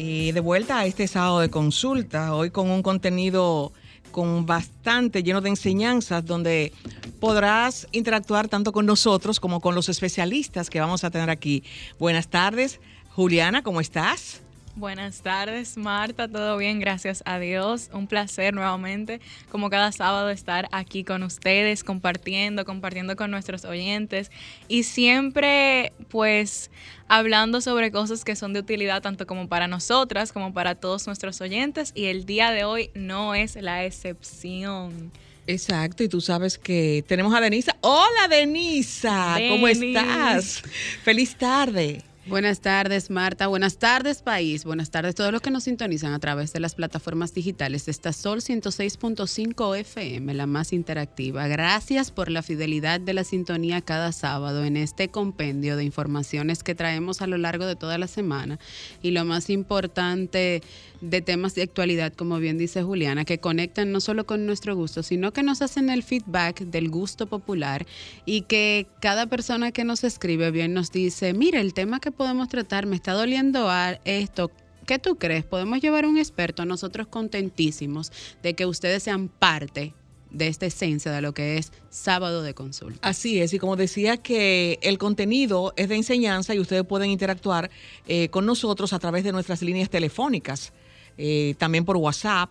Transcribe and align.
Y 0.00 0.30
de 0.30 0.38
vuelta 0.38 0.78
a 0.78 0.86
este 0.86 1.08
sábado 1.08 1.40
de 1.40 1.50
consulta, 1.50 2.32
hoy 2.32 2.50
con 2.50 2.70
un 2.70 2.84
contenido 2.84 3.72
con 4.12 4.46
bastante 4.46 5.24
lleno 5.24 5.40
de 5.40 5.48
enseñanzas 5.48 6.24
donde 6.24 6.72
podrás 7.18 7.88
interactuar 7.90 8.46
tanto 8.46 8.70
con 8.70 8.86
nosotros 8.86 9.40
como 9.40 9.60
con 9.60 9.74
los 9.74 9.88
especialistas 9.88 10.70
que 10.70 10.78
vamos 10.78 11.02
a 11.02 11.10
tener 11.10 11.30
aquí. 11.30 11.64
Buenas 11.98 12.28
tardes, 12.28 12.78
Juliana, 13.10 13.64
¿cómo 13.64 13.80
estás? 13.80 14.40
Buenas 14.78 15.22
tardes, 15.22 15.76
Marta. 15.76 16.28
¿Todo 16.28 16.56
bien? 16.56 16.78
Gracias 16.78 17.24
a 17.26 17.40
Dios. 17.40 17.90
Un 17.92 18.06
placer 18.06 18.54
nuevamente, 18.54 19.20
como 19.50 19.70
cada 19.70 19.90
sábado, 19.90 20.30
estar 20.30 20.68
aquí 20.70 21.02
con 21.02 21.24
ustedes, 21.24 21.82
compartiendo, 21.82 22.64
compartiendo 22.64 23.16
con 23.16 23.32
nuestros 23.32 23.64
oyentes 23.64 24.30
y 24.68 24.84
siempre, 24.84 25.92
pues, 26.10 26.70
hablando 27.08 27.60
sobre 27.60 27.90
cosas 27.90 28.22
que 28.22 28.36
son 28.36 28.52
de 28.52 28.60
utilidad 28.60 29.02
tanto 29.02 29.26
como 29.26 29.48
para 29.48 29.66
nosotras 29.66 30.30
como 30.30 30.54
para 30.54 30.76
todos 30.76 31.08
nuestros 31.08 31.40
oyentes. 31.40 31.90
Y 31.96 32.04
el 32.04 32.24
día 32.24 32.52
de 32.52 32.62
hoy 32.62 32.92
no 32.94 33.34
es 33.34 33.56
la 33.56 33.84
excepción. 33.84 35.10
Exacto, 35.48 36.04
y 36.04 36.08
tú 36.08 36.20
sabes 36.20 36.56
que 36.56 37.04
tenemos 37.08 37.34
a 37.34 37.40
Denisa. 37.40 37.74
Hola, 37.80 38.28
Denisa. 38.30 39.38
¿Cómo 39.48 39.66
estás? 39.66 40.62
Feliz 41.02 41.34
tarde. 41.34 42.04
Buenas 42.28 42.60
tardes, 42.60 43.08
Marta. 43.08 43.46
Buenas 43.46 43.78
tardes, 43.78 44.20
país. 44.20 44.64
Buenas 44.64 44.90
tardes 44.90 45.12
a 45.12 45.14
todos 45.14 45.32
los 45.32 45.40
que 45.40 45.50
nos 45.50 45.64
sintonizan 45.64 46.12
a 46.12 46.18
través 46.18 46.52
de 46.52 46.60
las 46.60 46.74
plataformas 46.74 47.32
digitales 47.32 47.88
esta 47.88 48.12
Sol 48.12 48.40
106.5 48.40 49.78
FM, 49.78 50.34
la 50.34 50.46
más 50.46 50.74
interactiva. 50.74 51.48
Gracias 51.48 52.10
por 52.10 52.30
la 52.30 52.42
fidelidad 52.42 53.00
de 53.00 53.14
la 53.14 53.24
sintonía 53.24 53.80
cada 53.80 54.12
sábado 54.12 54.62
en 54.66 54.76
este 54.76 55.08
compendio 55.08 55.78
de 55.78 55.84
informaciones 55.84 56.62
que 56.62 56.74
traemos 56.74 57.22
a 57.22 57.26
lo 57.26 57.38
largo 57.38 57.64
de 57.64 57.76
toda 57.76 57.96
la 57.96 58.06
semana. 58.06 58.58
Y 59.00 59.12
lo 59.12 59.24
más 59.24 59.48
importante 59.48 60.62
de 61.00 61.22
temas 61.22 61.54
de 61.54 61.62
actualidad, 61.62 62.12
como 62.12 62.38
bien 62.38 62.58
dice 62.58 62.82
Juliana, 62.82 63.24
que 63.24 63.38
conectan 63.38 63.92
no 63.92 64.00
solo 64.00 64.26
con 64.26 64.46
nuestro 64.46 64.74
gusto, 64.74 65.02
sino 65.02 65.32
que 65.32 65.42
nos 65.42 65.62
hacen 65.62 65.90
el 65.90 66.02
feedback 66.02 66.60
del 66.60 66.90
gusto 66.90 67.26
popular 67.26 67.86
y 68.26 68.42
que 68.42 68.86
cada 69.00 69.26
persona 69.26 69.72
que 69.72 69.84
nos 69.84 70.04
escribe 70.04 70.50
bien 70.50 70.74
nos 70.74 70.90
dice, 70.90 71.32
mira, 71.32 71.60
el 71.60 71.72
tema 71.72 72.00
que 72.00 72.10
podemos 72.18 72.48
tratar 72.48 72.84
me 72.84 72.96
está 72.96 73.12
doliendo 73.12 73.70
a 73.70 73.92
esto. 74.04 74.50
¿Qué 74.86 74.98
tú 74.98 75.16
crees? 75.16 75.44
¿Podemos 75.44 75.80
llevar 75.80 76.04
un 76.04 76.18
experto? 76.18 76.64
Nosotros 76.64 77.06
contentísimos 77.06 78.12
de 78.42 78.54
que 78.54 78.66
ustedes 78.66 79.04
sean 79.04 79.28
parte 79.28 79.94
de 80.30 80.48
esta 80.48 80.66
esencia 80.66 81.12
de 81.12 81.22
lo 81.22 81.32
que 81.32 81.56
es 81.56 81.72
sábado 81.88 82.42
de 82.42 82.52
consulta. 82.54 83.08
Así 83.08 83.40
es, 83.40 83.54
y 83.54 83.58
como 83.58 83.76
decía 83.76 84.18
que 84.18 84.78
el 84.82 84.98
contenido 84.98 85.72
es 85.76 85.88
de 85.88 85.96
enseñanza 85.96 86.54
y 86.54 86.58
ustedes 86.58 86.84
pueden 86.84 87.10
interactuar 87.10 87.70
eh, 88.06 88.28
con 88.28 88.44
nosotros 88.44 88.92
a 88.92 88.98
través 88.98 89.24
de 89.24 89.32
nuestras 89.32 89.62
líneas 89.62 89.88
telefónicas, 89.88 90.72
eh, 91.16 91.54
también 91.56 91.84
por 91.84 91.96
WhatsApp 91.96 92.50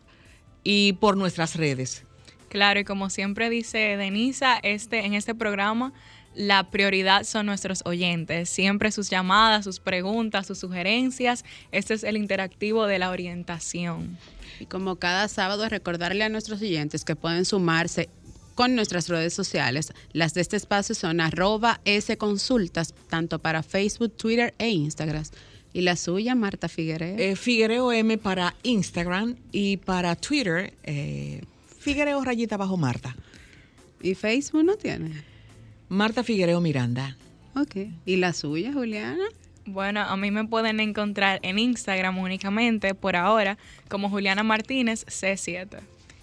y 0.64 0.94
por 0.94 1.18
nuestras 1.18 1.56
redes. 1.56 2.03
Claro, 2.50 2.80
y 2.80 2.86
como 2.86 3.09
siempre 3.09 3.50
dice 3.50 3.78
Denisa, 3.97 4.58
este, 4.64 5.06
en 5.06 5.14
este 5.14 5.36
programa 5.36 5.94
la 6.38 6.70
prioridad 6.70 7.24
son 7.24 7.48
nuestros 7.48 7.81
oyentes. 7.86 8.50
Siempre 8.50 8.92
sus 8.92 9.09
llamadas, 9.09 9.66
sus 9.66 9.80
preguntas, 9.80 10.46
sus 10.46 10.59
sugerencias. 10.59 11.44
Este 11.72 11.96
es 11.96 12.03
el 12.03 12.16
interactivo 12.16 12.86
de 12.86 13.00
la 13.00 13.09
orientación. 13.09 14.18
Y 14.59 14.68
como 14.68 14.97
cada 14.97 15.28
sábado, 15.28 15.68
recordarle 15.68 16.24
a 16.24 16.30
nuestros 16.30 16.62
oyentes 16.62 17.03
que 17.03 17.16
pueden 17.16 17.44
sumarse 17.44 18.09
con 18.53 18.76
nuestras 18.76 19.09
redes 19.09 19.34
sociales. 19.34 19.92
Las 20.14 20.36
de 20.36 20.42
este 20.42 20.58
espacio 20.58 20.94
son 20.94 21.22
arroba 21.22 21.81
consultas, 22.20 22.94
tanto 23.09 23.40
para 23.40 23.64
Facebook, 23.64 24.16
Twitter 24.16 24.53
e 24.59 24.70
Instagram. 24.70 25.24
Y 25.74 25.81
la 25.81 25.96
suya, 25.96 26.36
Marta 26.36 26.70
Figueroa. 26.70 27.09
Eh, 27.18 27.36
Figuereo 27.36 27.92
M 27.92 28.18
para 28.20 28.56
Instagram 28.62 29.36
y 29.52 29.78
para 29.78 30.16
Twitter, 30.16 30.74
eh, 30.84 31.42
Figuereo 31.80 32.24
rayita 32.24 32.58
bajo 32.58 32.78
Marta. 32.78 33.16
¿Y 34.02 34.14
Facebook 34.14 34.64
no 34.64 34.76
tiene? 34.76 35.37
Marta 35.90 36.24
Figuereo 36.24 36.62
Miranda. 36.62 37.16
Ok. 37.56 37.75
¿Y 38.06 38.18
la 38.18 38.34
suya, 38.34 38.74
Juliana? 38.74 39.24
Bueno, 39.66 40.02
a 40.02 40.16
mí 40.16 40.31
me 40.31 40.46
pueden 40.46 40.80
encontrar 40.80 41.40
en 41.44 41.59
Instagram 41.59 42.18
únicamente 42.20 42.94
por 42.96 43.16
ahora 43.16 43.58
como 43.90 44.09
Juliana 44.09 44.44
Martínez 44.44 45.06
C7. 45.08 45.80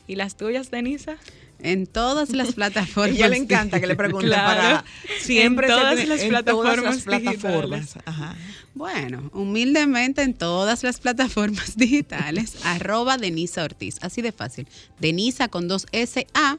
¿Y 0.07 0.17
las 0.17 0.37
tuyas, 0.37 0.71
Denisa? 0.71 1.17
En 1.61 1.87
todas 1.87 2.31
las 2.31 2.55
plataformas. 2.55 3.15
ella 3.17 3.29
le 3.29 3.37
encanta 3.37 3.81
que 3.81 3.87
le 3.87 3.97
pregunten 3.97 4.31
Claro. 4.31 4.47
para 4.47 4.85
siempre 5.21 5.67
En 5.67 5.73
todas 5.73 5.95
las 6.09 6.21
en 6.23 6.29
todas 6.31 6.43
plataformas 6.45 6.95
las 6.95 7.03
plataformas. 7.05 7.99
Ajá. 8.05 8.37
Bueno, 8.75 9.31
humildemente 9.33 10.23
en 10.23 10.35
todas 10.35 10.83
las 10.83 10.99
plataformas 11.01 11.77
digitales, 11.77 12.57
arroba 12.65 13.17
Denisa 13.19 13.63
Ortiz. 13.65 13.97
Así 14.03 14.21
de 14.21 14.33
fácil. 14.33 14.67
Denisa 15.01 15.49
con 15.49 15.69
dos 15.69 15.87
S 15.93 16.27
A 16.35 16.59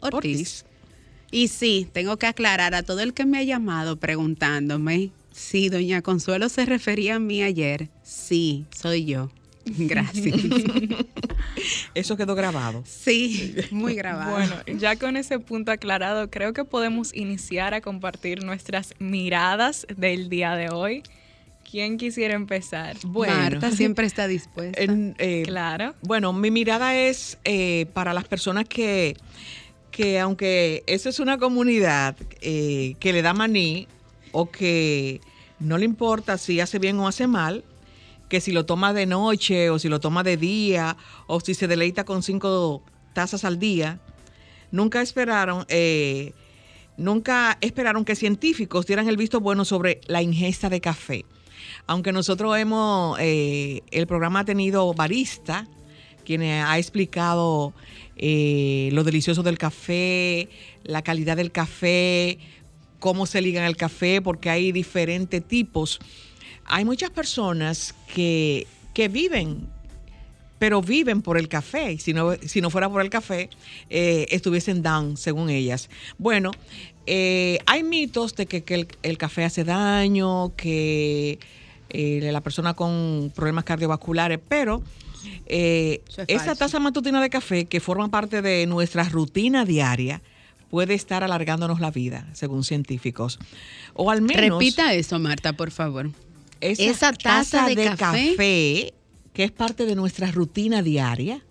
Ortiz. 0.00 0.14
Ortiz. 0.14 0.64
Y 1.36 1.48
sí, 1.48 1.86
tengo 1.92 2.16
que 2.16 2.26
aclarar 2.26 2.74
a 2.74 2.82
todo 2.82 3.00
el 3.00 3.12
que 3.12 3.26
me 3.26 3.36
ha 3.36 3.42
llamado 3.42 3.96
preguntándome 3.96 5.10
si 5.32 5.68
doña 5.68 6.00
Consuelo 6.00 6.48
se 6.48 6.64
refería 6.64 7.16
a 7.16 7.18
mí 7.18 7.42
ayer. 7.42 7.90
Sí, 8.02 8.64
soy 8.74 9.04
yo. 9.04 9.30
Gracias. 9.66 10.34
Eso 11.94 12.16
quedó 12.16 12.34
grabado. 12.34 12.84
sí, 12.86 13.54
muy 13.70 13.94
grabado. 13.94 14.30
Bueno, 14.30 14.54
ya 14.78 14.96
con 14.96 15.18
ese 15.18 15.38
punto 15.38 15.72
aclarado, 15.72 16.30
creo 16.30 16.54
que 16.54 16.64
podemos 16.64 17.14
iniciar 17.14 17.74
a 17.74 17.82
compartir 17.82 18.42
nuestras 18.42 18.94
miradas 18.98 19.86
del 19.94 20.30
día 20.30 20.54
de 20.54 20.70
hoy. 20.70 21.02
¿Quién 21.70 21.98
quisiera 21.98 22.32
empezar? 22.32 22.96
Bueno. 23.04 23.34
Marta 23.34 23.72
siempre 23.72 24.06
está 24.06 24.26
dispuesta. 24.26 24.80
Eh, 24.82 25.42
Claro. 25.44 25.94
Bueno, 26.00 26.32
mi 26.32 26.50
mirada 26.50 26.96
es 26.96 27.36
eh, 27.44 27.84
para 27.92 28.14
las 28.14 28.24
personas 28.24 28.64
que, 28.66 29.18
que 29.96 30.20
aunque 30.20 30.84
eso 30.86 31.08
es 31.08 31.20
una 31.20 31.38
comunidad 31.38 32.16
eh, 32.42 32.96
que 33.00 33.14
le 33.14 33.22
da 33.22 33.32
maní 33.32 33.88
o 34.30 34.50
que 34.50 35.22
no 35.58 35.78
le 35.78 35.86
importa 35.86 36.36
si 36.36 36.60
hace 36.60 36.78
bien 36.78 36.98
o 36.98 37.08
hace 37.08 37.26
mal, 37.26 37.64
que 38.28 38.42
si 38.42 38.52
lo 38.52 38.66
toma 38.66 38.92
de 38.92 39.06
noche 39.06 39.70
o 39.70 39.78
si 39.78 39.88
lo 39.88 39.98
toma 39.98 40.22
de 40.22 40.36
día 40.36 40.98
o 41.26 41.40
si 41.40 41.54
se 41.54 41.66
deleita 41.66 42.04
con 42.04 42.22
cinco 42.22 42.82
tazas 43.14 43.46
al 43.46 43.58
día, 43.58 43.98
nunca 44.70 45.00
esperaron, 45.00 45.64
eh, 45.70 46.34
nunca 46.98 47.56
esperaron 47.62 48.04
que 48.04 48.16
científicos 48.16 48.84
dieran 48.84 49.08
el 49.08 49.16
visto 49.16 49.40
bueno 49.40 49.64
sobre 49.64 50.02
la 50.08 50.20
ingesta 50.20 50.68
de 50.68 50.82
café. 50.82 51.24
Aunque 51.86 52.12
nosotros 52.12 52.54
hemos, 52.58 53.16
eh, 53.18 53.80
el 53.92 54.06
programa 54.06 54.40
ha 54.40 54.44
tenido 54.44 54.92
barista, 54.92 55.66
quien 56.26 56.42
ha 56.42 56.76
explicado 56.76 57.72
eh, 58.16 58.88
lo 58.92 59.04
delicioso 59.04 59.42
del 59.42 59.58
café, 59.58 60.48
la 60.84 61.02
calidad 61.02 61.36
del 61.36 61.52
café, 61.52 62.38
cómo 62.98 63.26
se 63.26 63.42
ligan 63.42 63.64
el 63.64 63.76
café, 63.76 64.22
porque 64.22 64.48
hay 64.48 64.72
diferentes 64.72 65.46
tipos. 65.46 66.00
Hay 66.64 66.84
muchas 66.84 67.10
personas 67.10 67.94
que, 68.12 68.66
que 68.94 69.08
viven, 69.08 69.68
pero 70.58 70.80
viven 70.80 71.20
por 71.20 71.36
el 71.36 71.48
café. 71.48 71.98
Si 71.98 72.14
no, 72.14 72.34
si 72.34 72.60
no 72.62 72.70
fuera 72.70 72.88
por 72.88 73.02
el 73.02 73.10
café, 73.10 73.50
eh, 73.90 74.26
estuviesen 74.30 74.82
down, 74.82 75.18
según 75.18 75.50
ellas. 75.50 75.90
Bueno, 76.16 76.52
eh, 77.04 77.58
hay 77.66 77.82
mitos 77.82 78.34
de 78.34 78.46
que, 78.46 78.86
el, 79.02 79.18
café 79.18 79.44
hace 79.44 79.62
daño, 79.62 80.54
que 80.56 81.38
la 81.90 82.40
persona 82.40 82.74
con 82.74 83.32
problemas 83.34 83.64
cardiovasculares, 83.64 84.38
pero 84.48 84.82
eh, 85.46 86.02
es 86.08 86.24
esa 86.28 86.44
falso. 86.44 86.58
taza 86.58 86.80
matutina 86.80 87.20
de 87.20 87.30
café 87.30 87.66
que 87.66 87.80
forma 87.80 88.08
parte 88.10 88.42
de 88.42 88.66
nuestra 88.66 89.04
rutina 89.04 89.64
diaria 89.64 90.22
puede 90.70 90.94
estar 90.94 91.22
alargándonos 91.22 91.80
la 91.80 91.90
vida, 91.90 92.28
según 92.32 92.64
científicos. 92.64 93.38
O 93.94 94.10
al 94.10 94.22
menos 94.22 94.58
Repita 94.58 94.94
eso, 94.94 95.18
Marta, 95.18 95.52
por 95.52 95.70
favor. 95.70 96.10
esa, 96.60 96.82
esa 96.82 97.12
taza 97.12 97.66
de 97.66 97.76
café. 97.76 97.96
café, 97.96 98.94
que 99.32 99.44
es 99.44 99.52
parte 99.52 99.86
de 99.86 99.94
nuestra 99.94 100.30
rutina 100.32 100.82
diaria, 100.82 101.42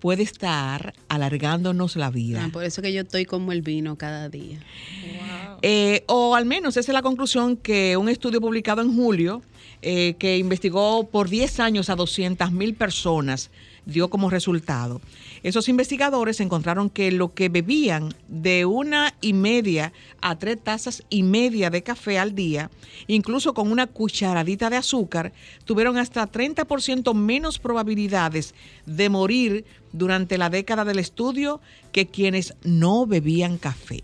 puede 0.00 0.22
estar 0.22 0.92
alargándonos 1.08 1.96
la 1.96 2.10
vida. 2.10 2.44
Ah, 2.44 2.50
por 2.52 2.62
eso 2.64 2.82
que 2.82 2.92
yo 2.92 3.02
estoy 3.02 3.24
como 3.24 3.52
el 3.52 3.62
vino 3.62 3.96
cada 3.96 4.28
día. 4.28 4.58
Eh, 5.62 6.04
o 6.08 6.34
al 6.34 6.44
menos 6.44 6.76
esa 6.76 6.90
es 6.90 6.94
la 6.94 7.00
conclusión 7.00 7.56
que 7.56 7.96
un 7.96 8.10
estudio 8.10 8.38
publicado 8.40 8.82
en 8.82 8.94
julio, 8.94 9.40
eh, 9.82 10.14
que 10.18 10.38
investigó 10.38 11.08
por 11.08 11.28
10 11.28 11.60
años 11.60 11.90
a 11.90 11.96
200 11.96 12.52
mil 12.52 12.74
personas, 12.74 13.50
dio 13.86 14.08
como 14.08 14.30
resultado. 14.30 15.00
Esos 15.42 15.68
investigadores 15.68 16.40
encontraron 16.40 16.88
que 16.88 17.12
lo 17.12 17.34
que 17.34 17.48
bebían 17.48 18.14
de 18.28 18.64
una 18.64 19.14
y 19.20 19.32
media 19.34 19.92
a 20.20 20.38
tres 20.38 20.58
tazas 20.62 21.02
y 21.10 21.22
media 21.22 21.70
de 21.70 21.82
café 21.82 22.18
al 22.18 22.34
día, 22.34 22.70
incluso 23.06 23.52
con 23.52 23.70
una 23.70 23.86
cucharadita 23.86 24.70
de 24.70 24.76
azúcar, 24.76 25.32
tuvieron 25.64 25.98
hasta 25.98 26.30
30% 26.30 27.14
menos 27.14 27.58
probabilidades 27.58 28.54
de 28.86 29.08
morir 29.08 29.64
durante 29.92 30.38
la 30.38 30.50
década 30.50 30.84
del 30.84 30.98
estudio 30.98 31.60
que 31.92 32.06
quienes 32.06 32.54
no 32.64 33.06
bebían 33.06 33.58
café. 33.58 34.02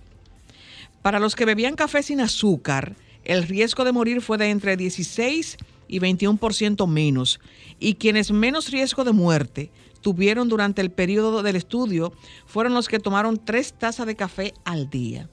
Para 1.02 1.18
los 1.18 1.34
que 1.34 1.46
bebían 1.46 1.76
café 1.76 2.02
sin 2.02 2.20
azúcar, 2.20 2.94
el 3.24 3.44
riesgo 3.44 3.84
de 3.84 3.92
morir 3.92 4.20
fue 4.20 4.38
de 4.38 4.50
entre 4.50 4.76
16 4.76 5.56
y 5.88 5.98
21% 5.98 6.86
menos, 6.86 7.40
y 7.78 7.94
quienes 7.94 8.30
menos 8.30 8.70
riesgo 8.70 9.04
de 9.04 9.12
muerte 9.12 9.70
tuvieron 10.00 10.48
durante 10.48 10.80
el 10.80 10.90
periodo 10.90 11.42
del 11.42 11.56
estudio 11.56 12.12
fueron 12.46 12.74
los 12.74 12.88
que 12.88 12.98
tomaron 12.98 13.44
tres 13.44 13.72
tazas 13.72 14.06
de 14.06 14.16
café 14.16 14.54
al 14.64 14.88
día. 14.88 15.28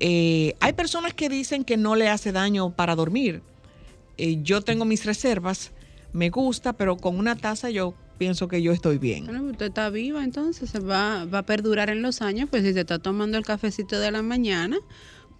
Eh, 0.00 0.54
hay 0.60 0.72
personas 0.72 1.14
que 1.14 1.28
dicen 1.28 1.64
que 1.64 1.76
no 1.76 1.94
le 1.94 2.08
hace 2.08 2.32
daño 2.32 2.70
para 2.74 2.94
dormir. 2.94 3.42
Eh, 4.16 4.38
yo 4.42 4.62
tengo 4.62 4.84
mis 4.84 5.04
reservas, 5.04 5.72
me 6.12 6.30
gusta, 6.30 6.72
pero 6.72 6.96
con 6.96 7.18
una 7.18 7.36
taza 7.36 7.70
yo 7.70 7.94
pienso 8.18 8.48
que 8.48 8.60
yo 8.62 8.72
estoy 8.72 8.98
bien. 8.98 9.26
Bueno, 9.26 9.44
usted 9.44 9.66
está 9.66 9.88
viva, 9.88 10.24
entonces 10.24 10.72
va, 10.86 11.24
va 11.24 11.38
a 11.38 11.42
perdurar 11.42 11.90
en 11.90 12.02
los 12.02 12.22
años, 12.22 12.48
pues 12.50 12.64
si 12.64 12.72
se 12.72 12.80
está 12.80 12.98
tomando 12.98 13.38
el 13.38 13.44
cafecito 13.44 13.98
de 13.98 14.10
la 14.10 14.22
mañana, 14.22 14.78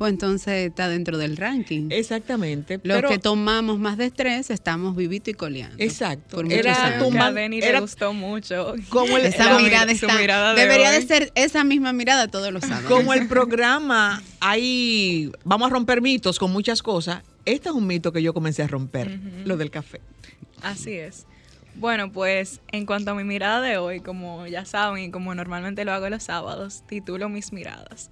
pues 0.01 0.15
entonces 0.15 0.69
está 0.71 0.89
dentro 0.89 1.19
del 1.19 1.37
ranking. 1.37 1.89
Exactamente. 1.91 2.81
Los 2.85 3.03
que 3.03 3.19
tomamos 3.19 3.79
más 3.79 3.99
de 3.99 4.07
estrés 4.07 4.49
estamos 4.49 4.97
vivito 4.97 5.29
y 5.29 5.35
coleando. 5.35 5.77
Exacto. 5.79 6.37
Por 6.37 6.51
era 6.51 6.99
Denny 7.35 7.61
le 7.61 7.81
gustó 7.81 8.15
mucho. 8.15 8.77
Como 8.89 9.19
esa 9.19 9.59
mirada, 9.59 9.93
está, 9.93 10.55
debería 10.55 10.91
de 10.91 11.03
ser 11.03 11.31
esa 11.35 11.65
misma 11.65 11.93
mirada 11.93 12.29
todos 12.29 12.51
los 12.51 12.63
sábados. 12.63 12.89
Como 12.89 13.13
el 13.13 13.29
programa 13.29 14.23
hay 14.41 15.31
vamos 15.45 15.71
a 15.71 15.75
romper 15.75 16.01
mitos 16.01 16.39
con 16.39 16.51
muchas 16.51 16.83
cosas. 16.83 17.23
Este 17.45 17.69
es 17.69 17.75
un 17.75 17.87
mito 17.87 18.11
que 18.11 18.23
yo 18.23 18.33
comencé 18.33 18.63
a 18.63 18.69
romper, 18.69 19.21
lo 19.45 19.59
del 19.59 19.71
café. 19.71 20.01
Así 20.63 20.95
es. 20.95 21.27
Bueno, 21.75 22.11
pues 22.11 22.63
en 22.73 22.87
cuanto 22.87 23.11
a 23.11 23.15
mi 23.15 23.25
mirada 23.25 23.61
de 23.61 23.77
hoy, 23.77 24.01
como 24.01 24.47
ya 24.47 24.65
saben 24.65 25.05
y 25.05 25.11
como 25.11 25.35
normalmente 25.35 25.85
lo 25.85 25.93
hago 25.93 26.09
los 26.09 26.23
sábados, 26.23 26.85
titulo 26.89 27.29
mis 27.29 27.53
miradas. 27.53 28.09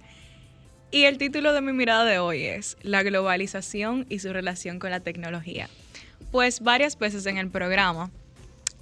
Y 0.91 1.03
el 1.03 1.19
título 1.19 1.53
de 1.53 1.61
mi 1.61 1.71
mirada 1.71 2.03
de 2.03 2.17
hoy 2.17 2.45
es 2.45 2.75
La 2.81 3.03
globalización 3.03 4.07
y 4.09 4.19
su 4.19 4.33
relación 4.33 4.79
con 4.79 4.89
la 4.89 4.99
tecnología. 4.99 5.69
Pues 6.31 6.61
varias 6.61 6.97
veces 6.97 7.27
en 7.27 7.37
el 7.37 7.47
programa 7.49 8.09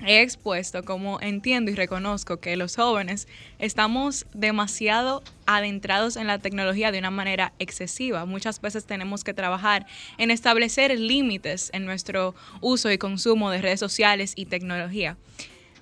he 0.06 0.22
expuesto 0.22 0.84
cómo 0.84 1.20
entiendo 1.20 1.70
y 1.70 1.76
reconozco 1.76 2.38
que 2.38 2.56
los 2.56 2.78
jóvenes 2.78 3.28
estamos 3.60 4.26
demasiado 4.34 5.22
adentrados 5.48 6.16
en 6.16 6.28
la 6.28 6.40
tecnología 6.40 6.94
de 6.94 7.00
una 7.00 7.12
manera 7.12 7.52
excesiva. 7.60 8.24
Muchas 8.24 8.62
veces 8.62 8.86
tenemos 8.86 9.26
que 9.26 9.34
trabajar 9.34 9.86
en 10.18 10.32
establecer 10.32 10.98
límites 10.98 11.72
en 11.74 11.86
nuestro 11.86 12.36
uso 12.62 12.90
y 12.90 12.98
consumo 12.98 13.52
de 13.52 13.62
redes 13.62 13.82
sociales 13.82 14.32
y 14.38 14.46
tecnología. 14.46 15.18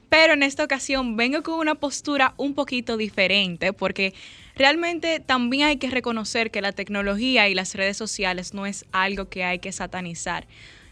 Pero 0.09 0.33
en 0.33 0.41
esta 0.41 0.63
ocasión 0.63 1.17
vengo 1.17 1.43
con 1.43 1.59
una 1.59 1.75
postura 1.75 2.33
un 2.37 2.55
poquito 2.55 2.97
diferente 2.97 3.73
porque 3.73 4.15
realmente 4.55 5.19
también 5.19 5.67
hay 5.67 5.77
que 5.77 5.89
reconocer 5.89 6.51
que 6.51 6.61
la 6.61 6.71
tecnología 6.71 7.49
y 7.49 7.55
las 7.55 7.75
redes 7.75 7.97
sociales 7.97 8.53
no 8.53 8.65
es 8.65 8.85
algo 8.91 9.29
que 9.29 9.43
hay 9.43 9.59
que 9.59 9.71
satanizar. 9.71 10.47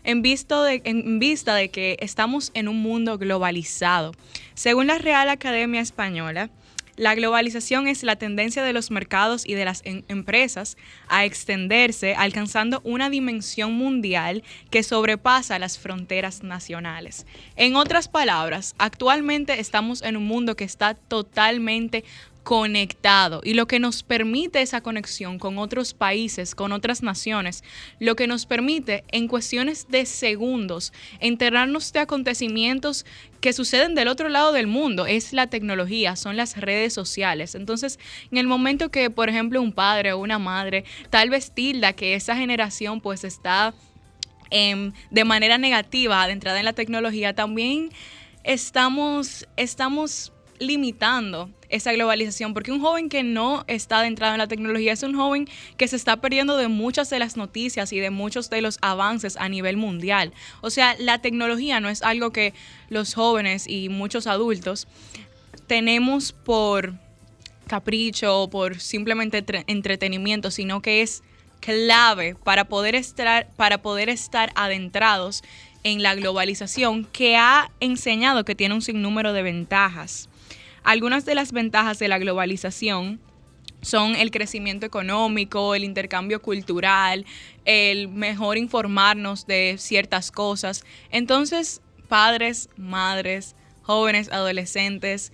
En, 0.05 0.21
de, 0.21 0.81
en 0.83 1.19
vista 1.19 1.55
de 1.55 1.69
que 1.69 1.95
estamos 2.01 2.51
en 2.53 2.67
un 2.67 2.81
mundo 2.81 3.17
globalizado. 3.17 4.11
Según 4.53 4.87
la 4.87 4.97
Real 4.97 5.29
Academia 5.29 5.79
Española, 5.79 6.49
la 6.95 7.15
globalización 7.15 7.87
es 7.87 8.03
la 8.03 8.17
tendencia 8.17 8.63
de 8.63 8.71
los 8.71 8.91
mercados 8.91 9.47
y 9.47 9.55
de 9.55 9.65
las 9.65 9.81
em, 9.83 10.03
empresas 10.09 10.77
a 11.07 11.25
extenderse, 11.25 12.13
alcanzando 12.13 12.81
una 12.83 13.09
dimensión 13.09 13.73
mundial 13.73 14.43
que 14.69 14.83
sobrepasa 14.83 15.57
las 15.57 15.79
fronteras 15.79 16.43
nacionales. 16.43 17.25
En 17.55 17.75
otras 17.75 18.07
palabras, 18.07 18.75
actualmente 18.77 19.59
estamos 19.59 20.03
en 20.03 20.17
un 20.17 20.25
mundo 20.25 20.55
que 20.55 20.65
está 20.65 20.93
totalmente 20.93 22.03
conectado 22.43 23.41
y 23.43 23.53
lo 23.53 23.67
que 23.67 23.79
nos 23.79 24.03
permite 24.03 24.61
esa 24.61 24.81
conexión 24.81 25.39
con 25.39 25.57
otros 25.57 25.93
países, 25.93 26.55
con 26.55 26.73
otras 26.73 27.01
naciones, 27.01 27.63
lo 27.99 28.15
que 28.15 28.27
nos 28.27 28.45
permite 28.45 29.03
en 29.11 29.27
cuestiones 29.27 29.87
de 29.87 30.05
segundos 30.05 30.93
enterarnos 31.19 31.93
de 31.93 31.99
acontecimientos 32.01 33.05
que 33.39 33.53
suceden 33.53 33.95
del 33.95 34.09
otro 34.09 34.29
lado 34.29 34.51
del 34.51 34.67
mundo 34.67 35.05
es 35.05 35.33
la 35.33 35.47
tecnología, 35.47 36.15
son 36.15 36.37
las 36.37 36.57
redes 36.57 36.93
sociales. 36.93 37.55
Entonces, 37.55 37.97
en 38.31 38.37
el 38.37 38.47
momento 38.47 38.89
que, 38.89 39.09
por 39.09 39.29
ejemplo, 39.29 39.61
un 39.61 39.71
padre 39.71 40.11
o 40.13 40.19
una 40.19 40.39
madre 40.39 40.83
tal 41.09 41.29
vez 41.29 41.51
tilda 41.51 41.93
que 41.93 42.15
esa 42.15 42.35
generación 42.35 42.99
pues 43.01 43.23
está 43.23 43.73
em, 44.49 44.91
de 45.11 45.23
manera 45.23 45.57
negativa 45.57 46.23
adentrada 46.23 46.59
en 46.59 46.65
la 46.65 46.73
tecnología, 46.73 47.33
también 47.33 47.89
estamos, 48.43 49.47
estamos 49.55 50.32
limitando 50.63 51.49
esa 51.69 51.91
globalización, 51.91 52.53
porque 52.53 52.71
un 52.71 52.81
joven 52.81 53.09
que 53.09 53.23
no 53.23 53.63
está 53.67 53.99
adentrado 53.99 54.33
en 54.33 54.37
la 54.37 54.47
tecnología 54.47 54.93
es 54.93 55.03
un 55.03 55.15
joven 55.15 55.47
que 55.77 55.87
se 55.87 55.95
está 55.95 56.17
perdiendo 56.17 56.55
de 56.57 56.67
muchas 56.67 57.09
de 57.09 57.19
las 57.19 57.35
noticias 57.35 57.91
y 57.93 57.99
de 57.99 58.11
muchos 58.11 58.49
de 58.49 58.61
los 58.61 58.77
avances 58.81 59.37
a 59.37 59.49
nivel 59.49 59.77
mundial. 59.77 60.33
O 60.61 60.69
sea, 60.69 60.95
la 60.99 61.19
tecnología 61.19 61.79
no 61.79 61.89
es 61.89 62.03
algo 62.03 62.31
que 62.31 62.53
los 62.89 63.13
jóvenes 63.15 63.67
y 63.67 63.89
muchos 63.89 64.27
adultos 64.27 64.87
tenemos 65.67 66.31
por 66.31 66.93
capricho 67.67 68.41
o 68.41 68.49
por 68.49 68.79
simplemente 68.79 69.43
entretenimiento, 69.67 70.51
sino 70.51 70.81
que 70.81 71.01
es 71.01 71.23
clave 71.59 72.35
para 72.43 72.65
poder 72.65 72.93
estar, 72.93 73.47
para 73.55 73.81
poder 73.81 74.09
estar 74.09 74.51
adentrados 74.55 75.43
en 75.83 76.03
la 76.03 76.15
globalización 76.15 77.05
que 77.05 77.35
ha 77.35 77.71
enseñado 77.79 78.45
que 78.45 78.55
tiene 78.55 78.75
un 78.75 78.81
sinnúmero 78.81 79.33
de 79.33 79.43
ventajas. 79.43 80.29
Algunas 80.83 81.25
de 81.25 81.35
las 81.35 81.51
ventajas 81.51 81.99
de 81.99 82.07
la 82.07 82.19
globalización 82.19 83.21
son 83.81 84.15
el 84.15 84.31
crecimiento 84.31 84.85
económico, 84.85 85.75
el 85.75 85.83
intercambio 85.83 86.41
cultural, 86.41 87.25
el 87.65 88.07
mejor 88.07 88.57
informarnos 88.57 89.45
de 89.45 89.75
ciertas 89.77 90.31
cosas. 90.31 90.83
Entonces, 91.09 91.81
padres, 92.07 92.69
madres, 92.77 93.55
jóvenes, 93.81 94.31
adolescentes, 94.31 95.31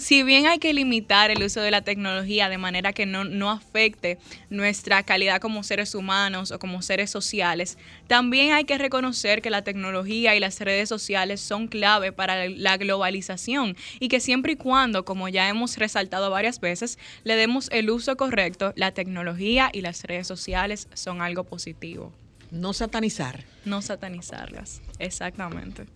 si 0.00 0.22
bien 0.22 0.46
hay 0.46 0.58
que 0.58 0.72
limitar 0.72 1.30
el 1.30 1.42
uso 1.42 1.60
de 1.60 1.70
la 1.70 1.82
tecnología 1.82 2.48
de 2.48 2.58
manera 2.58 2.92
que 2.92 3.06
no, 3.06 3.50
afecte 3.50 4.18
nuestra 4.48 5.02
calidad 5.02 5.40
como 5.40 5.62
seres 5.62 5.94
humanos 5.94 6.50
o 6.50 6.58
como 6.58 6.82
seres 6.82 7.10
sociales, 7.10 7.78
también 8.06 8.52
hay 8.52 8.64
que 8.64 8.78
reconocer 8.78 9.42
que 9.42 9.50
la 9.50 9.62
tecnología 9.62 10.34
y 10.34 10.40
las 10.40 10.58
redes 10.60 10.88
sociales 10.88 11.40
son 11.40 11.68
clave 11.68 12.12
para 12.12 12.48
la 12.48 12.76
globalización 12.76 13.76
y 13.98 14.08
que 14.08 14.20
siempre 14.20 14.52
y 14.52 14.56
cuando, 14.56 15.04
como 15.04 15.28
ya 15.28 15.48
hemos 15.48 15.76
resaltado 15.76 16.30
varias 16.30 16.60
veces, 16.60 16.98
le 17.24 17.36
demos 17.36 17.68
el 17.70 17.90
uso 17.90 18.16
correcto, 18.16 18.72
la 18.76 18.92
tecnología 18.92 19.70
y 19.72 19.82
las 19.82 20.02
redes 20.04 20.26
sociales 20.26 20.88
son 20.94 21.20
algo 21.20 21.44
positivo. 21.44 22.12
No 22.50 22.72
satanizar. 22.72 23.44
No 23.64 23.82
satanizarlas, 23.82 24.80
exactamente. 24.98 25.86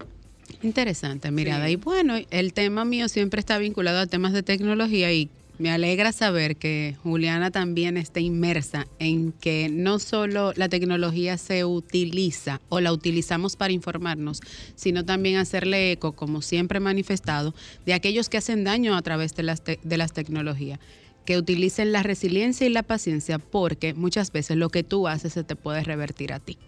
Interesante 0.63 1.31
mirada. 1.31 1.69
Y 1.71 1.77
bueno, 1.77 2.15
el 2.31 2.53
tema 2.53 2.85
mío 2.85 3.09
siempre 3.09 3.41
está 3.41 3.59
vinculado 3.59 3.99
a 3.99 4.07
temas 4.07 4.33
de 4.33 4.43
tecnología 4.43 5.13
y 5.13 5.31
me 5.59 5.71
alegra 5.71 6.11
saber 6.11 6.57
que 6.57 6.97
Juliana 7.03 7.51
también 7.51 7.97
está 7.97 8.19
inmersa 8.19 8.87
en 8.99 9.33
que 9.33 9.69
no 9.71 10.01
solo 10.01 10.53
la 10.57 10.69
tecnología 10.69 11.39
se 11.39 11.65
utiliza 11.65 12.61
o 12.69 12.81
la 12.81 12.93
utilizamos 12.93 13.55
para 13.55 13.73
informarnos, 13.73 14.41
sino 14.75 15.05
también 15.05 15.37
hacerle 15.37 15.93
eco, 15.93 16.13
como 16.13 16.43
siempre 16.43 16.81
manifestado, 16.81 17.55
de 17.87 17.95
aquellos 17.95 18.29
que 18.29 18.39
hacen 18.39 18.65
daño 18.65 18.97
a 18.97 19.03
través 19.03 19.35
de 19.37 19.45
las, 19.45 19.63
de 19.65 19.97
las 19.97 20.13
tecnologías 20.13 20.81
que 21.25 21.39
utilicen 21.39 21.93
la 21.93 22.03
resiliencia 22.03 22.67
y 22.67 22.71
la 22.71 22.83
paciencia 22.83 23.39
porque 23.39 23.95
muchas 23.95 24.31
veces 24.31 24.57
lo 24.57 24.69
que 24.69 24.83
tú 24.83 25.09
haces 25.09 25.33
se 25.33 25.45
te 25.45 25.57
puede 25.57 25.83
revertir 25.83 26.33
a 26.33 26.41
ti. 26.41 26.59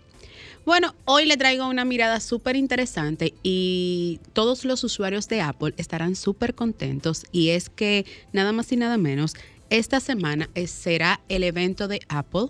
Bueno, 0.67 0.97
hoy 1.05 1.27
le 1.27 1.37
traigo 1.37 1.69
una 1.69 1.85
mirada 1.85 2.19
súper 2.19 2.57
interesante 2.57 3.35
y 3.45 4.19
todos 4.33 4.65
los 4.65 4.83
usuarios 4.83 5.29
de 5.29 5.41
Apple 5.41 5.75
estarán 5.77 6.17
súper 6.17 6.57
contentos 6.57 7.25
y 7.31 7.51
es 7.51 7.71
que 7.71 8.05
nada 8.33 8.51
más 8.51 8.73
y 8.73 8.77
nada 8.77 8.99
menos, 8.99 9.35
esta 9.71 10.01
semana 10.01 10.51
será 10.67 11.21
el 11.29 11.45
evento 11.45 11.87
de 11.87 12.01
Apple 12.09 12.49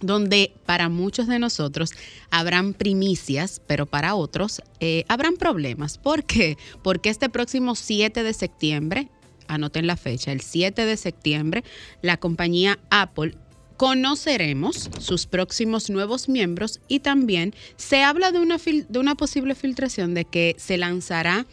donde 0.00 0.54
para 0.66 0.88
muchos 0.88 1.28
de 1.28 1.38
nosotros 1.38 1.92
habrán 2.30 2.74
primicias, 2.74 3.62
pero 3.68 3.86
para 3.86 4.16
otros 4.16 4.60
eh, 4.80 5.04
habrán 5.06 5.36
problemas. 5.36 5.98
¿Por 5.98 6.24
qué? 6.24 6.58
Porque 6.82 7.10
este 7.10 7.28
próximo 7.28 7.76
7 7.76 8.24
de 8.24 8.34
septiembre, 8.34 9.08
anoten 9.46 9.86
la 9.86 9.96
fecha, 9.96 10.32
el 10.32 10.40
7 10.40 10.84
de 10.84 10.96
septiembre, 10.96 11.62
la 12.02 12.16
compañía 12.16 12.80
Apple 12.90 13.36
conoceremos 13.76 14.90
sus 14.98 15.26
próximos 15.26 15.90
nuevos 15.90 16.28
miembros 16.28 16.80
y 16.88 17.00
también 17.00 17.54
se 17.76 18.02
habla 18.02 18.32
de 18.32 18.40
una, 18.40 18.56
de 18.56 18.98
una 18.98 19.14
posible 19.14 19.54
filtración 19.54 20.14
de 20.14 20.24
que 20.24 20.56
se 20.58 20.78
lanzará 20.78 21.46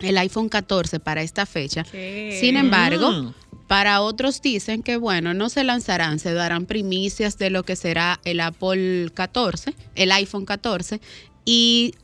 el 0.00 0.16
iPhone 0.18 0.48
14 0.48 1.00
para 1.00 1.22
esta 1.22 1.46
fecha. 1.46 1.84
Sin 1.84 2.56
embargo, 2.56 3.10
mm. 3.10 3.34
para 3.66 4.00
otros 4.00 4.40
dicen 4.40 4.82
que, 4.82 4.96
bueno, 4.96 5.34
no 5.34 5.48
se 5.48 5.64
lanzarán, 5.64 6.18
se 6.18 6.32
darán 6.32 6.66
primicias 6.66 7.38
de 7.38 7.50
lo 7.50 7.62
que 7.62 7.76
será 7.76 8.20
el 8.24 8.40
Apple 8.40 9.10
14, 9.12 9.74
el 9.94 10.12
iPhone 10.12 10.46
14 10.46 11.00
y 11.44 11.94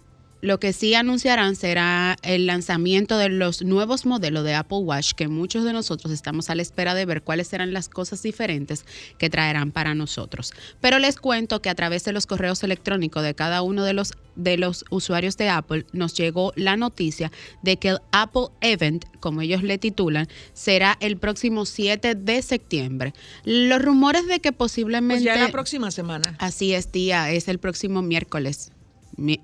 lo 0.46 0.60
que 0.60 0.72
sí 0.72 0.94
anunciarán 0.94 1.56
será 1.56 2.16
el 2.22 2.46
lanzamiento 2.46 3.18
de 3.18 3.28
los 3.28 3.62
nuevos 3.62 4.06
modelos 4.06 4.44
de 4.44 4.54
Apple 4.54 4.78
Watch, 4.78 5.12
que 5.14 5.26
muchos 5.26 5.64
de 5.64 5.72
nosotros 5.72 6.12
estamos 6.12 6.50
a 6.50 6.54
la 6.54 6.62
espera 6.62 6.94
de 6.94 7.04
ver 7.04 7.22
cuáles 7.22 7.48
serán 7.48 7.72
las 7.72 7.88
cosas 7.88 8.22
diferentes 8.22 8.84
que 9.18 9.28
traerán 9.28 9.72
para 9.72 9.96
nosotros. 9.96 10.52
Pero 10.80 11.00
les 11.00 11.16
cuento 11.16 11.60
que 11.60 11.68
a 11.68 11.74
través 11.74 12.04
de 12.04 12.12
los 12.12 12.28
correos 12.28 12.62
electrónicos 12.62 13.24
de 13.24 13.34
cada 13.34 13.60
uno 13.62 13.82
de 13.82 13.92
los, 13.92 14.12
de 14.36 14.56
los 14.56 14.84
usuarios 14.88 15.36
de 15.36 15.48
Apple 15.48 15.84
nos 15.92 16.14
llegó 16.14 16.52
la 16.54 16.76
noticia 16.76 17.32
de 17.64 17.78
que 17.78 17.88
el 17.88 17.98
Apple 18.12 18.46
Event, 18.60 19.04
como 19.18 19.42
ellos 19.42 19.64
le 19.64 19.78
titulan, 19.78 20.28
será 20.52 20.96
el 21.00 21.16
próximo 21.16 21.66
7 21.66 22.14
de 22.14 22.40
septiembre. 22.42 23.14
Los 23.44 23.82
rumores 23.82 24.28
de 24.28 24.38
que 24.38 24.52
posiblemente... 24.52 25.24
Pues 25.24 25.36
ya 25.36 25.44
la 25.44 25.50
próxima 25.50 25.90
semana. 25.90 26.36
Así 26.38 26.72
es, 26.72 26.92
tía, 26.92 27.32
es 27.32 27.48
el 27.48 27.58
próximo 27.58 28.00
miércoles, 28.00 28.70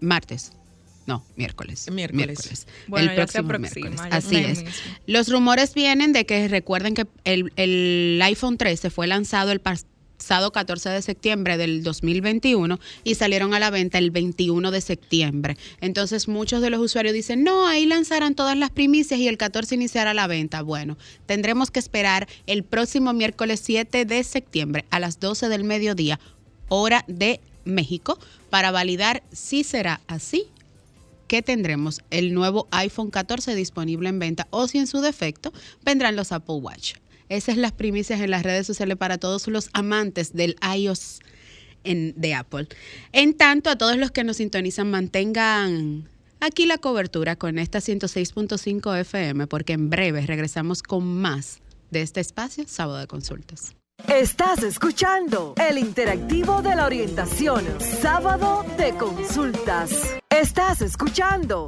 martes. 0.00 0.52
No, 1.06 1.24
miércoles. 1.36 1.90
Miércoles. 1.90 2.66
Bueno, 2.86 3.10
el 3.10 3.16
próximo 3.16 3.58
miércoles. 3.58 4.00
Así 4.10 4.36
es. 4.36 4.64
Los 5.06 5.28
rumores 5.28 5.74
vienen 5.74 6.12
de 6.12 6.26
que 6.26 6.48
recuerden 6.48 6.94
que 6.94 7.06
el, 7.24 8.20
iPhone 8.22 8.56
13 8.56 8.90
fue 8.90 9.06
lanzado 9.06 9.50
el 9.50 9.60
pasado 9.60 10.52
14 10.52 10.90
de 10.90 11.02
septiembre 11.02 11.56
del 11.56 11.82
2021 11.82 12.78
y 13.02 13.16
salieron 13.16 13.54
a 13.54 13.58
la 13.58 13.70
venta 13.70 13.98
el 13.98 14.12
21 14.12 14.70
de 14.70 14.80
septiembre. 14.80 15.56
Entonces 15.80 16.28
muchos 16.28 16.62
de 16.62 16.70
los 16.70 16.80
usuarios 16.80 17.14
dicen, 17.14 17.42
no, 17.42 17.66
ahí 17.66 17.86
lanzarán 17.86 18.36
todas 18.36 18.56
las 18.56 18.70
primicias 18.70 19.18
y 19.18 19.26
el 19.26 19.38
14 19.38 19.74
iniciará 19.74 20.14
la 20.14 20.28
venta. 20.28 20.62
Bueno, 20.62 20.96
tendremos 21.26 21.72
que 21.72 21.80
esperar 21.80 22.28
el 22.46 22.62
próximo 22.62 23.12
miércoles 23.12 23.60
7 23.64 24.04
de 24.04 24.22
septiembre 24.22 24.84
a 24.90 25.00
las 25.00 25.18
12 25.18 25.48
del 25.48 25.64
mediodía, 25.64 26.20
hora 26.68 27.04
de 27.08 27.40
México, 27.64 28.18
para 28.50 28.70
validar 28.70 29.24
si 29.32 29.64
será 29.64 30.00
así 30.06 30.46
que 31.32 31.40
tendremos 31.40 32.02
el 32.10 32.34
nuevo 32.34 32.68
iPhone 32.72 33.10
14 33.10 33.54
disponible 33.54 34.10
en 34.10 34.18
venta 34.18 34.48
o 34.50 34.68
si 34.68 34.76
en 34.76 34.86
su 34.86 35.00
defecto 35.00 35.50
vendrán 35.82 36.14
los 36.14 36.30
Apple 36.30 36.56
Watch. 36.56 36.96
Esas 37.30 37.54
son 37.54 37.62
las 37.62 37.72
primicias 37.72 38.20
en 38.20 38.30
las 38.30 38.42
redes 38.42 38.66
sociales 38.66 38.98
para 38.98 39.16
todos 39.16 39.48
los 39.48 39.70
amantes 39.72 40.34
del 40.34 40.56
iOS 40.76 41.20
de 41.84 42.34
Apple. 42.34 42.68
En 43.12 43.32
tanto, 43.32 43.70
a 43.70 43.76
todos 43.76 43.96
los 43.96 44.10
que 44.10 44.24
nos 44.24 44.36
sintonizan, 44.36 44.90
mantengan 44.90 46.06
aquí 46.38 46.66
la 46.66 46.76
cobertura 46.76 47.34
con 47.36 47.58
esta 47.58 47.78
106.5 47.78 49.00
FM 49.00 49.46
porque 49.46 49.72
en 49.72 49.88
breve 49.88 50.26
regresamos 50.26 50.82
con 50.82 51.02
más 51.02 51.60
de 51.90 52.02
este 52.02 52.20
espacio, 52.20 52.64
Sábado 52.66 52.98
de 52.98 53.06
Consultas. 53.06 53.74
Estás 54.06 54.62
escuchando 54.64 55.54
el 55.56 55.78
interactivo 55.78 56.60
de 56.60 56.76
la 56.76 56.84
orientación, 56.84 57.64
Sábado 57.80 58.66
de 58.76 58.92
Consultas. 58.98 60.18
Estás 60.40 60.80
escuchando 60.80 61.66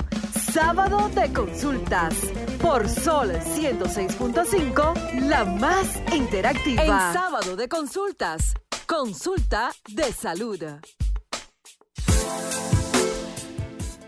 Sábado 0.53 1.11
de 1.11 1.31
Consultas 1.35 2.15
por 2.63 2.89
Sol 2.89 3.31
106.5, 3.31 5.21
la 5.29 5.45
más 5.45 6.01
interactiva. 6.15 6.83
En 6.83 6.89
Sábado 6.89 7.57
de 7.57 7.69
Consultas, 7.69 8.55
consulta 8.87 9.71
de 9.89 10.11
salud. 10.13 10.65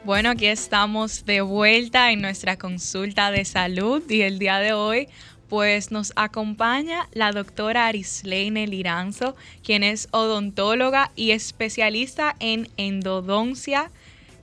Bueno, 0.04 0.30
aquí 0.30 0.46
estamos 0.46 1.26
de 1.26 1.42
vuelta 1.42 2.10
en 2.10 2.22
nuestra 2.22 2.56
consulta 2.56 3.30
de 3.30 3.44
salud 3.44 4.02
y 4.08 4.22
el 4.22 4.38
día 4.38 4.58
de 4.58 4.72
hoy 4.72 5.08
pues 5.48 5.90
nos 5.90 6.12
acompaña 6.16 7.08
la 7.12 7.32
doctora 7.32 7.86
Arisleine 7.86 8.66
Liranzo, 8.66 9.36
quien 9.62 9.82
es 9.84 10.08
odontóloga 10.10 11.12
y 11.14 11.32
especialista 11.32 12.34
en 12.40 12.68
endodoncia, 12.76 13.90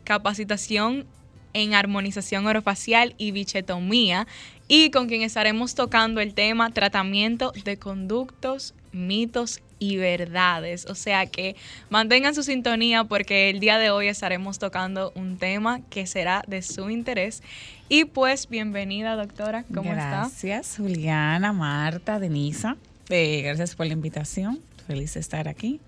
capacitación 0.04 1.06
en 1.54 1.74
armonización 1.74 2.48
orofacial 2.48 3.14
y 3.18 3.32
bichetomía, 3.32 4.28
y 4.68 4.90
con 4.90 5.08
quien 5.08 5.22
estaremos 5.22 5.76
tocando 5.76 6.20
el 6.20 6.34
tema 6.34 6.72
tratamiento 6.72 7.54
de 7.64 7.78
conductos, 7.78 8.74
mitos 8.92 9.62
y 9.80 9.98
verdades. 9.98 10.86
O 10.86 10.96
sea 10.96 11.26
que 11.26 11.56
mantengan 11.90 12.34
su 12.34 12.44
sintonía 12.44 13.04
porque 13.04 13.50
el 13.50 13.60
día 13.60 13.78
de 13.78 13.92
hoy 13.92 14.08
estaremos 14.08 14.60
tocando 14.60 15.12
un 15.16 15.38
tema 15.38 15.82
que 15.90 16.08
será 16.08 16.44
de 16.48 16.62
su 16.62 16.90
interés. 16.90 17.44
Y 17.90 18.06
pues 18.06 18.48
bienvenida 18.50 19.16
doctora, 19.16 19.66
¿cómo 19.74 19.92
está? 19.92 20.10
Gracias 20.10 20.78
Juliana, 20.78 21.52
Marta, 21.52 22.20
Denisa. 22.20 22.78
Eh, 23.10 23.42
gracias 23.44 23.76
por 23.76 23.86
la 23.86 23.94
invitación. 23.94 24.60
Feliz 24.88 25.14
de 25.14 25.20
estar 25.20 25.48
aquí. 25.48 25.82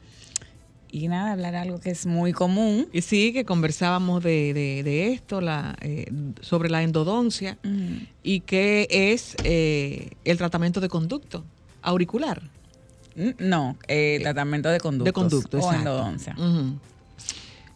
Y 0.96 1.10
nada, 1.10 1.34
hablar 1.34 1.56
algo 1.56 1.82
que 1.82 1.90
es 1.90 2.06
muy 2.06 2.32
común. 2.32 2.88
Y 2.94 3.02
sí, 3.02 3.34
que 3.34 3.44
conversábamos 3.44 4.24
de, 4.24 5.12
esto, 5.12 5.42
la, 5.42 5.76
eh, 5.82 6.10
sobre 6.40 6.70
la 6.70 6.84
endodoncia 6.84 7.58
y 8.24 8.40
qué 8.40 8.88
es 8.90 9.36
eh, 9.44 10.12
el 10.24 10.38
tratamiento 10.38 10.80
de 10.80 10.88
conducto 10.88 11.44
auricular. 11.82 12.44
Mm, 13.18 13.30
no, 13.40 13.78
eh, 13.90 14.20
tratamiento 14.22 14.70
de 14.70 14.80
conductos. 14.80 15.06
De 15.06 15.12
conducto, 15.12 15.60
o 15.60 15.74
endodoncia. 15.74 16.34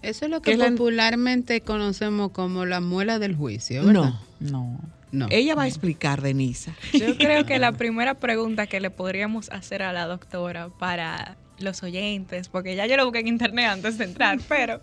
Eso 0.02 0.24
es 0.24 0.32
lo 0.32 0.42
que 0.42 0.58
popularmente 0.58 1.60
conocemos 1.60 2.32
como 2.32 2.66
la 2.66 2.80
muela 2.80 3.20
del 3.20 3.36
juicio, 3.36 3.84
¿verdad? 3.84 4.14
No, 4.40 4.80
no. 5.12 5.28
Ella 5.30 5.56
va 5.56 5.64
a 5.64 5.68
explicar, 5.68 6.22
Denisa. 6.22 6.74
Yo 6.94 7.18
creo 7.18 7.46
que 7.46 7.60
la 7.60 7.74
primera 7.78 8.14
pregunta 8.14 8.66
que 8.66 8.80
le 8.80 8.92
podríamos 8.92 9.50
hacer 9.50 9.84
a 9.84 9.92
la 9.92 10.06
doctora 10.06 10.70
para 10.70 11.36
los 11.62 11.84
oyentes, 11.84 12.50
porque 12.50 12.76
ya 12.76 12.86
yo 12.86 12.98
lo 12.98 13.06
busqué 13.06 13.20
en 13.20 13.28
internet 13.28 13.66
antes 13.66 13.98
de 13.98 14.06
entrar, 14.06 14.40
pero 14.48 14.82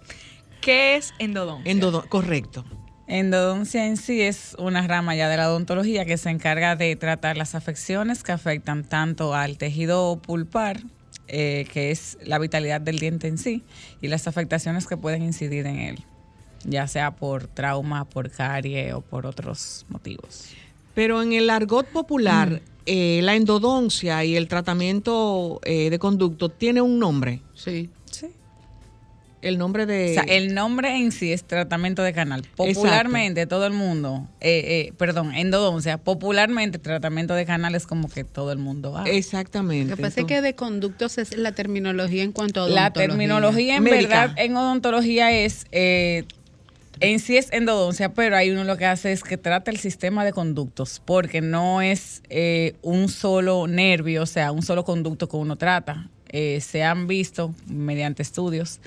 ¿qué 0.60 0.96
es 0.96 1.12
endodoncia? 1.18 1.70
Endodoncia, 1.70 2.10
correcto. 2.10 2.64
Endodoncia 3.08 3.86
en 3.86 3.96
sí 3.96 4.20
es 4.20 4.56
una 4.58 4.84
rama 4.86 5.14
ya 5.14 5.28
de 5.28 5.36
la 5.36 5.48
odontología 5.48 6.04
que 6.04 6.16
se 6.16 6.28
encarga 6.30 6.74
de 6.74 6.96
tratar 6.96 7.36
las 7.36 7.54
afecciones 7.54 8.24
que 8.24 8.32
afectan 8.32 8.82
tanto 8.82 9.34
al 9.34 9.58
tejido 9.58 10.20
pulpar, 10.20 10.80
eh, 11.28 11.68
que 11.72 11.92
es 11.92 12.18
la 12.24 12.40
vitalidad 12.40 12.80
del 12.80 12.98
diente 12.98 13.28
en 13.28 13.38
sí, 13.38 13.62
y 14.00 14.08
las 14.08 14.26
afectaciones 14.26 14.88
que 14.88 14.96
pueden 14.96 15.22
incidir 15.22 15.66
en 15.66 15.78
él, 15.78 16.04
ya 16.64 16.88
sea 16.88 17.12
por 17.12 17.46
trauma, 17.46 18.04
por 18.06 18.30
carie 18.30 18.92
o 18.92 19.02
por 19.02 19.24
otros 19.24 19.86
motivos. 19.88 20.48
Pero 20.94 21.22
en 21.22 21.32
el 21.32 21.48
argot 21.50 21.86
popular, 21.86 22.50
mm. 22.50 22.75
Eh, 22.86 23.20
la 23.22 23.34
endodoncia 23.34 24.24
y 24.24 24.36
el 24.36 24.48
tratamiento 24.48 25.60
eh, 25.64 25.90
de 25.90 25.98
conducto 25.98 26.48
tiene 26.48 26.80
un 26.80 26.98
nombre. 26.98 27.42
Sí. 27.54 27.90
Sí 28.10 28.28
el 29.46 29.58
nombre 29.58 29.86
de... 29.86 30.10
O 30.10 30.14
sea, 30.14 30.22
el 30.24 30.54
nombre 30.54 30.96
en 30.96 31.12
sí 31.12 31.32
es 31.32 31.44
tratamiento 31.44 32.02
de 32.02 32.12
canal. 32.12 32.42
Popularmente 32.56 33.46
todo 33.46 33.66
el 33.66 33.72
mundo, 33.72 34.26
eh, 34.40 34.88
eh, 34.88 34.92
perdón, 34.96 35.34
endodoncia, 35.34 35.98
popularmente 35.98 36.78
tratamiento 36.78 37.34
de 37.34 37.46
canal 37.46 37.74
es 37.74 37.86
como 37.86 38.08
que 38.08 38.24
todo 38.24 38.52
el 38.52 38.58
mundo 38.58 38.92
va. 38.92 39.04
Exactamente. 39.04 39.90
Lo 39.90 39.96
que 39.96 40.02
pasa 40.02 40.20
es 40.20 40.26
que 40.26 40.40
de 40.40 40.54
conductos 40.54 41.18
es 41.18 41.36
la 41.36 41.52
terminología 41.52 42.22
en 42.22 42.32
cuanto 42.32 42.60
a 42.60 42.64
odontología. 42.64 42.88
La 42.88 42.92
terminología 42.92 43.76
en 43.76 43.84
verdad 43.84 44.34
en 44.36 44.56
odontología 44.56 45.32
es... 45.32 45.66
Eh, 47.00 47.12
en 47.12 47.20
sí 47.20 47.36
es 47.36 47.52
endodoncia, 47.52 48.12
pero 48.14 48.36
ahí 48.36 48.50
uno 48.50 48.64
lo 48.64 48.76
que 48.76 48.86
hace 48.86 49.12
es 49.12 49.22
que 49.22 49.36
trata 49.36 49.70
el 49.70 49.78
sistema 49.78 50.24
de 50.24 50.32
conductos, 50.32 51.02
porque 51.04 51.40
no 51.40 51.82
es 51.82 52.22
un 52.82 53.08
solo 53.08 53.66
nervio, 53.66 54.22
o 54.22 54.26
sea, 54.26 54.52
un 54.52 54.62
solo 54.62 54.84
conducto 54.84 55.28
que 55.28 55.36
uno 55.36 55.56
trata. 55.56 56.08
se 56.32 56.82
han 56.82 57.06
visto 57.06 57.54
mediante 57.66 58.22
estudios 58.22 58.80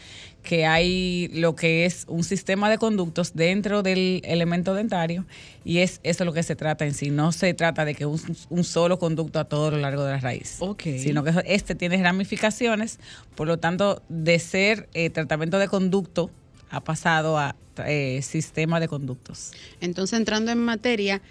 que 0.43 0.65
hay 0.65 1.29
lo 1.33 1.55
que 1.55 1.85
es 1.85 2.05
un 2.07 2.23
sistema 2.23 2.69
de 2.69 2.77
conductos 2.77 3.33
dentro 3.33 3.83
del 3.83 4.21
elemento 4.23 4.73
dentario 4.73 5.25
y 5.65 5.79
es 5.79 5.99
eso 6.03 6.25
lo 6.25 6.33
que 6.33 6.43
se 6.43 6.55
trata 6.55 6.85
en 6.85 6.93
sí. 6.93 7.09
No 7.09 7.31
se 7.31 7.53
trata 7.53 7.85
de 7.85 7.95
que 7.95 8.05
un, 8.05 8.19
un 8.49 8.63
solo 8.63 8.99
conducto 8.99 9.39
a 9.39 9.45
todo 9.45 9.71
lo 9.71 9.77
largo 9.77 10.03
de 10.03 10.13
la 10.13 10.19
raíz, 10.19 10.57
okay. 10.59 10.99
sino 10.99 11.23
que 11.23 11.33
este 11.45 11.75
tiene 11.75 12.01
ramificaciones, 12.01 12.99
por 13.35 13.47
lo 13.47 13.59
tanto, 13.59 14.01
de 14.09 14.39
ser 14.39 14.89
eh, 14.93 15.09
tratamiento 15.09 15.59
de 15.59 15.67
conducto 15.67 16.31
ha 16.69 16.81
pasado 16.81 17.37
a 17.37 17.55
eh, 17.85 18.21
sistema 18.21 18.79
de 18.79 18.87
conductos. 18.87 19.51
Entonces, 19.81 20.19
entrando 20.19 20.51
en 20.51 20.59
materia, 20.59 21.21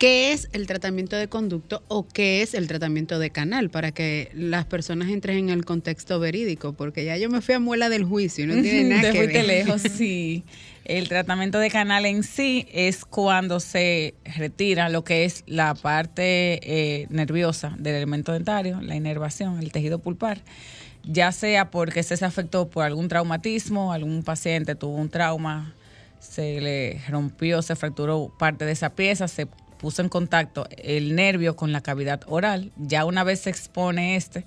¿Qué 0.00 0.32
es 0.32 0.48
el 0.54 0.66
tratamiento 0.66 1.14
de 1.16 1.28
conducto 1.28 1.82
o 1.88 2.08
qué 2.08 2.40
es 2.40 2.54
el 2.54 2.66
tratamiento 2.68 3.18
de 3.18 3.28
canal? 3.28 3.68
Para 3.68 3.92
que 3.92 4.30
las 4.32 4.64
personas 4.64 5.10
entren 5.10 5.36
en 5.36 5.50
el 5.50 5.66
contexto 5.66 6.18
verídico, 6.18 6.72
porque 6.72 7.04
ya 7.04 7.18
yo 7.18 7.28
me 7.28 7.42
fui 7.42 7.54
a 7.54 7.60
muela 7.60 7.90
del 7.90 8.04
juicio 8.04 8.44
y 8.44 8.46
no 8.46 8.62
tiene 8.62 8.84
nada 8.84 9.12
que 9.12 9.26
ver. 9.26 9.44
lejos, 9.44 9.82
sí. 9.98 10.42
El 10.86 11.06
tratamiento 11.06 11.58
de 11.58 11.68
canal 11.68 12.06
en 12.06 12.22
sí 12.22 12.66
es 12.72 13.04
cuando 13.04 13.60
se 13.60 14.14
retira 14.24 14.88
lo 14.88 15.04
que 15.04 15.26
es 15.26 15.44
la 15.46 15.74
parte 15.74 16.60
eh, 16.62 17.06
nerviosa 17.10 17.76
del 17.78 17.96
elemento 17.96 18.32
dentario, 18.32 18.80
la 18.80 18.96
inervación, 18.96 19.58
el 19.58 19.70
tejido 19.70 19.98
pulpar, 19.98 20.40
ya 21.04 21.32
sea 21.32 21.70
porque 21.70 22.02
se 22.02 22.24
afectó 22.24 22.68
por 22.68 22.84
algún 22.84 23.08
traumatismo, 23.08 23.92
algún 23.92 24.22
paciente 24.22 24.74
tuvo 24.74 24.96
un 24.96 25.08
trauma, 25.08 25.74
se 26.18 26.60
le 26.60 27.00
rompió, 27.08 27.62
se 27.62 27.76
fracturó 27.76 28.32
parte 28.38 28.64
de 28.64 28.72
esa 28.72 28.90
pieza, 28.90 29.28
se 29.28 29.46
puso 29.78 30.02
en 30.02 30.08
contacto 30.08 30.66
el 30.76 31.14
nervio 31.14 31.56
con 31.56 31.72
la 31.72 31.80
cavidad 31.80 32.20
oral. 32.26 32.70
Ya 32.76 33.04
una 33.04 33.24
vez 33.24 33.40
se 33.40 33.50
expone 33.50 34.16
este, 34.16 34.44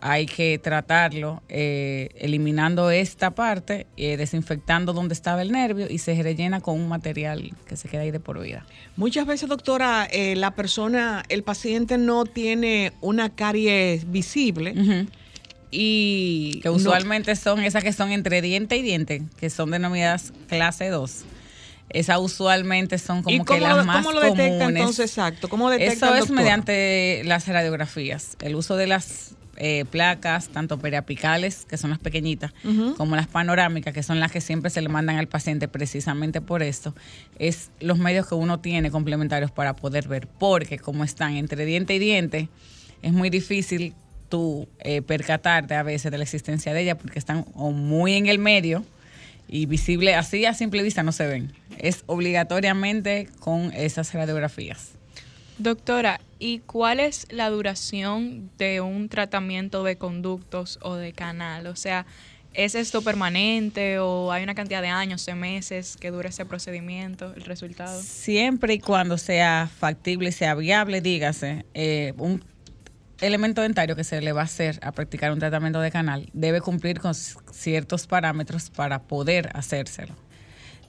hay 0.00 0.26
que 0.26 0.58
tratarlo 0.58 1.42
eh, 1.48 2.08
eliminando 2.16 2.90
esta 2.90 3.32
parte, 3.32 3.86
eh, 3.96 4.16
desinfectando 4.16 4.92
donde 4.92 5.14
estaba 5.14 5.42
el 5.42 5.52
nervio 5.52 5.86
y 5.90 5.98
se 5.98 6.20
rellena 6.22 6.60
con 6.60 6.80
un 6.80 6.88
material 6.88 7.52
que 7.66 7.76
se 7.76 7.88
queda 7.88 8.02
ahí 8.02 8.10
de 8.10 8.20
por 8.20 8.40
vida. 8.40 8.64
Muchas 8.96 9.26
veces, 9.26 9.48
doctora, 9.48 10.08
eh, 10.10 10.36
la 10.36 10.52
persona, 10.52 11.22
el 11.28 11.42
paciente 11.42 11.98
no 11.98 12.24
tiene 12.24 12.92
una 13.00 13.34
caries 13.34 14.10
visible. 14.10 15.06
Y 15.70 16.60
que 16.62 16.70
usualmente 16.70 17.36
son 17.36 17.62
esas 17.62 17.84
que 17.84 17.92
son 17.92 18.10
entre 18.12 18.42
diente 18.42 18.76
y 18.76 18.82
diente, 18.82 19.22
que 19.38 19.50
son 19.50 19.70
denominadas 19.70 20.32
clase 20.48 20.88
2 20.88 21.24
esas 21.92 22.18
usualmente 22.20 22.98
son 22.98 23.22
como 23.22 23.44
que 23.44 23.60
las 23.60 23.84
más 23.84 24.04
¿Cómo 24.04 24.12
lo 24.12 24.20
detecta 24.20 24.66
entonces 24.66 25.10
exacto? 25.10 25.48
¿Cómo 25.48 25.70
detecta 25.70 25.92
Eso 25.92 26.14
es 26.14 26.30
mediante 26.30 27.22
las 27.24 27.48
radiografías, 27.48 28.36
el 28.40 28.54
uso 28.54 28.76
de 28.76 28.86
las 28.86 29.34
eh, 29.56 29.84
placas, 29.90 30.48
tanto 30.48 30.78
periapicales, 30.78 31.66
que 31.66 31.76
son 31.76 31.90
las 31.90 31.98
pequeñitas, 31.98 32.52
como 32.96 33.14
las 33.14 33.26
panorámicas, 33.26 33.92
que 33.92 34.02
son 34.02 34.18
las 34.18 34.32
que 34.32 34.40
siempre 34.40 34.70
se 34.70 34.80
le 34.80 34.88
mandan 34.88 35.16
al 35.16 35.26
paciente 35.26 35.68
precisamente 35.68 36.40
por 36.40 36.62
esto, 36.62 36.94
es 37.38 37.70
los 37.78 37.98
medios 37.98 38.26
que 38.26 38.34
uno 38.34 38.60
tiene 38.60 38.90
complementarios 38.90 39.50
para 39.50 39.76
poder 39.76 40.08
ver, 40.08 40.28
porque 40.28 40.78
como 40.78 41.04
están 41.04 41.34
entre 41.34 41.66
diente 41.66 41.94
y 41.94 41.98
diente, 41.98 42.48
es 43.02 43.12
muy 43.12 43.28
difícil 43.28 43.94
tú 44.30 44.66
eh, 44.78 45.02
percatarte 45.02 45.74
a 45.74 45.82
veces 45.82 46.10
de 46.10 46.16
la 46.16 46.24
existencia 46.24 46.72
de 46.72 46.80
ella, 46.80 46.96
porque 46.96 47.18
están 47.18 47.44
o 47.54 47.72
muy 47.72 48.14
en 48.14 48.26
el 48.26 48.38
medio, 48.38 48.84
y 49.46 49.66
visible 49.66 50.14
así 50.14 50.46
a 50.46 50.54
simple 50.54 50.82
vista 50.82 51.02
no 51.02 51.12
se 51.12 51.26
ven. 51.26 51.52
Es 51.76 52.04
obligatoriamente 52.06 53.28
con 53.40 53.72
esas 53.74 54.14
radiografías. 54.14 54.92
Doctora, 55.58 56.20
¿y 56.38 56.60
cuál 56.60 57.00
es 57.00 57.26
la 57.30 57.50
duración 57.50 58.50
de 58.56 58.80
un 58.80 59.10
tratamiento 59.10 59.82
de 59.82 59.96
conductos 59.96 60.78
o 60.80 60.94
de 60.94 61.12
canal? 61.12 61.66
O 61.66 61.76
sea, 61.76 62.06
¿es 62.54 62.74
esto 62.74 63.02
permanente 63.02 63.98
o 63.98 64.32
hay 64.32 64.42
una 64.42 64.54
cantidad 64.54 64.80
de 64.80 64.88
años, 64.88 65.26
de 65.26 65.34
meses 65.34 65.96
que 65.98 66.10
dure 66.10 66.30
ese 66.30 66.46
procedimiento, 66.46 67.34
el 67.34 67.42
resultado? 67.42 68.00
Siempre 68.00 68.74
y 68.74 68.78
cuando 68.78 69.18
sea 69.18 69.68
factible 69.78 70.30
y 70.30 70.32
sea 70.32 70.54
viable, 70.54 71.00
dígase, 71.00 71.66
eh, 71.74 72.14
un 72.16 72.42
elemento 73.20 73.62
dentario 73.62 73.96
que 73.96 74.04
se 74.04 74.20
le 74.20 74.32
va 74.32 74.42
a 74.42 74.44
hacer 74.44 74.78
a 74.82 74.92
practicar 74.92 75.32
un 75.32 75.38
tratamiento 75.38 75.80
de 75.80 75.90
canal 75.90 76.28
debe 76.32 76.60
cumplir 76.60 77.00
con 77.00 77.14
ciertos 77.14 78.06
parámetros 78.06 78.70
para 78.70 79.02
poder 79.02 79.50
hacérselo. 79.54 80.14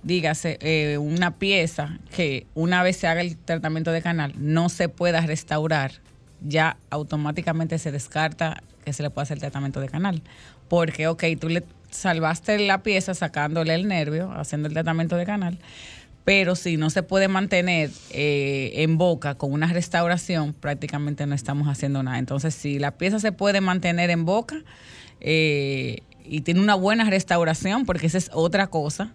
Dígase, 0.04 0.58
eh, 0.62 0.98
una 0.98 1.36
pieza 1.38 2.00
que 2.16 2.48
una 2.56 2.82
vez 2.82 2.98
se 2.98 3.08
haga 3.08 3.22
el 3.22 3.38
tratamiento 3.38 3.92
de 3.92 4.02
canal 4.02 4.34
no 4.38 4.70
se 4.70 4.90
pueda 4.90 5.22
restaurar, 5.22 5.92
ya 6.42 6.78
automáticamente 6.90 7.78
se 7.78 7.92
descarta 7.92 8.64
que 8.84 8.94
se 8.94 9.04
le 9.04 9.12
pueda 9.12 9.24
hacer 9.24 9.38
el 9.38 9.42
tratamiento 9.42 9.80
de 9.80 9.90
canal. 9.90 10.24
Porque, 10.68 11.08
ok, 11.08 11.24
tú 11.40 11.50
le 11.50 11.64
salvaste 11.92 12.58
la 12.60 12.82
pieza 12.82 13.14
sacándole 13.14 13.76
el 13.76 13.88
nervio, 13.88 14.32
haciendo 14.32 14.68
el 14.68 14.74
tratamiento 14.74 15.18
de 15.18 15.26
canal, 15.26 15.60
pero 16.24 16.56
si 16.56 16.78
no 16.78 16.90
se 16.90 17.04
puede 17.04 17.28
mantener 17.28 17.90
eh, 18.12 18.72
en 18.76 18.98
boca 18.98 19.36
con 19.36 19.52
una 19.52 19.68
restauración, 19.68 20.54
prácticamente 20.54 21.26
no 21.26 21.36
estamos 21.36 21.68
haciendo 21.68 22.04
nada. 22.04 22.20
Entonces, 22.20 22.54
si 22.54 22.80
la 22.80 22.92
pieza 22.92 23.20
se 23.20 23.32
puede 23.32 23.62
mantener 23.62 24.10
en 24.10 24.26
boca 24.26 24.62
eh, 25.20 26.02
y 26.24 26.42
tiene 26.42 26.60
una 26.60 26.76
buena 26.76 27.10
restauración, 27.10 27.86
porque 27.86 28.08
esa 28.08 28.18
es 28.18 28.30
otra 28.34 28.68
cosa. 28.68 29.12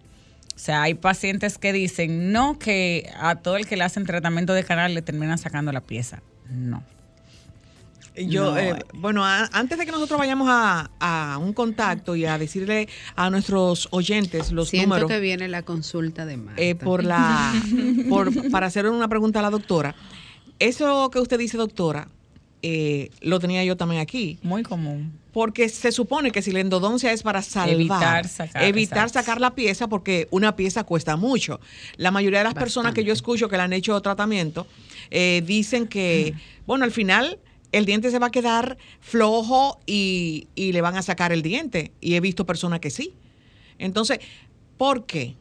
O 0.54 0.58
sea, 0.58 0.82
hay 0.82 0.94
pacientes 0.94 1.58
que 1.58 1.72
dicen, 1.72 2.32
no, 2.32 2.58
que 2.58 3.10
a 3.20 3.36
todo 3.36 3.56
el 3.56 3.66
que 3.66 3.76
le 3.76 3.84
hacen 3.84 4.04
tratamiento 4.04 4.54
de 4.54 4.64
canal 4.64 4.94
le 4.94 5.02
terminan 5.02 5.38
sacando 5.38 5.70
la 5.70 5.82
pieza. 5.82 6.22
No. 6.50 6.82
Yo, 8.16 8.56
eh, 8.56 8.74
bueno, 8.94 9.24
antes 9.24 9.78
de 9.78 9.84
que 9.84 9.92
nosotros 9.92 10.18
vayamos 10.18 10.48
a, 10.50 11.38
un 11.40 11.52
contacto 11.52 12.16
y 12.16 12.24
a 12.24 12.38
decirle 12.38 12.88
a 13.14 13.28
nuestros 13.30 13.88
oyentes 13.90 14.52
los 14.52 14.70
Siento 14.70 14.88
números. 14.88 15.10
que 15.10 15.20
viene 15.20 15.48
la 15.48 15.62
consulta 15.62 16.24
de 16.24 16.36
Marta. 16.36 16.62
Eh, 16.62 16.74
por 16.74 17.04
la, 17.04 17.52
por, 18.08 18.50
para 18.50 18.66
hacer 18.66 18.88
una 18.88 19.08
pregunta 19.08 19.40
a 19.40 19.42
la 19.42 19.50
doctora. 19.50 19.94
Eso 20.58 21.10
que 21.10 21.20
usted 21.20 21.38
dice, 21.38 21.58
doctora, 21.58 22.08
eh, 22.62 23.10
lo 23.20 23.38
tenía 23.38 23.62
yo 23.64 23.76
también 23.76 24.00
aquí. 24.00 24.38
Muy 24.42 24.62
común. 24.62 25.12
Porque 25.32 25.68
se 25.68 25.92
supone 25.92 26.30
que 26.30 26.40
si 26.40 26.50
la 26.50 26.60
endodoncia 26.60 27.12
es 27.12 27.22
para 27.22 27.42
salvar, 27.42 27.74
evitar 27.74 28.26
sacar, 28.26 28.64
evitar 28.64 29.10
sacar 29.10 29.38
la 29.38 29.54
pieza, 29.54 29.86
porque 29.86 30.28
una 30.30 30.56
pieza 30.56 30.84
cuesta 30.84 31.16
mucho. 31.16 31.60
La 31.98 32.10
mayoría 32.10 32.38
de 32.38 32.44
las 32.44 32.54
personas 32.54 32.94
que 32.94 33.04
yo 33.04 33.12
escucho 33.12 33.50
que 33.50 33.58
le 33.58 33.62
han 33.62 33.74
hecho 33.74 34.00
tratamiento 34.00 34.66
dicen 35.10 35.86
que, 35.86 36.34
bueno, 36.66 36.86
al 36.86 36.90
final 36.90 37.38
el 37.76 37.84
diente 37.84 38.10
se 38.10 38.18
va 38.18 38.28
a 38.28 38.30
quedar 38.30 38.78
flojo 39.00 39.80
y, 39.86 40.48
le 40.56 40.80
van 40.80 40.96
a 40.96 41.02
sacar 41.02 41.32
el 41.32 41.42
diente. 41.42 41.92
Y 42.00 42.14
he 42.14 42.20
visto 42.20 42.46
personas 42.46 42.80
que 42.80 42.90
sí. 42.90 43.14
Entonces, 43.78 44.20
¿por 44.78 45.04
qué? 45.04 45.34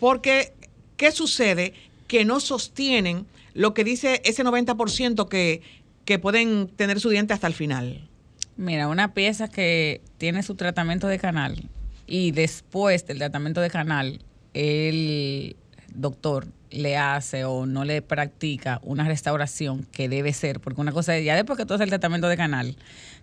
Porque, 0.00 0.52
¿qué 0.96 1.12
sucede? 1.12 1.74
Que 2.08 2.24
no 2.24 2.40
sostienen 2.40 3.26
lo 3.54 3.72
que 3.72 3.84
dice 3.84 4.20
ese 4.24 4.44
90% 4.44 5.28
que, 5.28 5.62
que 6.04 6.18
pueden 6.18 6.68
tener 6.68 6.98
su 6.98 7.08
diente 7.08 7.34
hasta 7.34 7.46
el 7.46 7.54
final. 7.54 8.08
Mira, 8.56 8.88
una 8.88 9.14
pieza 9.14 9.48
que 9.48 10.00
tiene 10.18 10.42
su 10.42 10.56
tratamiento 10.56 11.06
de 11.06 11.18
canal 11.18 11.68
y 12.06 12.32
después 12.32 13.06
del 13.06 13.18
tratamiento 13.18 13.60
de 13.60 13.70
canal, 13.70 14.20
el 14.54 15.56
doctor 15.94 16.48
le 16.70 16.96
hace 16.96 17.44
o 17.44 17.66
no 17.66 17.84
le 17.84 18.02
practica 18.02 18.80
una 18.82 19.04
restauración 19.04 19.86
que 19.92 20.08
debe 20.08 20.32
ser, 20.32 20.60
porque 20.60 20.80
una 20.80 20.92
cosa 20.92 21.16
es, 21.16 21.24
ya 21.24 21.34
después 21.34 21.56
que 21.56 21.66
tú 21.66 21.74
haces 21.74 21.84
el 21.84 21.90
tratamiento 21.90 22.28
de 22.28 22.36
canal, 22.36 22.76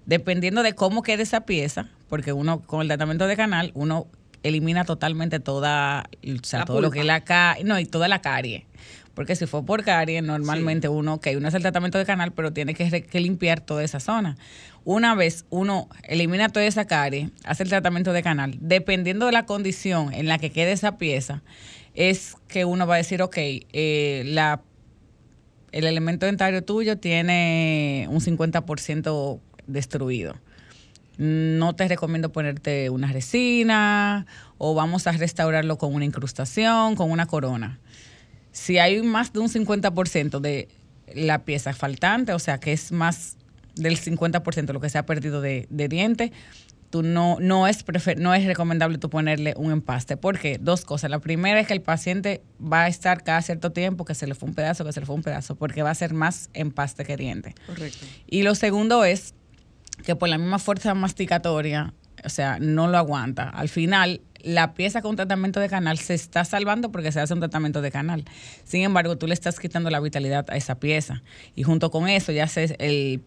dependiendo 0.05 0.63
de 0.63 0.73
cómo 0.73 1.01
quede 1.01 1.23
esa 1.23 1.41
pieza, 1.41 1.89
porque 2.09 2.33
uno 2.33 2.61
con 2.61 2.81
el 2.81 2.87
tratamiento 2.87 3.27
de 3.27 3.35
canal, 3.35 3.71
uno 3.73 4.07
elimina 4.43 4.85
totalmente 4.85 5.39
toda, 5.39 6.09
o 6.23 6.43
sea, 6.43 6.65
todo 6.65 6.81
lo 6.81 6.91
que 6.91 6.99
es 6.99 7.05
la 7.05 7.21
carie, 7.21 7.63
no, 7.63 7.79
y 7.79 7.85
toda 7.85 8.07
la 8.07 8.21
carie. 8.21 8.65
Porque 9.13 9.35
si 9.35 9.47
fue 9.47 9.65
por 9.65 9.83
carie, 9.83 10.21
normalmente 10.21 10.89
uno, 10.89 11.19
que 11.19 11.35
uno 11.35 11.47
hace 11.47 11.57
el 11.57 11.63
tratamiento 11.63 11.97
de 11.97 12.05
canal, 12.05 12.33
pero 12.33 12.53
tiene 12.53 12.75
que, 12.75 13.01
que, 13.01 13.19
limpiar 13.19 13.61
toda 13.61 13.83
esa 13.83 13.99
zona. 13.99 14.37
Una 14.83 15.15
vez 15.15 15.45
uno 15.49 15.89
elimina 16.03 16.49
toda 16.49 16.67
esa 16.67 16.85
carie, 16.85 17.31
hace 17.43 17.63
el 17.63 17.69
tratamiento 17.69 18.13
de 18.13 18.21
canal, 18.21 18.55
dependiendo 18.61 19.25
de 19.25 19.31
la 19.31 19.47
condición 19.47 20.13
en 20.13 20.27
la 20.27 20.37
que 20.37 20.51
quede 20.51 20.71
esa 20.71 20.99
pieza, 20.99 21.41
es 21.97 22.35
que 22.47 22.63
uno 22.63 22.85
va 22.85 22.93
a 22.93 22.97
decir, 22.97 23.23
ok, 23.23 23.37
eh, 23.37 24.21
la, 24.27 24.61
el 25.71 25.85
elemento 25.85 26.27
dentario 26.27 26.63
tuyo 26.63 26.99
tiene 26.99 28.05
un 28.09 28.19
50% 28.21 29.39
destruido. 29.65 30.35
No 31.17 31.75
te 31.75 31.87
recomiendo 31.87 32.31
ponerte 32.31 32.91
una 32.91 33.11
resina 33.11 34.27
o 34.59 34.75
vamos 34.75 35.07
a 35.07 35.11
restaurarlo 35.13 35.79
con 35.79 35.95
una 35.95 36.05
incrustación, 36.05 36.95
con 36.95 37.09
una 37.09 37.25
corona. 37.25 37.79
Si 38.51 38.77
hay 38.77 39.01
más 39.01 39.33
de 39.33 39.39
un 39.39 39.49
50% 39.49 40.39
de 40.39 40.67
la 41.15 41.45
pieza 41.45 41.73
faltante, 41.73 42.33
o 42.33 42.39
sea 42.39 42.59
que 42.59 42.73
es 42.73 42.91
más 42.91 43.37
del 43.75 43.99
50% 43.99 44.71
lo 44.71 44.79
que 44.79 44.91
se 44.91 44.99
ha 44.99 45.05
perdido 45.07 45.41
de, 45.41 45.65
de 45.71 45.87
diente, 45.87 46.31
tú 46.89 47.03
no, 47.03 47.37
no, 47.39 47.67
es 47.67 47.85
no 48.17 48.33
es 48.33 48.45
recomendable 48.45 48.97
tú 48.97 49.09
ponerle 49.09 49.53
un 49.57 49.71
empaste. 49.71 50.17
¿Por 50.17 50.39
qué? 50.39 50.57
Dos 50.59 50.85
cosas. 50.85 51.09
La 51.09 51.19
primera 51.19 51.59
es 51.59 51.67
que 51.67 51.73
el 51.73 51.81
paciente 51.81 52.41
va 52.61 52.83
a 52.83 52.87
estar 52.87 53.23
cada 53.23 53.41
cierto 53.41 53.71
tiempo 53.71 54.05
que 54.05 54.15
se 54.15 54.27
le 54.27 54.35
fue 54.35 54.49
un 54.49 54.55
pedazo, 54.55 54.85
que 54.85 54.93
se 54.93 54.99
le 54.99 55.05
fue 55.05 55.15
un 55.15 55.23
pedazo, 55.23 55.55
porque 55.55 55.83
va 55.83 55.91
a 55.91 55.95
ser 55.95 56.13
más 56.13 56.49
empaste 56.53 57.03
que 57.03 57.17
diente. 57.17 57.55
Correcto. 57.65 58.05
Y 58.27 58.43
lo 58.43 58.55
segundo 58.55 59.03
es 59.03 59.33
que 60.03 60.15
por 60.15 60.29
la 60.29 60.37
misma 60.37 60.59
fuerza 60.59 60.93
masticatoria, 60.93 61.93
o 62.23 62.29
sea, 62.29 62.57
no 62.59 62.87
lo 62.87 62.97
aguanta. 62.97 63.49
Al 63.49 63.69
final, 63.69 64.21
la 64.41 64.73
pieza 64.73 65.01
con 65.01 65.15
tratamiento 65.15 65.59
de 65.59 65.69
canal 65.69 65.97
se 65.97 66.13
está 66.13 66.45
salvando 66.45 66.91
porque 66.91 67.11
se 67.11 67.19
hace 67.19 67.33
un 67.33 67.39
tratamiento 67.39 67.81
de 67.81 67.91
canal. 67.91 68.23
Sin 68.63 68.83
embargo, 68.83 69.17
tú 69.17 69.27
le 69.27 69.33
estás 69.33 69.59
quitando 69.59 69.89
la 69.89 69.99
vitalidad 69.99 70.45
a 70.49 70.55
esa 70.55 70.79
pieza. 70.79 71.23
Y 71.55 71.63
junto 71.63 71.91
con 71.91 72.07
eso, 72.07 72.31
ya 72.31 72.47
se, 72.47 72.75
el 72.79 73.21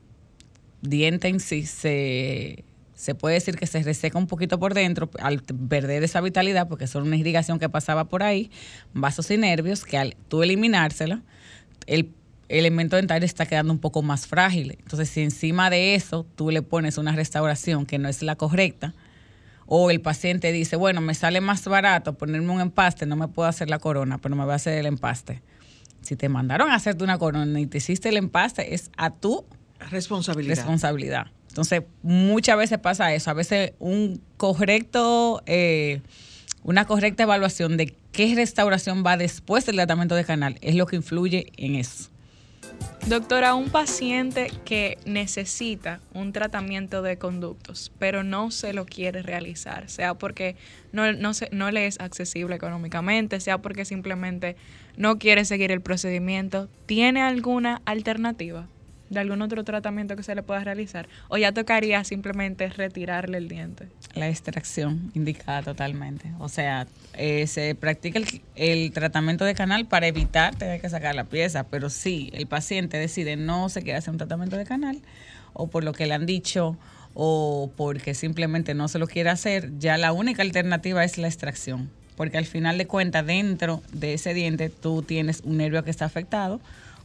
diente 0.82 1.28
en 1.28 1.40
sí 1.40 1.66
se 1.66 2.64
se 3.00 3.14
puede 3.14 3.36
decir 3.36 3.56
que 3.56 3.66
se 3.66 3.82
reseca 3.82 4.18
un 4.18 4.26
poquito 4.26 4.58
por 4.58 4.74
dentro 4.74 5.08
al 5.20 5.40
perder 5.40 6.04
esa 6.04 6.20
vitalidad, 6.20 6.68
porque 6.68 6.84
es 6.84 6.94
una 6.94 7.16
irrigación 7.16 7.58
que 7.58 7.70
pasaba 7.70 8.04
por 8.04 8.22
ahí, 8.22 8.50
vasos 8.92 9.30
y 9.30 9.38
nervios, 9.38 9.86
que 9.86 9.96
al 9.96 10.16
tú 10.28 10.42
eliminársela, 10.42 11.22
el 11.86 12.12
elemento 12.50 12.96
dental 12.96 13.22
está 13.22 13.46
quedando 13.46 13.72
un 13.72 13.78
poco 13.78 14.02
más 14.02 14.26
frágil. 14.26 14.76
Entonces, 14.78 15.08
si 15.08 15.22
encima 15.22 15.70
de 15.70 15.94
eso 15.94 16.26
tú 16.36 16.50
le 16.50 16.60
pones 16.60 16.98
una 16.98 17.12
restauración 17.12 17.86
que 17.86 17.96
no 17.96 18.06
es 18.06 18.22
la 18.22 18.36
correcta, 18.36 18.92
o 19.64 19.90
el 19.90 20.02
paciente 20.02 20.52
dice, 20.52 20.76
bueno, 20.76 21.00
me 21.00 21.14
sale 21.14 21.40
más 21.40 21.64
barato 21.64 22.18
ponerme 22.18 22.52
un 22.52 22.60
empaste, 22.60 23.06
no 23.06 23.16
me 23.16 23.28
puedo 23.28 23.48
hacer 23.48 23.70
la 23.70 23.78
corona, 23.78 24.18
pero 24.18 24.36
me 24.36 24.44
voy 24.44 24.52
a 24.52 24.56
hacer 24.56 24.76
el 24.76 24.84
empaste. 24.84 25.40
Si 26.02 26.16
te 26.16 26.28
mandaron 26.28 26.70
a 26.70 26.74
hacerte 26.74 27.02
una 27.02 27.16
corona 27.16 27.58
y 27.58 27.66
te 27.66 27.78
hiciste 27.78 28.10
el 28.10 28.18
empaste, 28.18 28.74
es 28.74 28.90
a 28.98 29.08
tu 29.08 29.46
responsabilidad. 29.90 30.56
responsabilidad. 30.56 31.28
Entonces, 31.50 31.82
muchas 32.02 32.56
veces 32.56 32.78
pasa 32.78 33.12
eso. 33.12 33.30
A 33.30 33.34
veces 33.34 33.72
un 33.78 34.22
correcto, 34.36 35.42
eh, 35.46 36.00
una 36.62 36.86
correcta 36.86 37.24
evaluación 37.24 37.76
de 37.76 37.94
qué 38.12 38.34
restauración 38.34 39.04
va 39.04 39.16
después 39.16 39.66
del 39.66 39.76
tratamiento 39.76 40.14
de 40.14 40.24
canal 40.24 40.56
es 40.60 40.76
lo 40.76 40.86
que 40.86 40.96
influye 40.96 41.52
en 41.56 41.74
eso. 41.74 42.08
Doctora, 43.06 43.54
un 43.54 43.70
paciente 43.70 44.52
que 44.64 44.98
necesita 45.04 46.00
un 46.14 46.32
tratamiento 46.32 47.02
de 47.02 47.16
conductos, 47.16 47.90
pero 47.98 48.22
no 48.22 48.50
se 48.50 48.72
lo 48.72 48.86
quiere 48.86 49.22
realizar, 49.22 49.88
sea 49.88 50.14
porque 50.14 50.54
no, 50.92 51.10
no, 51.12 51.32
no 51.50 51.70
le 51.70 51.86
es 51.86 51.98
accesible 51.98 52.54
económicamente, 52.54 53.40
sea 53.40 53.58
porque 53.58 53.84
simplemente 53.84 54.54
no 54.96 55.18
quiere 55.18 55.44
seguir 55.44 55.72
el 55.72 55.80
procedimiento, 55.80 56.68
¿tiene 56.86 57.22
alguna 57.22 57.82
alternativa? 57.86 58.68
De 59.10 59.20
algún 59.20 59.42
otro 59.42 59.62
tratamiento 59.64 60.16
que 60.16 60.22
se 60.22 60.34
le 60.34 60.42
pueda 60.42 60.64
realizar? 60.64 61.08
¿O 61.28 61.36
ya 61.36 61.52
tocaría 61.52 62.02
simplemente 62.04 62.68
retirarle 62.68 63.38
el 63.38 63.48
diente? 63.48 63.88
La 64.14 64.28
extracción 64.28 65.10
indicada 65.14 65.62
totalmente. 65.62 66.32
O 66.38 66.48
sea, 66.48 66.86
eh, 67.14 67.46
se 67.46 67.74
practica 67.74 68.20
el, 68.54 68.92
tratamiento 68.92 69.44
de 69.44 69.54
canal 69.54 69.86
para 69.86 70.06
evitar 70.06 70.54
tener 70.54 70.80
que 70.80 70.88
sacar 70.88 71.14
la 71.14 71.24
pieza, 71.24 71.64
pero 71.64 71.90
si 71.90 72.30
el 72.32 72.46
paciente 72.46 72.96
decide 72.96 73.36
no 73.36 73.68
se 73.68 73.82
quiere 73.82 73.98
hacer 73.98 74.12
un 74.12 74.18
tratamiento 74.18 74.56
de 74.56 74.64
canal, 74.64 75.00
o 75.52 75.66
por 75.66 75.84
lo 75.84 75.92
que 75.92 76.06
le 76.06 76.14
han 76.14 76.24
dicho, 76.24 76.78
o 77.14 77.70
porque 77.76 78.14
simplemente 78.14 78.74
no 78.74 78.86
se 78.86 79.00
lo 79.00 79.08
quiere 79.08 79.30
hacer, 79.30 79.76
ya 79.78 79.98
la 79.98 80.12
única 80.12 80.42
alternativa 80.42 81.04
es 81.04 81.18
la 81.18 81.26
extracción. 81.26 81.90
Porque 82.16 82.38
al 82.38 82.44
final 82.44 82.76
de 82.76 82.86
cuentas, 82.86 83.26
dentro 83.26 83.82
de 83.92 84.14
ese 84.14 84.34
diente, 84.34 84.68
tú 84.68 85.02
tienes 85.02 85.40
un 85.42 85.56
nervio 85.56 85.82
que 85.84 85.90
está 85.90 86.04
afectado, 86.04 86.60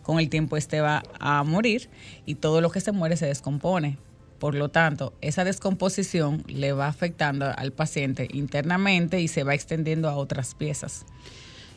con 0.05 0.19
el 0.19 0.29
tiempo 0.29 0.55
este 0.55 0.81
va 0.81 1.03
a 1.19 1.43
morir 1.43 1.89
y 2.25 2.35
todo 2.35 2.61
lo 2.61 2.69
que 2.69 2.79
se 2.79 2.91
muere 2.91 3.17
se 3.17 3.25
descompone. 3.25 3.97
Por 4.39 4.53
lo 4.53 4.69
tanto, 4.69 5.13
esa 5.21 5.43
descomposición 5.43 6.43
le 6.47 6.73
va 6.73 6.87
afectando 6.87 7.51
al 7.57 7.71
paciente 7.71 8.27
internamente 8.31 9.19
y 9.19 9.27
se 9.27 9.43
va 9.43 9.55
extendiendo 9.55 10.07
a 10.07 10.15
otras 10.15 10.53
piezas. 10.53 11.05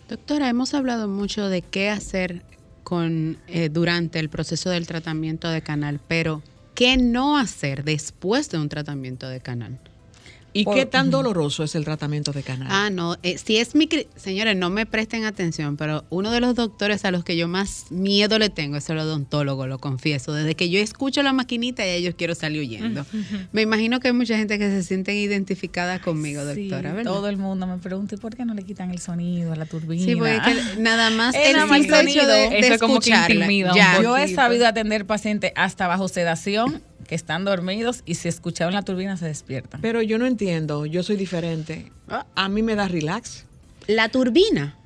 Doctora, 0.08 0.48
hemos 0.48 0.74
hablado 0.74 1.08
mucho 1.08 1.48
de 1.48 1.62
qué 1.62 1.88
hacer 1.88 2.42
con, 2.84 3.38
eh, 3.46 3.70
durante 3.70 4.18
el 4.18 4.28
proceso 4.28 4.68
del 4.68 4.86
tratamiento 4.86 5.48
de 5.48 5.62
canal, 5.62 5.98
pero 6.06 6.42
¿qué 6.74 6.98
no 6.98 7.38
hacer 7.38 7.84
después 7.84 8.50
de 8.50 8.58
un 8.58 8.68
tratamiento 8.68 9.28
de 9.28 9.40
canal? 9.40 9.78
¿Y 10.52 10.64
qué 10.64 10.87
tan 10.87 11.11
doloroso 11.11 11.62
es 11.64 11.74
el 11.74 11.84
tratamiento 11.84 12.32
de 12.32 12.42
canal? 12.42 12.68
Ah, 12.70 12.90
no, 12.90 13.16
eh, 13.22 13.38
si 13.38 13.58
es 13.58 13.74
mi... 13.74 13.88
Señores, 14.16 14.56
no 14.56 14.70
me 14.70 14.87
presten 14.87 15.24
atención, 15.24 15.76
pero 15.76 16.04
uno 16.11 16.30
de 16.30 16.40
los 16.40 16.54
doctores 16.54 17.04
a 17.04 17.11
los 17.11 17.24
que 17.24 17.37
yo 17.37 17.48
más 17.48 17.87
miedo 17.90 18.38
le 18.38 18.50
tengo 18.50 18.76
es 18.76 18.88
el 18.90 18.98
odontólogo, 18.98 19.66
lo 19.66 19.78
confieso. 19.78 20.32
Desde 20.32 20.54
que 20.54 20.70
yo 20.70 20.80
escucho 20.80 21.22
la 21.22 21.32
maquinita 21.32 21.87
y 21.87 21.90
ellos 21.90 22.14
quiero 22.16 22.34
salir 22.34 22.61
huyendo. 22.61 23.04
Me 23.52 23.62
imagino 23.62 24.00
que 24.00 24.08
hay 24.08 24.14
mucha 24.14 24.37
gente 24.37 24.58
que 24.58 24.68
se 24.70 24.82
siente 24.82 25.14
identificada 25.14 26.00
conmigo, 26.00 26.44
doctora, 26.44 26.92
¿verdad? 26.92 27.12
Todo 27.12 27.28
el 27.28 27.37
mundo 27.37 27.66
me 27.66 27.78
pregunta, 27.78 28.14
¿y 28.14 28.18
por 28.18 28.37
qué 28.37 28.44
no 28.44 28.54
le 28.54 28.62
quitan 28.62 28.90
el 28.90 28.98
sonido 28.98 29.52
a 29.52 29.56
la 29.56 29.66
turbina? 29.66 30.04
Sí, 30.04 30.16
porque 30.16 30.40
nada 30.78 31.11
más 31.11 31.34
el 31.34 31.56
simple 31.68 32.00
hecho 32.00 32.26
de, 32.26 32.50
de 32.50 32.74
escucharla. 32.74 33.48
Ya. 33.74 34.02
Yo 34.02 34.16
he 34.16 34.32
sabido 34.34 34.66
atender 34.66 35.06
pacientes 35.06 35.52
hasta 35.54 35.87
bajo 35.87 36.08
sedación 36.08 36.82
que 37.06 37.14
están 37.14 37.44
dormidos 37.44 38.02
y 38.04 38.14
si 38.16 38.28
escucharon 38.28 38.74
la 38.74 38.82
turbina 38.82 39.16
se 39.16 39.26
despiertan. 39.26 39.80
Pero 39.80 40.02
yo 40.02 40.18
no 40.18 40.26
entiendo, 40.26 40.87
yo 40.87 41.02
soy 41.02 41.16
diferente. 41.16 41.92
A 42.34 42.48
mí 42.48 42.62
me 42.62 42.74
da 42.74 42.88
relax. 42.88 43.44
¿La 43.87 44.08
turbina? 44.08 44.76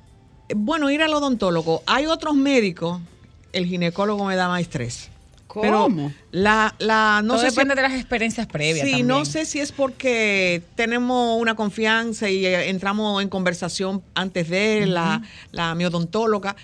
Bueno, 0.55 0.89
ir 0.89 1.01
al 1.01 1.13
odontólogo. 1.13 1.83
Hay 1.85 2.05
otros 2.05 2.35
médicos, 2.35 3.01
el 3.51 3.65
ginecólogo 3.65 4.25
me 4.25 4.35
da 4.35 4.47
más 4.47 4.61
estrés. 4.61 5.09
¿Cómo? 5.61 6.11
la, 6.31 6.73
la, 6.79 7.21
no 7.23 7.37
sé 7.37 7.47
depende 7.47 7.75
de 7.75 7.83
las 7.83 7.93
experiencias 7.93 8.47
previas. 8.47 8.87
Sí, 8.87 9.03
no 9.03 9.23
sé 9.23 9.45
si 9.45 9.59
es 9.59 9.71
porque 9.71 10.63
tenemos 10.75 11.39
una 11.39 11.55
confianza 11.55 12.27
y 12.29 12.45
eh, 12.45 12.69
entramos 12.69 13.21
en 13.21 13.29
conversación 13.29 14.01
antes 14.15 14.49
de 14.49 14.87
la, 14.87 15.21
la 15.51 15.75
mi 15.75 15.85
odontóloga, 15.85 16.55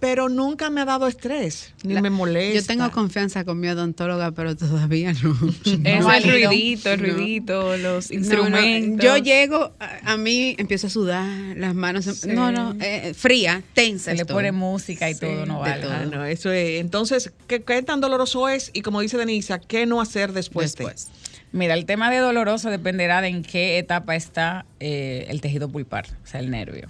pero 0.00 0.28
nunca 0.28 0.70
me 0.70 0.80
ha 0.80 0.84
dado 0.84 1.06
estrés, 1.06 1.74
ni 1.82 2.00
me 2.00 2.10
molesta. 2.10 2.60
Yo 2.60 2.66
tengo 2.66 2.90
confianza 2.90 3.44
con 3.44 3.58
mi 3.58 3.68
odontóloga, 3.68 4.30
pero 4.32 4.56
todavía 4.56 5.12
no. 5.12 5.36
Es 5.84 6.24
el 6.24 6.48
ruidito, 6.48 6.92
el 6.92 7.00
ruidito, 7.00 7.76
los 7.76 8.10
instrumentos. 8.10 9.04
Yo 9.04 9.16
llego, 9.16 9.72
a, 9.78 10.16
mí 10.16 10.54
empiezo 10.58 10.86
a 10.86 10.90
sudar, 10.90 11.56
las 11.56 11.74
manos, 11.74 12.26
no, 12.26 12.52
no, 12.52 12.76
eh, 12.80 13.12
fría, 13.14 13.62
tensa. 13.74 14.12
Se 14.12 14.16
le 14.16 14.24
pone 14.24 14.52
música 14.52 15.10
y 15.10 15.14
todo, 15.14 15.46
no 15.46 15.60
vale. 15.60 15.86
Ah, 15.88 16.04
no, 16.04 16.24
eso 16.24 16.52
es. 16.52 16.80
Entonces, 16.80 17.32
¿qué, 17.46 17.60
tan 17.82 18.00
doloroso 18.00 18.48
es? 18.48 18.70
Y 18.72 18.82
como 18.82 19.00
dice 19.00 19.16
Denisa, 19.16 19.58
¿qué 19.58 19.86
no 19.86 20.00
hacer 20.00 20.32
después? 20.32 20.74
después. 20.74 21.08
Mira, 21.50 21.74
el 21.74 21.86
tema 21.86 22.10
de 22.10 22.18
doloroso 22.18 22.70
dependerá 22.70 23.20
de 23.22 23.28
en 23.28 23.42
qué 23.42 23.78
etapa 23.78 24.14
está 24.16 24.66
eh, 24.80 25.26
el 25.28 25.40
tejido 25.40 25.68
pulpar, 25.68 26.06
o 26.22 26.26
sea, 26.26 26.40
el 26.40 26.50
nervio. 26.50 26.88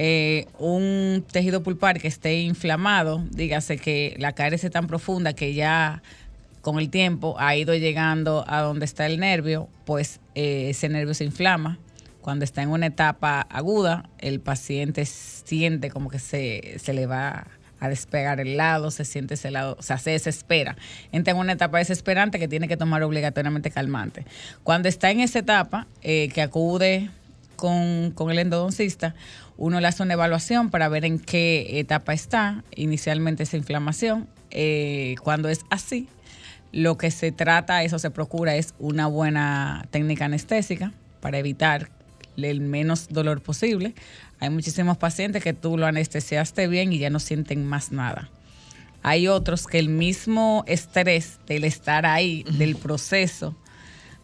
Eh, 0.00 0.46
un 0.60 1.24
tejido 1.28 1.64
pulpar 1.64 1.98
que 2.00 2.06
esté 2.06 2.38
inflamado, 2.38 3.24
dígase 3.32 3.78
que 3.78 4.14
la 4.18 4.32
caries 4.32 4.62
es 4.62 4.70
tan 4.70 4.86
profunda 4.86 5.32
que 5.32 5.54
ya 5.54 6.04
con 6.60 6.78
el 6.78 6.88
tiempo 6.88 7.34
ha 7.40 7.56
ido 7.56 7.74
llegando 7.74 8.44
a 8.46 8.60
donde 8.60 8.84
está 8.84 9.06
el 9.06 9.18
nervio, 9.18 9.68
pues 9.84 10.20
eh, 10.36 10.68
ese 10.70 10.88
nervio 10.88 11.14
se 11.14 11.24
inflama. 11.24 11.80
Cuando 12.20 12.44
está 12.44 12.62
en 12.62 12.68
una 12.68 12.86
etapa 12.86 13.40
aguda, 13.40 14.08
el 14.18 14.38
paciente 14.38 15.04
siente 15.04 15.90
como 15.90 16.10
que 16.10 16.20
se, 16.20 16.78
se 16.78 16.92
le 16.92 17.06
va 17.06 17.48
a 17.80 17.88
despegar 17.88 18.38
el 18.38 18.56
lado, 18.56 18.92
se 18.92 19.04
siente 19.04 19.34
ese 19.34 19.50
lado, 19.50 19.74
o 19.80 19.82
sea, 19.82 19.98
se 19.98 20.12
desespera. 20.12 20.76
Entra 21.10 21.32
en 21.32 21.40
una 21.40 21.54
etapa 21.54 21.78
desesperante 21.78 22.38
que 22.38 22.46
tiene 22.46 22.68
que 22.68 22.76
tomar 22.76 23.02
obligatoriamente 23.02 23.72
calmante. 23.72 24.26
Cuando 24.62 24.88
está 24.88 25.10
en 25.10 25.18
esa 25.18 25.40
etapa, 25.40 25.88
eh, 26.02 26.28
que 26.32 26.40
acude 26.40 27.10
con, 27.56 28.12
con 28.12 28.30
el 28.30 28.38
endodoncista, 28.38 29.16
uno 29.58 29.80
le 29.80 29.88
hace 29.88 30.04
una 30.04 30.14
evaluación 30.14 30.70
para 30.70 30.88
ver 30.88 31.04
en 31.04 31.18
qué 31.18 31.80
etapa 31.80 32.14
está 32.14 32.64
inicialmente 32.74 33.42
esa 33.42 33.56
inflamación. 33.56 34.28
Eh, 34.50 35.16
cuando 35.22 35.48
es 35.48 35.66
así, 35.68 36.08
lo 36.72 36.96
que 36.96 37.10
se 37.10 37.32
trata, 37.32 37.82
eso 37.82 37.98
se 37.98 38.10
procura, 38.10 38.54
es 38.54 38.74
una 38.78 39.08
buena 39.08 39.84
técnica 39.90 40.26
anestésica 40.26 40.92
para 41.20 41.38
evitar 41.38 41.90
el 42.36 42.60
menos 42.60 43.08
dolor 43.08 43.42
posible. 43.42 43.94
Hay 44.38 44.50
muchísimos 44.50 44.96
pacientes 44.96 45.42
que 45.42 45.54
tú 45.54 45.76
lo 45.76 45.86
anestesiaste 45.86 46.68
bien 46.68 46.92
y 46.92 46.98
ya 46.98 47.10
no 47.10 47.18
sienten 47.18 47.66
más 47.66 47.90
nada. 47.90 48.30
Hay 49.02 49.26
otros 49.26 49.66
que 49.66 49.80
el 49.80 49.88
mismo 49.88 50.62
estrés 50.68 51.40
del 51.48 51.64
estar 51.64 52.06
ahí, 52.06 52.44
del 52.44 52.76
proceso, 52.76 53.56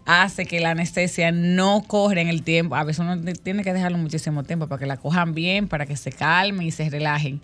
hace 0.07 0.47
que 0.47 0.61
la 0.61 0.71
anestesia 0.71 1.33
no 1.33 1.83
corra 1.87 2.21
en 2.21 2.29
el 2.29 2.43
tiempo. 2.43 2.77
A 2.77 2.85
veces 2.85 3.01
uno 3.01 3.21
tiene 3.43 3.65
que 3.65 3.73
dejarlo 3.73 3.99
muchísimo 3.99 4.43
tiempo 4.45 4.67
para 4.67 4.79
que 4.79 4.87
la 4.87 4.97
cojan 4.97 5.35
bien, 5.35 5.69
para 5.69 5.87
que 5.87 5.97
se 5.97 6.13
calmen 6.13 6.67
y 6.67 6.71
se 6.71 6.89
relajen 6.91 7.41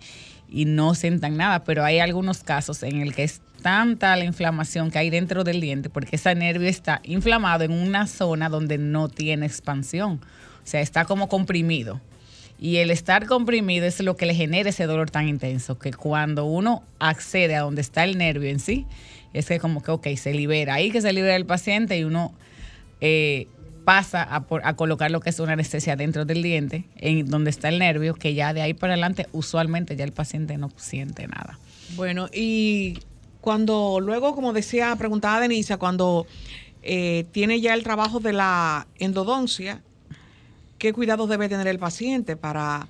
y 0.48 0.64
no 0.64 0.94
sientan 0.94 1.36
nada. 1.36 1.64
Pero 1.64 1.84
hay 1.84 1.98
algunos 2.00 2.42
casos 2.42 2.82
en 2.82 3.00
el 3.00 3.14
que 3.14 3.24
es 3.24 3.40
tanta 3.62 4.16
la 4.16 4.24
inflamación 4.24 4.90
que 4.90 4.98
hay 4.98 5.10
dentro 5.10 5.44
del 5.44 5.60
diente 5.60 5.90
porque 5.90 6.16
ese 6.16 6.34
nervio 6.34 6.68
está 6.68 7.00
inflamado 7.04 7.64
en 7.64 7.72
una 7.72 8.06
zona 8.06 8.48
donde 8.48 8.78
no 8.78 9.08
tiene 9.08 9.46
expansión. 9.46 10.20
O 10.62 10.66
sea, 10.66 10.80
está 10.80 11.04
como 11.04 11.28
comprimido. 11.28 12.00
Y 12.58 12.76
el 12.76 12.90
estar 12.90 13.24
comprimido 13.24 13.86
es 13.86 14.00
lo 14.00 14.16
que 14.16 14.26
le 14.26 14.34
genera 14.34 14.68
ese 14.68 14.84
dolor 14.84 15.10
tan 15.10 15.26
intenso, 15.26 15.78
que 15.78 15.94
cuando 15.94 16.44
uno 16.44 16.82
accede 16.98 17.56
a 17.56 17.60
donde 17.60 17.80
está 17.80 18.04
el 18.04 18.18
nervio 18.18 18.50
en 18.50 18.60
sí, 18.60 18.84
es 19.32 19.46
que 19.46 19.58
como 19.58 19.82
que, 19.82 19.90
ok, 19.90 20.08
se 20.16 20.34
libera. 20.34 20.74
Ahí 20.74 20.90
que 20.90 21.00
se 21.00 21.10
libera 21.14 21.36
el 21.36 21.46
paciente 21.46 21.96
y 21.96 22.04
uno 22.04 22.34
eh, 23.00 23.48
pasa 23.84 24.28
a, 24.30 24.76
colocar 24.76 25.10
lo 25.10 25.20
que 25.20 25.30
es 25.30 25.40
una 25.40 25.54
anestesia 25.54 25.96
dentro 25.96 26.24
del 26.24 26.42
diente, 26.42 26.84
en 26.96 27.28
donde 27.28 27.50
está 27.50 27.68
el 27.68 27.78
nervio, 27.78 28.14
que 28.14 28.34
ya 28.34 28.52
de 28.52 28.62
ahí 28.62 28.74
para 28.74 28.92
adelante 28.92 29.26
usualmente 29.32 29.96
ya 29.96 30.04
el 30.04 30.12
paciente 30.12 30.56
no 30.58 30.70
siente 30.76 31.26
nada. 31.26 31.58
Bueno, 31.96 32.28
y 32.32 32.98
cuando 33.40 33.98
luego, 34.00 34.34
como 34.34 34.52
decía, 34.52 34.94
preguntaba 34.96 35.40
Denisa, 35.40 35.78
cuando 35.78 36.26
eh, 36.82 37.24
tiene 37.32 37.60
ya 37.60 37.74
el 37.74 37.82
trabajo 37.82 38.20
de 38.20 38.32
la 38.32 38.86
endodoncia, 38.98 39.82
¿qué 40.78 40.92
cuidados 40.92 41.28
debe 41.28 41.48
tener 41.48 41.66
el 41.66 41.78
paciente 41.78 42.36
para 42.36 42.86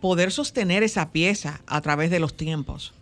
poder 0.00 0.30
sostener 0.32 0.82
esa 0.82 1.10
pieza 1.10 1.60
a 1.66 1.80
través 1.80 2.10
de 2.10 2.20
los 2.20 2.36
tiempos? 2.36 2.94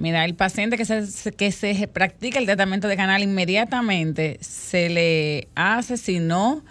Mira, 0.00 0.24
el 0.24 0.34
paciente 0.34 0.78
que 0.78 0.86
se, 0.86 1.30
que 1.32 1.52
se 1.52 1.86
practica 1.86 2.38
el 2.38 2.46
tratamiento 2.46 2.88
de 2.88 2.96
canal 2.96 3.22
inmediatamente 3.22 4.38
se 4.40 4.88
le 4.88 5.48
hace, 5.54 5.98
si 5.98 6.20
no, 6.20 6.64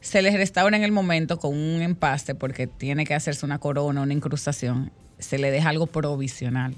se 0.00 0.22
le 0.22 0.34
restaura 0.34 0.74
en 0.74 0.82
el 0.82 0.90
momento 0.90 1.38
con 1.38 1.54
un 1.54 1.82
empaste 1.82 2.34
porque 2.34 2.66
tiene 2.66 3.04
que 3.04 3.12
hacerse 3.12 3.44
una 3.44 3.58
corona, 3.58 4.00
una 4.00 4.14
incrustación, 4.14 4.90
se 5.18 5.36
le 5.36 5.50
deja 5.50 5.68
algo 5.68 5.86
provisional. 5.86 6.74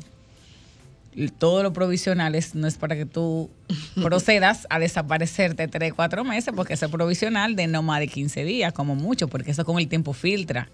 Todo 1.38 1.62
lo 1.62 1.72
provisional 1.72 2.34
es, 2.34 2.56
no 2.56 2.66
es 2.66 2.76
para 2.76 2.96
que 2.96 3.06
tú 3.06 3.48
procedas 4.02 4.66
a 4.70 4.80
desaparecerte 4.80 5.68
tres, 5.68 5.94
cuatro 5.94 6.24
meses, 6.24 6.52
porque 6.56 6.74
es 6.74 6.80
provisional 6.90 7.54
de 7.54 7.68
no 7.68 7.84
más 7.84 8.00
de 8.00 8.08
15 8.08 8.44
días, 8.44 8.72
como 8.72 8.96
mucho, 8.96 9.28
porque 9.28 9.52
eso 9.52 9.64
con 9.64 9.78
el 9.78 9.86
tiempo 9.86 10.12
filtra. 10.12 10.68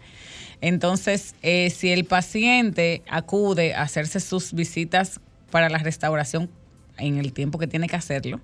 Entonces, 0.61 1.35
eh, 1.43 1.71
si 1.71 1.91
el 1.91 2.05
paciente 2.05 3.03
acude 3.09 3.75
a 3.75 3.83
hacerse 3.83 4.21
sus 4.21 4.53
visitas 4.53 5.21
para 5.51 5.69
la 5.69 5.79
restauración 5.79 6.51
en 6.99 7.19
el 7.19 7.33
tiempo 7.33 7.59
que 7.59 7.67
tiene 7.67 7.89
que 7.89 7.97
hacerlo, 7.97 8.41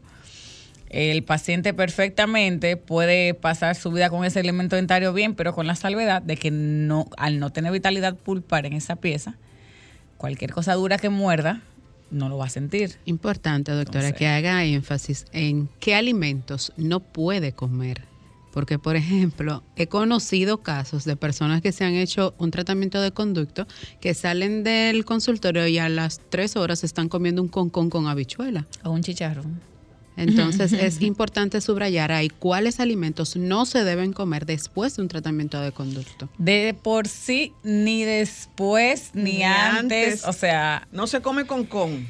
el 0.89 1.23
paciente 1.25 1.75
perfectamente 1.75 2.77
puede 2.77 3.35
pasar 3.35 3.75
su 3.75 3.91
vida 3.91 4.09
con 4.09 4.25
ese 4.25 4.41
elemento 4.41 4.77
dentario 4.77 5.13
bien, 5.13 5.35
pero 5.35 5.55
con 5.55 5.67
la 5.67 5.75
salvedad 5.75 6.23
de 6.23 6.37
que 6.37 6.51
no, 6.51 7.09
al 7.19 7.39
no 7.39 7.51
tener 7.51 7.73
vitalidad 7.73 8.15
pulpar 8.15 8.67
en 8.67 8.73
esa 8.73 8.97
pieza, 8.97 9.37
cualquier 10.17 10.53
cosa 10.53 10.75
dura 10.75 10.97
que 10.97 11.09
muerda, 11.09 11.61
no 12.11 12.29
lo 12.29 12.39
va 12.39 12.47
a 12.47 12.51
sentir. 12.51 12.99
Importante, 13.05 13.73
doctora, 13.73 14.13
que 14.13 14.29
haga 14.29 14.65
énfasis 14.65 15.27
en 15.33 15.69
qué 15.81 15.97
alimentos 15.97 16.73
no 16.77 17.01
puede 17.01 17.53
comer 17.53 18.03
porque, 18.57 18.79
por 18.79 18.97
ejemplo, 18.97 19.63
he 19.77 19.87
conocido 19.87 20.63
casos 20.63 21.05
de 21.05 21.15
personas 21.15 21.61
que 21.61 21.73
se 21.73 21.85
han 21.85 21.93
hecho 21.93 22.35
un 22.39 22.51
tratamiento 22.51 23.03
de 23.03 23.13
conducto 23.13 23.67
que 24.01 24.15
salen 24.15 24.65
del 24.65 25.05
consultorio 25.05 25.67
y 25.67 25.77
a 25.77 25.91
las 25.91 26.23
tres 26.31 26.57
horas 26.57 26.83
están 26.83 27.11
comiendo 27.11 27.43
un 27.43 27.49
concón 27.49 27.91
con 27.91 28.07
habichuela. 28.07 28.67
O 28.83 28.93
un 28.93 29.03
chicharrón. 29.03 29.61
Entonces 30.17 30.73
es 30.73 31.03
importante 31.03 31.61
subrayar 31.61 32.13
ahí 32.13 32.31
cuáles 32.31 32.81
alimentos 32.81 33.37
no 33.37 33.67
se 33.67 33.85
deben 33.85 34.15
comer 34.15 34.47
después 34.47 34.97
de 34.97 35.03
un 35.03 35.09
tratamiento 35.09 35.61
de 35.61 35.73
conducto. 35.73 36.31
De 36.39 36.75
por 36.83 37.09
sí, 37.09 37.53
ni 37.63 38.05
después, 38.05 39.11
ni, 39.13 39.43
antes, 39.43 40.25
O 40.25 40.33
sea. 40.33 40.89
No 40.93 41.07
se 41.07 41.21
come 41.21 41.45
con 41.45 41.65
con. 41.65 42.09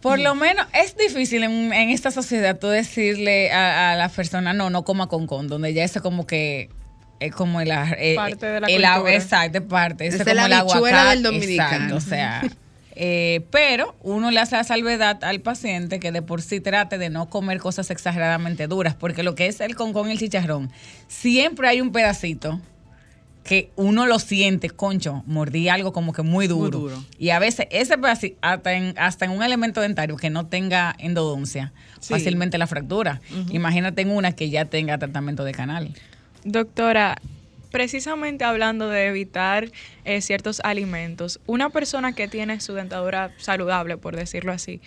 Por 0.00 0.20
lo 0.20 0.34
menos 0.34 0.66
es 0.74 0.96
difícil 0.96 1.42
en, 1.42 1.72
esta 1.90 2.10
sociedad 2.10 2.58
tú 2.58 2.68
decirle 2.68 3.50
a, 3.50 3.96
la 3.96 4.08
persona, 4.08 4.52
no, 4.52 4.70
no 4.70 4.84
coma 4.84 5.08
con 5.08 5.26
con, 5.26 5.48
donde 5.48 5.74
ya 5.74 5.82
eso 5.82 6.02
como 6.02 6.26
que 6.26 6.70
es 7.20 7.34
como 7.34 7.60
el, 7.60 7.70
eh, 7.70 8.14
parte 8.14 8.46
de 8.46 8.60
la 8.60 8.68
el, 8.68 8.82
cultura. 8.82 9.14
exacto 9.14 9.66
parte 9.66 10.06
es, 10.06 10.18
como 10.18 10.34
la 10.34 11.12
el 11.12 11.22
del 11.22 11.22
dominicano 11.24 11.96
o 11.96 12.00
sea 12.00 12.42
eh, 12.94 13.44
pero 13.50 13.96
uno 14.02 14.30
le 14.30 14.40
hace 14.40 14.56
la 14.56 14.64
salvedad 14.64 15.22
al 15.24 15.40
paciente 15.40 15.98
que 15.98 16.12
de 16.12 16.22
por 16.22 16.42
sí 16.42 16.60
trate 16.60 16.96
de 16.96 17.10
no 17.10 17.28
comer 17.28 17.58
cosas 17.58 17.90
exageradamente 17.90 18.68
duras 18.68 18.94
porque 18.94 19.22
lo 19.22 19.34
que 19.34 19.48
es 19.48 19.60
el 19.60 19.74
con 19.74 19.92
con 19.92 20.08
y 20.08 20.12
el 20.12 20.18
chicharrón 20.18 20.70
siempre 21.08 21.68
hay 21.68 21.80
un 21.80 21.90
pedacito 21.90 22.60
que 23.48 23.70
uno 23.76 24.04
lo 24.04 24.18
siente, 24.18 24.68
concho, 24.68 25.22
mordí 25.24 25.70
algo 25.70 25.94
como 25.94 26.12
que 26.12 26.20
muy 26.20 26.46
duro. 26.46 27.02
Y 27.18 27.30
a 27.30 27.38
veces 27.38 27.66
ese 27.70 27.94
hasta 28.42 28.74
en, 28.74 28.94
hasta 28.98 29.24
en 29.24 29.30
un 29.30 29.42
elemento 29.42 29.80
dentario 29.80 30.18
que 30.18 30.28
no 30.28 30.48
tenga 30.48 30.94
endodoncia, 30.98 31.72
fácilmente 32.02 32.58
la 32.58 32.66
fractura. 32.66 33.22
Imagínate 33.48 34.02
en 34.02 34.10
una 34.10 34.32
que 34.32 34.50
ya 34.50 34.66
tenga 34.66 34.98
tratamiento 34.98 35.44
de 35.44 35.52
canal. 35.52 35.94
Doctora, 36.44 37.16
precisamente 37.70 38.44
hablando 38.44 38.90
de 38.90 39.06
evitar 39.06 39.72
eh, 40.04 40.20
ciertos 40.20 40.60
alimentos, 40.62 41.40
una 41.46 41.70
persona 41.70 42.12
que 42.12 42.28
tiene 42.28 42.60
su 42.60 42.74
dentadura 42.74 43.32
saludable, 43.38 43.96
por 43.96 44.14
decirlo 44.14 44.52
así, 44.52 44.82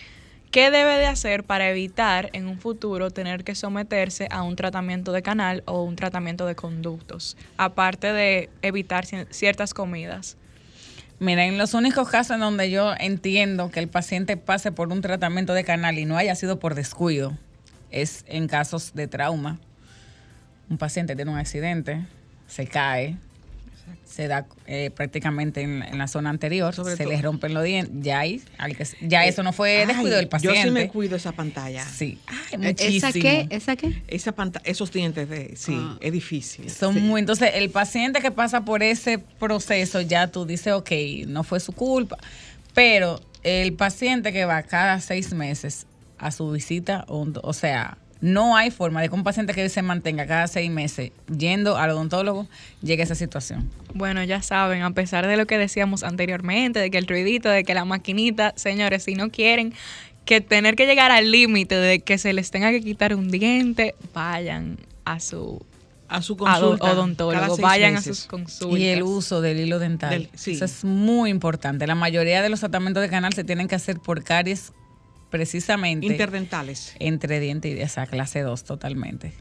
¿Qué 0.52 0.70
debe 0.70 0.98
de 0.98 1.06
hacer 1.06 1.44
para 1.44 1.70
evitar 1.70 2.28
en 2.34 2.46
un 2.46 2.58
futuro 2.58 3.10
tener 3.10 3.42
que 3.42 3.54
someterse 3.54 4.28
a 4.30 4.42
un 4.42 4.54
tratamiento 4.54 5.10
de 5.10 5.22
canal 5.22 5.62
o 5.64 5.82
un 5.82 5.96
tratamiento 5.96 6.44
de 6.44 6.54
conductos, 6.54 7.38
aparte 7.56 8.12
de 8.12 8.50
evitar 8.60 9.06
ciertas 9.30 9.72
comidas? 9.72 10.36
Mira, 11.18 11.46
en 11.46 11.56
los 11.56 11.72
únicos 11.72 12.10
casos 12.10 12.34
en 12.34 12.40
donde 12.40 12.70
yo 12.70 12.92
entiendo 13.00 13.70
que 13.70 13.80
el 13.80 13.88
paciente 13.88 14.36
pase 14.36 14.72
por 14.72 14.92
un 14.92 15.00
tratamiento 15.00 15.54
de 15.54 15.64
canal 15.64 15.98
y 15.98 16.04
no 16.04 16.18
haya 16.18 16.34
sido 16.34 16.58
por 16.58 16.74
descuido, 16.74 17.32
es 17.90 18.22
en 18.28 18.46
casos 18.46 18.92
de 18.92 19.08
trauma. 19.08 19.58
Un 20.68 20.76
paciente 20.76 21.16
tiene 21.16 21.30
un 21.30 21.38
accidente, 21.38 22.04
se 22.46 22.66
cae, 22.66 23.16
se 24.04 24.28
da 24.28 24.46
eh, 24.66 24.90
prácticamente 24.94 25.62
en, 25.62 25.98
la 25.98 26.08
zona 26.08 26.30
anterior, 26.30 26.74
se 26.74 27.06
les 27.06 27.22
rompen 27.22 27.54
los 27.54 27.64
dientes, 27.64 27.94
ya, 28.02 28.22
ya 29.00 29.24
eh, 29.24 29.28
eso 29.28 29.42
no 29.42 29.52
fue 29.52 29.86
descuido 29.86 30.16
del 30.16 30.28
paciente. 30.28 30.58
Yo 30.58 30.64
sí 30.64 30.70
me 30.70 30.88
cuido 30.88 31.16
esa 31.16 31.32
pantalla. 31.32 31.84
Sí, 31.84 32.18
muchísimo. 32.58 33.08
¿Esa 33.08 33.12
qué? 33.12 33.46
¿Esa 33.50 33.76
qué? 33.76 34.02
Esa 34.08 34.34
esos 34.64 34.92
dientes, 34.92 35.28
de, 35.28 35.56
sí, 35.56 35.76
ah. 35.76 35.96
es 36.00 36.12
difícil. 36.12 36.70
Son 36.70 37.00
muy, 37.00 37.20
entonces 37.20 37.50
el 37.54 37.70
paciente 37.70 38.20
que 38.20 38.30
pasa 38.30 38.64
por 38.64 38.82
ese 38.82 39.18
proceso 39.18 40.00
ya 40.00 40.26
tú 40.28 40.44
dices, 40.44 40.72
ok, 40.72 40.90
no 41.26 41.44
fue 41.44 41.60
su 41.60 41.72
culpa, 41.72 42.18
pero 42.74 43.20
el 43.42 43.72
paciente 43.74 44.32
que 44.32 44.44
va 44.44 44.62
cada 44.62 45.00
seis 45.00 45.32
meses 45.32 45.86
a 46.18 46.30
su 46.30 46.50
visita, 46.50 47.04
o 47.08 47.52
sea, 47.52 47.98
no 48.22 48.56
hay 48.56 48.70
forma 48.70 49.02
de 49.02 49.08
que 49.08 49.14
un 49.14 49.24
paciente 49.24 49.52
que 49.52 49.68
se 49.68 49.82
mantenga 49.82 50.26
cada 50.26 50.46
seis 50.46 50.70
meses 50.70 51.10
yendo 51.36 51.76
al 51.76 51.90
odontólogo 51.90 52.46
llegue 52.80 53.02
a 53.02 53.04
esa 53.04 53.16
situación. 53.16 53.68
Bueno, 53.94 54.22
ya 54.22 54.40
saben, 54.40 54.82
a 54.82 54.92
pesar 54.92 55.26
de 55.26 55.36
lo 55.36 55.46
que 55.46 55.58
decíamos 55.58 56.04
anteriormente, 56.04 56.78
de 56.78 56.90
que 56.90 56.98
el 56.98 57.08
ruidito, 57.08 57.48
de 57.48 57.64
que 57.64 57.74
la 57.74 57.84
maquinita, 57.84 58.54
señores, 58.56 59.02
si 59.02 59.16
no 59.16 59.30
quieren 59.30 59.74
que 60.24 60.40
tener 60.40 60.76
que 60.76 60.86
llegar 60.86 61.10
al 61.10 61.32
límite 61.32 61.74
de 61.74 61.98
que 61.98 62.16
se 62.16 62.32
les 62.32 62.52
tenga 62.52 62.70
que 62.70 62.80
quitar 62.80 63.12
un 63.16 63.28
diente, 63.28 63.96
vayan 64.14 64.78
a 65.04 65.18
su 65.18 65.60
a 66.08 66.22
su 66.22 66.36
consulta 66.36 66.92
odontólogo, 66.92 67.56
vayan 67.56 67.96
a 67.96 68.02
sus 68.02 68.26
consultas. 68.26 68.78
Y 68.78 68.86
el 68.86 69.02
uso 69.02 69.40
del 69.40 69.58
hilo 69.58 69.78
dental. 69.78 70.28
Eso 70.32 70.64
es 70.64 70.84
muy 70.84 71.30
importante. 71.30 71.86
La 71.86 71.94
mayoría 71.94 72.42
de 72.42 72.50
los 72.50 72.60
tratamientos 72.60 73.02
de 73.02 73.08
canal 73.08 73.32
se 73.32 73.44
tienen 73.44 73.66
que 73.66 73.74
hacer 73.74 73.98
por 73.98 74.22
caries 74.22 74.72
precisamente. 75.32 76.06
Interdentales. 76.06 76.94
Entre 77.00 77.40
diente 77.40 77.70
y 77.70 77.80
esa 77.80 78.06
clase 78.06 78.42
2 78.42 78.62
totalmente. 78.62 79.32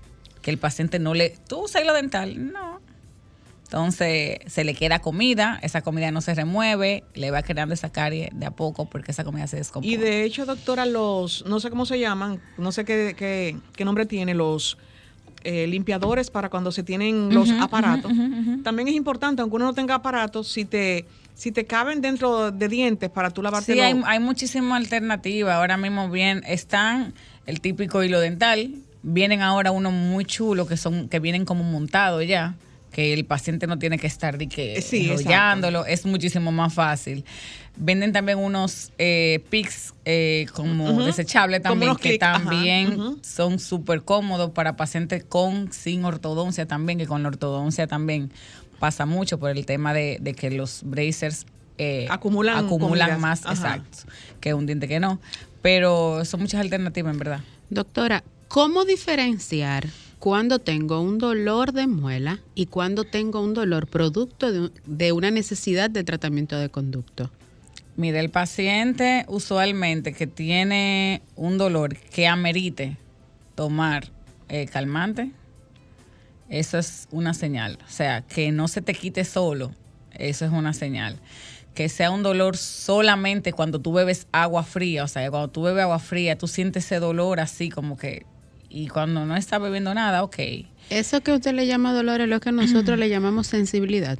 Que 0.41 0.49
el 0.49 0.57
paciente 0.57 0.97
no 0.97 1.13
le. 1.13 1.35
¿Tú 1.47 1.65
usas 1.65 1.83
hilo 1.83 1.93
dental? 1.93 2.51
No. 2.51 2.81
Entonces 3.65 4.39
se 4.47 4.65
le 4.65 4.73
queda 4.73 4.99
comida, 4.99 5.57
esa 5.61 5.81
comida 5.81 6.11
no 6.11 6.19
se 6.19 6.33
remueve, 6.33 7.05
le 7.13 7.31
va 7.31 7.41
creando 7.41 7.73
esa 7.73 7.89
carie 7.89 8.29
de 8.33 8.45
a 8.45 8.51
poco 8.51 8.89
porque 8.89 9.11
esa 9.11 9.23
comida 9.23 9.47
se 9.47 9.55
descompone. 9.55 9.93
Y 9.93 9.95
de 9.95 10.25
hecho, 10.25 10.45
doctora, 10.45 10.85
los, 10.85 11.45
no 11.45 11.61
sé 11.61 11.69
cómo 11.69 11.85
se 11.85 11.97
llaman, 11.97 12.41
no 12.57 12.73
sé 12.73 12.83
qué, 12.83 13.15
qué, 13.17 13.57
qué 13.73 13.85
nombre 13.85 14.05
tiene, 14.05 14.33
los 14.33 14.77
eh, 15.43 15.67
limpiadores 15.67 16.29
para 16.29 16.49
cuando 16.49 16.71
se 16.71 16.83
tienen 16.83 17.33
los 17.33 17.49
aparatos. 17.49 18.11
También 18.63 18.89
es 18.89 18.93
importante, 18.93 19.41
aunque 19.41 19.55
uno 19.55 19.65
no 19.65 19.73
tenga 19.73 19.95
aparatos, 19.95 20.49
si 20.49 20.65
te 20.65 21.05
si 21.35 21.51
te 21.51 21.65
caben 21.65 22.01
dentro 22.01 22.51
de 22.51 22.67
dientes 22.67 23.09
para 23.09 23.31
tú 23.31 23.41
lavarte 23.41 23.73
Sí, 23.73 23.79
hay, 23.79 23.99
hay 24.05 24.19
muchísimas 24.19 24.77
alternativas. 24.81 25.55
Ahora 25.55 25.77
mismo 25.77 26.09
bien 26.09 26.43
están 26.47 27.13
el 27.45 27.61
típico 27.61 28.03
hilo 28.03 28.19
dental. 28.19 28.75
Vienen 29.03 29.41
ahora 29.41 29.71
unos 29.71 29.93
muy 29.93 30.25
chulos 30.25 30.67
que 30.67 30.77
son 30.77 31.09
que 31.09 31.19
vienen 31.19 31.45
como 31.45 31.63
montados 31.63 32.25
ya 32.27 32.55
que 32.91 33.13
el 33.13 33.25
paciente 33.25 33.67
no 33.67 33.79
tiene 33.79 33.97
que 33.97 34.07
estar 34.07 34.37
de 34.37 34.47
que 34.47 34.81
es 35.85 36.05
muchísimo 36.05 36.51
más 36.51 36.73
fácil. 36.73 37.23
Venden 37.77 38.11
también 38.11 38.37
unos 38.37 38.91
eh, 38.97 39.43
PICs 39.49 39.93
eh, 40.03 40.45
como 40.53 41.03
desechables 41.03 41.61
también, 41.61 41.95
que 41.95 42.17
también 42.17 43.17
son 43.23 43.59
súper 43.59 44.03
cómodos 44.03 44.51
para 44.51 44.75
pacientes 44.75 45.23
con, 45.23 45.71
sin 45.71 46.03
ortodoncia 46.03 46.65
también, 46.65 46.99
que 46.99 47.07
con 47.07 47.23
la 47.23 47.29
ortodoncia 47.29 47.87
también 47.87 48.29
pasa 48.81 49.05
mucho 49.05 49.37
por 49.37 49.51
el 49.51 49.67
tema 49.67 49.93
de, 49.93 50.35
que 50.35 50.49
los 50.49 50.81
bracers 50.83 51.45
eh, 51.77 52.07
acumulan, 52.09 52.65
acumulan 52.65 53.21
más 53.21 53.45
exacto 53.45 53.99
que 54.39 54.55
un 54.55 54.65
diente 54.65 54.87
que 54.87 54.99
no. 54.99 55.19
Pero 55.61 56.25
son 56.25 56.39
muchas 56.39 56.61
alternativas, 56.61 57.13
en 57.13 57.19
verdad. 57.19 57.41
Doctora, 57.69 58.23
¿cómo 58.47 58.83
diferenciar 58.83 59.87
cuando 60.17 60.57
tengo 60.57 60.99
un 60.99 61.19
dolor 61.19 61.73
de 61.73 61.85
muela 61.85 62.39
y 62.55 62.65
cuando 62.65 63.03
tengo 63.03 63.39
un 63.41 63.53
dolor 63.53 63.85
producto 63.85 64.51
de, 64.51 64.71
de 64.87 65.11
una 65.11 65.29
necesidad 65.29 65.91
de 65.91 66.03
tratamiento 66.03 66.57
de 66.57 66.69
conducto? 66.69 67.29
Mire, 67.97 68.19
el 68.19 68.31
paciente 68.31 69.25
usualmente 69.27 70.13
que 70.13 70.25
tiene 70.25 71.21
un 71.35 71.59
dolor 71.59 71.95
que 71.95 72.25
amerite 72.25 72.97
tomar 73.53 74.07
eh, 74.49 74.65
calmante, 74.65 75.29
eso 76.51 76.77
es 76.77 77.07
una 77.11 77.33
señal. 77.33 77.79
O 77.87 77.89
sea, 77.89 78.21
que 78.21 78.51
no 78.51 78.67
se 78.67 78.81
te 78.81 78.93
quite 78.93 79.23
solo, 79.23 79.71
eso 80.11 80.45
es 80.45 80.51
una 80.51 80.73
señal. 80.73 81.17
Que 81.73 81.87
sea 81.87 82.11
un 82.11 82.23
dolor 82.23 82.57
solamente 82.57 83.53
cuando 83.53 83.79
tú 83.79 83.93
bebes 83.93 84.27
agua 84.33 84.63
fría, 84.63 85.05
o 85.05 85.07
sea, 85.07 85.31
cuando 85.31 85.47
tú 85.47 85.63
bebes 85.63 85.83
agua 85.83 85.99
fría, 85.99 86.37
tú 86.37 86.47
sientes 86.47 86.85
ese 86.85 86.99
dolor 86.99 87.39
así 87.39 87.69
como 87.69 87.97
que... 87.97 88.25
Y 88.69 88.87
cuando 88.87 89.25
no 89.25 89.35
está 89.35 89.59
bebiendo 89.59 89.93
nada, 89.93 90.23
ok. 90.23 90.37
Eso 90.89 91.21
que 91.21 91.33
usted 91.33 91.53
le 91.53 91.67
llama 91.67 91.93
dolor 91.93 92.19
es 92.19 92.27
lo 92.27 92.41
que 92.41 92.51
nosotros 92.51 92.99
le 92.99 93.09
llamamos 93.09 93.47
sensibilidad. 93.47 94.19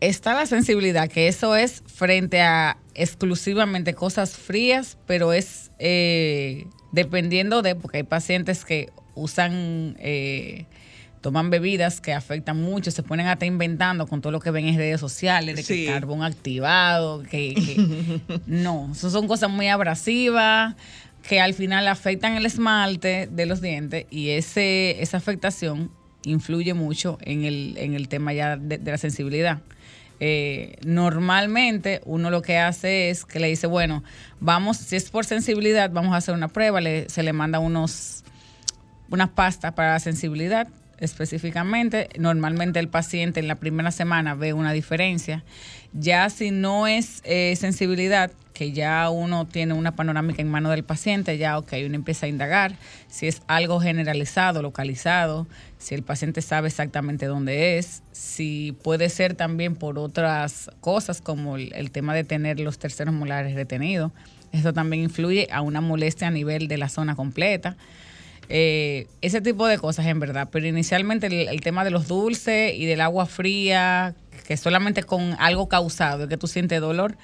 está 0.00 0.34
la 0.34 0.46
sensibilidad, 0.46 1.08
que 1.08 1.28
eso 1.28 1.54
es 1.54 1.84
frente 1.86 2.40
a 2.42 2.78
exclusivamente 2.94 3.94
cosas 3.94 4.36
frías, 4.36 4.98
pero 5.06 5.32
es 5.32 5.70
eh, 5.78 6.66
dependiendo 6.92 7.62
de, 7.62 7.76
porque 7.76 7.98
hay 7.98 8.02
pacientes 8.04 8.64
que 8.64 8.90
usan, 9.14 9.96
eh, 9.98 10.66
toman 11.20 11.50
bebidas 11.50 12.00
que 12.00 12.12
afectan 12.12 12.60
mucho, 12.60 12.90
se 12.90 13.02
ponen 13.02 13.26
hasta 13.26 13.46
inventando 13.46 14.06
con 14.06 14.20
todo 14.20 14.32
lo 14.32 14.40
que 14.40 14.50
ven 14.50 14.66
en 14.66 14.76
redes 14.76 15.00
sociales, 15.00 15.56
de 15.56 15.64
que 15.64 15.86
carbón 15.86 16.22
activado, 16.22 17.22
que, 17.22 17.54
que 17.54 18.40
no, 18.46 18.90
eso 18.92 19.10
son 19.10 19.28
cosas 19.28 19.50
muy 19.50 19.68
abrasivas 19.68 20.74
que 21.22 21.40
al 21.40 21.54
final 21.54 21.86
afectan 21.88 22.36
el 22.36 22.46
esmalte 22.46 23.28
de 23.30 23.46
los 23.46 23.60
dientes 23.60 24.06
y 24.10 24.30
ese, 24.30 25.02
esa 25.02 25.18
afectación 25.18 25.90
influye 26.24 26.74
mucho 26.74 27.18
en 27.22 27.44
el, 27.44 27.76
en 27.78 27.94
el 27.94 28.08
tema 28.08 28.32
ya 28.32 28.56
de, 28.56 28.78
la 28.78 28.98
sensibilidad. 28.98 29.60
Eh, 30.22 30.76
normalmente 30.84 32.02
uno 32.04 32.30
lo 32.30 32.42
que 32.42 32.58
hace 32.58 33.08
es 33.08 33.24
que 33.24 33.40
le 33.40 33.48
dice, 33.48 33.66
bueno, 33.66 34.04
vamos, 34.38 34.76
si 34.76 34.96
es 34.96 35.10
por 35.10 35.24
sensibilidad, 35.24 35.90
vamos 35.90 36.12
a 36.12 36.18
hacer 36.18 36.34
una 36.34 36.48
prueba, 36.48 36.80
se 37.06 37.22
le 37.22 37.32
manda 37.32 37.58
unos, 37.58 38.22
unas 39.10 39.30
pastas 39.30 39.72
para 39.72 39.92
la 39.92 40.00
sensibilidad 40.00 40.68
específicamente. 40.98 42.08
Normalmente 42.18 42.78
el 42.78 42.88
paciente 42.88 43.40
en 43.40 43.48
la 43.48 43.56
primera 43.56 43.90
semana 43.90 44.34
ve 44.34 44.52
una 44.52 44.72
diferencia. 44.72 45.42
Ya 45.92 46.30
si 46.30 46.50
no 46.50 46.86
es 46.86 47.20
eh, 47.24 47.56
sensibilidad, 47.56 48.30
que 48.60 48.72
ya 48.72 49.08
uno 49.08 49.46
tiene 49.46 49.72
una 49.72 49.96
panorámica 49.96 50.42
en 50.42 50.48
mano 50.50 50.68
del 50.68 50.84
paciente, 50.84 51.38
ya 51.38 51.56
ok, 51.56 51.72
uno 51.86 51.94
empieza 51.94 52.26
a 52.26 52.28
indagar 52.28 52.74
si 53.08 53.26
es 53.26 53.40
algo 53.46 53.80
generalizado, 53.80 54.60
localizado, 54.60 55.46
si 55.78 55.94
el 55.94 56.02
paciente 56.02 56.42
sabe 56.42 56.68
exactamente 56.68 57.24
dónde 57.24 57.78
es, 57.78 58.02
si 58.12 58.76
puede 58.82 59.08
ser 59.08 59.34
también 59.34 59.76
por 59.76 59.98
otras 59.98 60.70
cosas 60.82 61.22
como 61.22 61.56
el, 61.56 61.90
tema 61.90 62.14
de 62.14 62.22
tener 62.22 62.60
los 62.60 62.78
terceros 62.78 63.14
molares 63.14 63.54
retenidos. 63.54 64.12
Esto 64.52 64.74
también 64.74 65.04
influye 65.04 65.48
a 65.50 65.62
una 65.62 65.80
molestia 65.80 66.28
a 66.28 66.30
nivel 66.30 66.68
de 66.68 66.76
la 66.76 66.90
zona 66.90 67.16
completa. 67.16 67.78
Eh, 68.52 69.06
ese 69.20 69.40
tipo 69.40 69.66
de 69.66 69.78
cosas 69.78 70.06
en 70.06 70.18
verdad, 70.18 70.48
pero 70.50 70.66
inicialmente 70.66 71.28
el, 71.28 71.48
el, 71.48 71.60
tema 71.60 71.84
de 71.84 71.90
los 71.90 72.08
dulces 72.08 72.74
y 72.74 72.84
del 72.84 73.00
agua 73.00 73.26
fría, 73.26 74.16
que 74.46 74.56
solamente 74.56 75.04
con 75.04 75.36
algo 75.38 75.68
causado, 75.68 76.26
que 76.26 76.36
tú 76.36 76.48
sientes 76.48 76.80
dolor, 76.80 77.16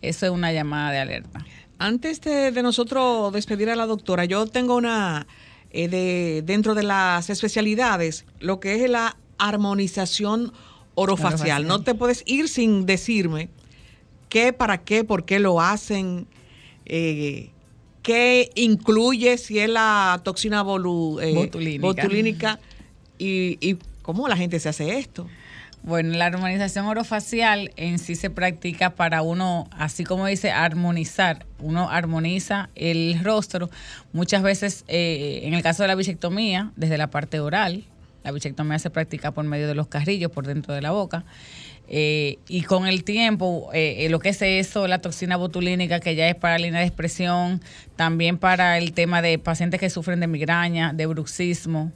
eso 0.00 0.26
es 0.26 0.32
una 0.32 0.52
llamada 0.52 0.90
de 0.90 0.98
alerta. 0.98 1.46
Antes 1.78 2.20
de, 2.20 2.50
nosotros 2.62 3.32
despedir 3.32 3.70
a 3.70 3.76
la 3.76 3.86
doctora, 3.86 4.24
yo 4.24 4.46
tengo 4.46 4.76
una, 4.76 5.26
eh, 5.70 5.88
de, 5.88 6.42
dentro 6.44 6.74
de 6.74 6.82
las 6.82 7.30
especialidades, 7.30 8.24
lo 8.40 8.58
que 8.58 8.84
es 8.84 8.90
la 8.90 9.16
armonización 9.38 10.52
orofacial. 10.96 11.66
No 11.66 11.82
te 11.82 11.94
puedes 11.94 12.24
ir 12.26 12.48
sin 12.48 12.84
decirme 12.84 13.48
qué, 14.28 14.52
para 14.52 14.78
qué, 14.78 15.04
por 15.04 15.24
qué 15.24 15.38
lo 15.38 15.60
hacen, 15.60 16.26
eh, 16.84 17.51
qué 18.02 18.50
incluye, 18.54 19.38
si 19.38 19.58
es 19.58 19.68
la 19.68 20.20
toxina 20.24 20.60
eh, 20.60 21.78
botulínica, 21.80 22.58
y, 23.18 23.58
y 23.60 23.78
cómo 24.02 24.28
la 24.28 24.36
gente 24.36 24.58
se 24.60 24.68
hace 24.68 24.98
esto. 24.98 25.26
Bueno, 25.84 26.16
la 26.16 26.26
armonización 26.26 26.86
orofacial 26.86 27.72
en 27.76 27.98
sí 27.98 28.14
se 28.14 28.30
practica 28.30 28.90
para 28.90 29.22
uno, 29.22 29.68
así 29.72 30.04
como 30.04 30.26
dice, 30.26 30.52
armonizar. 30.52 31.44
Uno 31.58 31.90
armoniza 31.90 32.70
el 32.76 33.18
rostro. 33.24 33.68
Muchas 34.12 34.42
veces, 34.42 34.84
eh, 34.86 35.40
en 35.42 35.54
el 35.54 35.62
caso 35.62 35.82
de 35.82 35.88
la 35.88 35.96
bichectomía, 35.96 36.70
desde 36.76 36.98
la 36.98 37.08
parte 37.08 37.40
oral, 37.40 37.84
la 38.22 38.30
bichectomía 38.30 38.78
se 38.78 38.90
practica 38.90 39.32
por 39.32 39.44
medio 39.44 39.66
de 39.66 39.74
los 39.74 39.88
carrillos 39.88 40.30
por 40.30 40.46
dentro 40.46 40.72
de 40.72 40.82
la 40.82 40.92
boca. 40.92 41.24
Eh, 41.88 42.38
y 42.48 42.62
con 42.62 42.86
el 42.86 43.04
tiempo, 43.04 43.68
eh, 43.74 44.06
lo 44.08 44.18
que 44.18 44.30
es 44.30 44.40
eso, 44.40 44.88
la 44.88 45.00
toxina 45.00 45.36
botulínica, 45.36 46.00
que 46.00 46.14
ya 46.14 46.28
es 46.28 46.34
para 46.34 46.58
línea 46.58 46.80
de 46.80 46.86
expresión, 46.86 47.60
también 47.96 48.38
para 48.38 48.78
el 48.78 48.92
tema 48.92 49.20
de 49.20 49.38
pacientes 49.38 49.78
que 49.78 49.90
sufren 49.90 50.20
de 50.20 50.26
migraña, 50.26 50.92
de 50.92 51.06
bruxismo, 51.06 51.92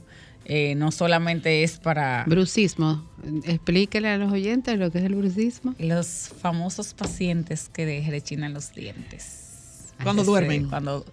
eh, 0.49 0.75
no 0.75 0.91
solamente 0.91 1.63
es 1.63 1.77
para... 1.77 2.23
Brucismo. 2.25 3.03
Explíquele 3.43 4.07
a 4.07 4.17
los 4.17 4.31
oyentes 4.31 4.79
lo 4.79 4.91
que 4.91 4.99
es 4.99 5.03
el 5.03 5.15
brucismo. 5.15 5.75
Los 5.77 6.31
famosos 6.41 6.93
pacientes 6.93 7.67
que 7.67 8.05
rechinan 8.07 8.53
los 8.53 8.71
dientes. 8.71 9.93
Cuando 10.01 10.23
duermen. 10.23 10.69
Cuando, 10.69 11.05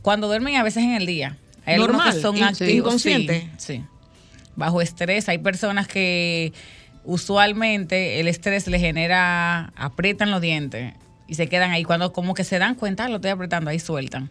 cuando 0.00 0.28
duermen 0.28 0.54
a 0.56 0.62
veces 0.62 0.84
en 0.84 0.92
el 0.92 1.06
día. 1.06 1.36
Hay 1.64 1.78
Normal, 1.78 2.14
que 2.14 2.20
son 2.20 2.36
inconscientes. 2.36 3.44
Sí, 3.56 3.82
Bajo 4.54 4.80
estrés. 4.80 5.28
Hay 5.28 5.38
personas 5.38 5.88
que 5.88 6.52
usualmente 7.08 8.20
el 8.20 8.28
estrés 8.28 8.66
le 8.66 8.78
genera, 8.78 9.72
aprietan 9.76 10.30
los 10.30 10.42
dientes 10.42 10.92
y 11.26 11.34
se 11.34 11.48
quedan 11.48 11.70
ahí. 11.70 11.82
Cuando 11.82 12.12
como 12.12 12.34
que 12.34 12.44
se 12.44 12.58
dan 12.58 12.74
cuenta, 12.74 13.08
lo 13.08 13.16
estoy 13.16 13.30
apretando, 13.30 13.70
ahí 13.70 13.78
sueltan. 13.78 14.30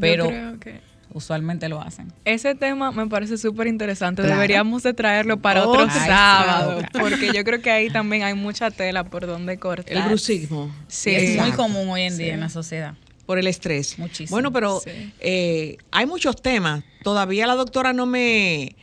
Pero... 0.00 0.28
creo 0.28 0.58
que 0.58 0.80
usualmente 1.12 1.68
lo 1.68 1.80
hacen. 1.80 2.12
Ese 2.24 2.54
tema 2.54 2.90
me 2.92 3.06
parece 3.06 3.36
súper 3.36 3.66
interesante. 3.66 4.22
Deberíamos 4.22 4.82
de 4.82 4.94
traerlo 4.94 5.36
para 5.36 5.66
otro 5.66 5.88
sábado, 5.90 6.80
porque 6.92 7.30
yo 7.32 7.44
creo 7.44 7.60
que 7.60 7.70
ahí 7.70 7.90
también 7.90 8.22
hay 8.22 8.34
mucha 8.34 8.70
tela 8.70 9.04
por 9.04 9.26
donde 9.26 9.58
cortar. 9.58 9.94
El 9.94 10.02
bruxismo. 10.04 10.74
Sí. 10.88 11.14
Es 11.14 11.38
muy 11.38 11.52
común 11.52 11.90
hoy 11.90 12.02
en 12.02 12.16
día 12.16 12.34
en 12.34 12.40
la 12.40 12.48
sociedad. 12.48 12.94
Por 13.26 13.38
el 13.38 13.46
estrés. 13.46 13.98
Muchísimo. 13.98 14.34
Bueno, 14.34 14.50
pero 14.50 14.80
eh, 15.20 15.76
hay 15.92 16.06
muchos 16.06 16.40
temas. 16.40 16.82
Todavía 17.02 17.46
la 17.46 17.54
doctora 17.54 17.92
no 17.92 18.06
me 18.06 18.74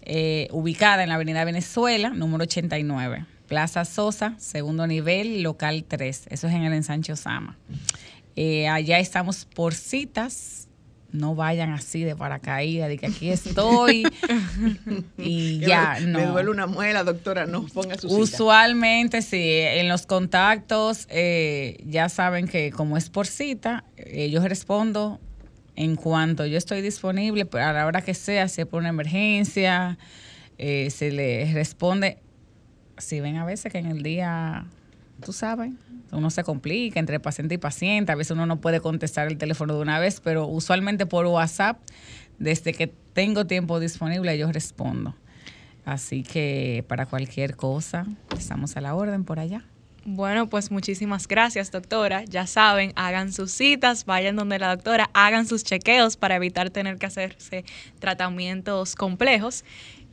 eh, 0.02 0.46
ubicada 0.52 1.02
en 1.02 1.08
la 1.10 1.16
Avenida 1.16 1.44
Venezuela, 1.44 2.10
número 2.10 2.44
89, 2.44 3.26
Plaza 3.46 3.84
Sosa, 3.84 4.36
segundo 4.38 4.86
nivel, 4.86 5.42
local 5.42 5.84
3. 5.88 6.28
Eso 6.30 6.46
es 6.46 6.54
en 6.54 6.62
el 6.62 6.72
ensanche 6.72 7.12
Osama. 7.12 7.58
Eh, 8.36 8.68
allá 8.68 9.00
estamos 9.00 9.46
por 9.46 9.74
citas 9.74 10.67
no 11.10 11.34
vayan 11.34 11.70
así 11.70 12.04
de 12.04 12.14
paracaídas, 12.14 12.88
de 12.88 12.98
que 12.98 13.06
aquí 13.06 13.30
estoy 13.30 14.04
y 15.18 15.60
ya, 15.60 16.00
no. 16.00 16.18
Me 16.18 16.26
duele 16.26 16.50
una 16.50 16.66
muela, 16.66 17.04
doctora, 17.04 17.46
no 17.46 17.64
ponga 17.66 17.96
su 17.96 18.08
Usualmente, 18.08 19.22
sí, 19.22 19.50
en 19.50 19.88
los 19.88 20.06
contactos 20.06 21.06
eh, 21.10 21.82
ya 21.86 22.08
saben 22.08 22.46
que 22.46 22.70
como 22.70 22.96
es 22.96 23.08
por 23.08 23.26
cita, 23.26 23.84
eh, 23.96 24.30
yo 24.30 24.46
respondo 24.46 25.20
en 25.76 25.94
cuanto 25.94 26.44
yo 26.44 26.58
estoy 26.58 26.82
disponible, 26.82 27.48
a 27.52 27.72
la 27.72 27.86
hora 27.86 28.02
que 28.02 28.12
sea, 28.12 28.48
si 28.48 28.62
es 28.62 28.66
por 28.66 28.80
una 28.80 28.88
emergencia, 28.88 29.96
eh, 30.58 30.90
se 30.90 31.12
les 31.12 31.54
responde. 31.54 32.18
Si 32.96 33.20
ven 33.20 33.36
a 33.36 33.44
veces 33.44 33.70
que 33.70 33.78
en 33.78 33.86
el 33.86 34.02
día, 34.02 34.66
tú 35.24 35.32
sabes, 35.32 35.72
uno 36.12 36.30
se 36.30 36.44
complica 36.44 37.00
entre 37.00 37.20
paciente 37.20 37.54
y 37.54 37.58
paciente, 37.58 38.12
a 38.12 38.14
veces 38.14 38.32
uno 38.32 38.46
no 38.46 38.60
puede 38.60 38.80
contestar 38.80 39.26
el 39.28 39.38
teléfono 39.38 39.74
de 39.74 39.80
una 39.80 39.98
vez, 39.98 40.20
pero 40.20 40.46
usualmente 40.46 41.06
por 41.06 41.26
WhatsApp, 41.26 41.78
desde 42.38 42.72
que 42.72 42.86
tengo 43.12 43.46
tiempo 43.46 43.80
disponible, 43.80 44.36
yo 44.38 44.50
respondo. 44.52 45.14
Así 45.84 46.22
que 46.22 46.84
para 46.86 47.06
cualquier 47.06 47.56
cosa, 47.56 48.06
estamos 48.36 48.76
a 48.76 48.80
la 48.80 48.94
orden 48.94 49.24
por 49.24 49.40
allá. 49.40 49.64
Bueno, 50.04 50.48
pues 50.48 50.70
muchísimas 50.70 51.28
gracias, 51.28 51.70
doctora. 51.70 52.24
Ya 52.24 52.46
saben, 52.46 52.92
hagan 52.96 53.30
sus 53.32 53.52
citas, 53.52 54.06
vayan 54.06 54.36
donde 54.36 54.58
la 54.58 54.74
doctora, 54.74 55.10
hagan 55.12 55.46
sus 55.46 55.64
chequeos 55.64 56.16
para 56.16 56.36
evitar 56.36 56.70
tener 56.70 56.96
que 56.96 57.06
hacerse 57.06 57.64
tratamientos 57.98 58.94
complejos. 58.94 59.64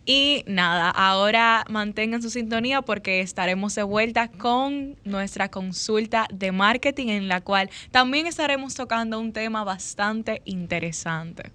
Y 0.05 0.43
nada, 0.45 0.91
ahora 0.91 1.65
mantengan 1.67 2.21
su 2.21 2.29
sintonía 2.29 2.83
porque 2.83 3.21
estaremos 3.21 3.73
de 3.73 3.83
vuelta 3.83 4.27
con 4.27 4.97
nuestra 5.03 5.49
consulta 5.49 6.27
de 6.31 6.51
marketing 6.51 7.07
en 7.07 7.27
la 7.27 7.41
cual 7.41 7.69
también 7.91 8.27
estaremos 8.27 8.75
tocando 8.75 9.19
un 9.19 9.33
tema 9.33 9.63
bastante 9.63 10.41
interesante. 10.45 11.51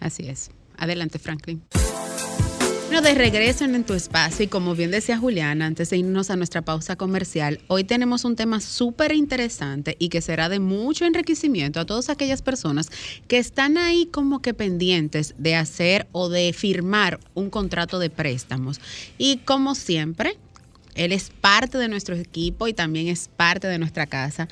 Así 0.00 0.28
es. 0.28 0.50
Adelante, 0.78 1.18
Franklin. 1.18 1.62
Bueno, 2.90 3.06
de 3.06 3.14
regreso 3.14 3.64
en 3.64 3.84
tu 3.84 3.94
espacio 3.94 4.44
y 4.44 4.48
como 4.48 4.74
bien 4.74 4.90
decía 4.90 5.16
Juliana, 5.16 5.66
antes 5.66 5.90
de 5.90 5.98
irnos 5.98 6.28
a 6.28 6.34
nuestra 6.34 6.62
pausa 6.62 6.96
comercial, 6.96 7.60
hoy 7.68 7.84
tenemos 7.84 8.24
un 8.24 8.34
tema 8.34 8.60
súper 8.60 9.12
interesante 9.12 9.94
y 10.00 10.08
que 10.08 10.20
será 10.20 10.48
de 10.48 10.58
mucho 10.58 11.04
enriquecimiento 11.04 11.78
a 11.78 11.86
todas 11.86 12.08
aquellas 12.08 12.42
personas 12.42 12.90
que 13.28 13.38
están 13.38 13.78
ahí 13.78 14.06
como 14.06 14.42
que 14.42 14.54
pendientes 14.54 15.36
de 15.38 15.54
hacer 15.54 16.08
o 16.10 16.28
de 16.28 16.52
firmar 16.52 17.20
un 17.34 17.48
contrato 17.48 18.00
de 18.00 18.10
préstamos. 18.10 18.80
Y 19.18 19.36
como 19.36 19.76
siempre, 19.76 20.36
él 20.96 21.12
es 21.12 21.30
parte 21.30 21.78
de 21.78 21.86
nuestro 21.86 22.16
equipo 22.16 22.66
y 22.66 22.72
también 22.72 23.06
es 23.06 23.30
parte 23.36 23.68
de 23.68 23.78
nuestra 23.78 24.06
casa. 24.06 24.48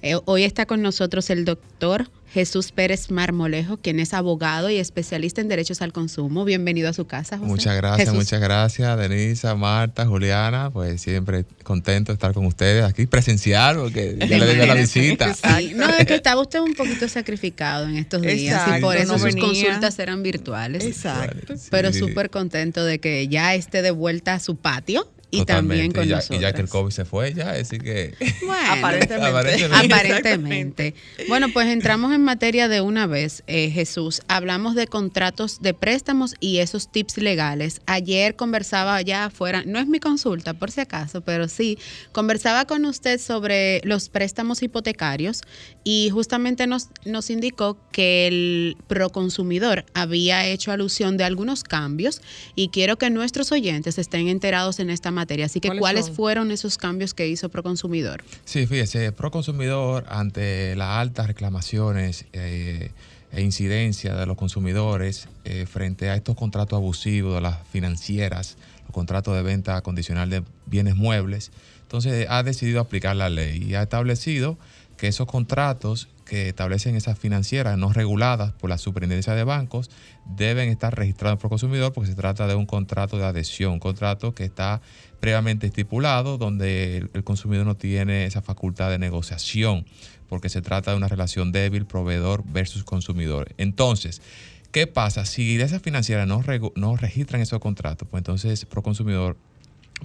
Eh, 0.00 0.14
hoy 0.24 0.44
está 0.44 0.64
con 0.64 0.80
nosotros 0.80 1.28
el 1.28 1.44
doctor 1.44 2.08
Jesús 2.32 2.72
Pérez 2.72 3.10
Marmolejo, 3.10 3.76
quien 3.76 4.00
es 4.00 4.14
abogado 4.14 4.70
y 4.70 4.78
especialista 4.78 5.42
en 5.42 5.48
derechos 5.48 5.82
al 5.82 5.92
consumo. 5.92 6.46
Bienvenido 6.46 6.88
a 6.88 6.94
su 6.94 7.06
casa, 7.06 7.36
José. 7.36 7.48
Muchas 7.48 7.76
gracias, 7.76 8.14
muchas 8.14 8.40
gracias, 8.40 8.98
Denisa, 8.98 9.54
Marta, 9.54 10.06
Juliana. 10.06 10.70
Pues 10.70 11.02
siempre 11.02 11.44
contento 11.62 12.10
de 12.10 12.14
estar 12.14 12.32
con 12.32 12.46
ustedes 12.46 12.84
aquí 12.84 13.06
presencial, 13.06 13.76
porque 13.76 14.16
ya 14.18 14.38
le 14.38 14.46
doy 14.46 14.66
la 14.66 14.74
visita. 14.74 15.26
no, 15.74 15.90
es 15.90 16.06
que 16.06 16.14
estaba 16.14 16.40
usted 16.40 16.60
un 16.60 16.72
poquito 16.72 17.06
sacrificado 17.06 17.86
en 17.86 17.96
estos 17.96 18.22
días 18.22 18.78
y 18.78 18.80
por 18.80 18.96
eso 18.96 19.18
sus 19.18 19.36
consultas 19.36 19.98
eran 19.98 20.22
virtuales. 20.22 20.84
Exacto. 20.84 21.54
Pero 21.70 21.92
súper 21.92 22.30
contento 22.30 22.82
de 22.82 22.98
que 22.98 23.28
ya 23.28 23.54
esté 23.54 23.82
de 23.82 23.90
vuelta 23.90 24.34
a 24.34 24.40
su 24.40 24.56
patio 24.56 25.06
y 25.34 25.46
también 25.46 25.92
con 25.92 26.04
y 26.04 26.08
ya. 26.08 26.22
Y 26.28 26.38
ya 26.38 26.52
que 26.52 26.60
el 26.60 26.68
COVID 26.68 26.90
se 26.90 27.06
fue, 27.06 27.32
ya, 27.32 27.52
así 27.52 27.78
que... 27.78 28.14
Bueno, 28.46 28.72
aparentemente. 28.72 29.64
aparentemente. 29.74 30.94
Bueno, 31.26 31.48
pues 31.54 31.68
entramos 31.68 32.12
en 32.12 32.22
materia 32.22 32.68
de 32.68 32.82
una 32.82 33.06
vez, 33.06 33.42
eh, 33.46 33.70
Jesús. 33.70 34.20
Hablamos 34.28 34.74
de 34.74 34.86
contratos 34.86 35.62
de 35.62 35.72
préstamos 35.72 36.34
y 36.38 36.58
esos 36.58 36.92
tips 36.92 37.16
legales. 37.16 37.80
Ayer 37.86 38.36
conversaba 38.36 39.00
ya 39.00 39.26
afuera, 39.26 39.62
no 39.64 39.78
es 39.78 39.86
mi 39.86 40.00
consulta 40.00 40.52
por 40.52 40.70
si 40.70 40.82
acaso, 40.82 41.22
pero 41.22 41.48
sí, 41.48 41.78
conversaba 42.12 42.66
con 42.66 42.84
usted 42.84 43.18
sobre 43.18 43.80
los 43.84 44.10
préstamos 44.10 44.62
hipotecarios 44.62 45.40
y 45.82 46.10
justamente 46.12 46.66
nos, 46.66 46.88
nos 47.06 47.30
indicó 47.30 47.78
que 47.90 48.26
el 48.26 48.76
proconsumidor 48.86 49.86
había 49.94 50.46
hecho 50.46 50.72
alusión 50.72 51.16
de 51.16 51.24
algunos 51.24 51.64
cambios 51.64 52.20
y 52.54 52.68
quiero 52.68 52.98
que 52.98 53.08
nuestros 53.08 53.50
oyentes 53.50 53.96
estén 53.96 54.28
enterados 54.28 54.78
en 54.78 54.90
esta 54.90 55.10
materia 55.10 55.21
Así 55.44 55.60
que, 55.60 55.76
¿cuáles, 55.78 56.10
fueron 56.10 56.50
esos 56.50 56.78
cambios 56.78 57.14
que 57.14 57.28
hizo 57.28 57.48
Proconsumidor? 57.48 58.22
Sí, 58.44 58.66
fíjese, 58.66 59.12
Proconsumidor, 59.12 60.04
ante 60.08 60.74
las 60.76 60.88
altas 60.98 61.26
reclamaciones 61.26 62.26
eh, 62.32 62.90
e 63.30 63.42
incidencia 63.42 64.14
de 64.14 64.26
los 64.26 64.36
consumidores 64.36 65.28
eh, 65.44 65.66
frente 65.66 66.10
a 66.10 66.16
estos 66.16 66.36
contratos 66.36 66.76
abusivos 66.76 67.34
de 67.34 67.40
las 67.40 67.66
financieras, 67.68 68.56
los 68.84 68.92
contratos 68.92 69.34
de 69.34 69.42
venta 69.42 69.80
condicional 69.82 70.28
de 70.28 70.42
bienes 70.66 70.96
muebles, 70.96 71.50
entonces 71.82 72.26
ha 72.28 72.42
decidido 72.42 72.80
aplicar 72.80 73.16
la 73.16 73.28
ley 73.28 73.62
y 73.62 73.74
ha 73.74 73.82
establecido 73.82 74.58
que 74.96 75.08
esos 75.08 75.26
contratos 75.26 76.08
que 76.32 76.48
establecen 76.48 76.96
esas 76.96 77.18
financieras 77.18 77.76
no 77.76 77.92
reguladas 77.92 78.54
por 78.54 78.70
la 78.70 78.78
superintendencia 78.78 79.34
de 79.34 79.44
bancos 79.44 79.90
deben 80.24 80.70
estar 80.70 80.96
registrados 80.96 81.38
por 81.38 81.50
consumidor 81.50 81.92
porque 81.92 82.08
se 82.08 82.16
trata 82.16 82.46
de 82.46 82.54
un 82.54 82.64
contrato 82.64 83.18
de 83.18 83.26
adhesión, 83.26 83.74
un 83.74 83.78
contrato 83.78 84.34
que 84.34 84.44
está 84.44 84.80
previamente 85.20 85.66
estipulado 85.66 86.38
donde 86.38 87.06
el, 87.12 87.22
consumidor 87.22 87.66
no 87.66 87.76
tiene 87.76 88.24
esa 88.24 88.40
facultad 88.40 88.88
de 88.88 88.98
negociación 88.98 89.84
porque 90.26 90.48
se 90.48 90.62
trata 90.62 90.92
de 90.92 90.96
una 90.96 91.08
relación 91.08 91.52
débil 91.52 91.84
proveedor 91.84 92.42
versus 92.50 92.82
consumidor. 92.82 93.52
Entonces, 93.58 94.22
¿qué 94.70 94.86
pasa? 94.86 95.26
Si 95.26 95.60
esas 95.60 95.82
financieras 95.82 96.26
no, 96.26 96.42
no 96.76 96.96
registran 96.96 97.42
esos 97.42 97.60
contratos, 97.60 98.08
pues 98.10 98.22
entonces 98.22 98.64
Proconsumidor 98.64 99.36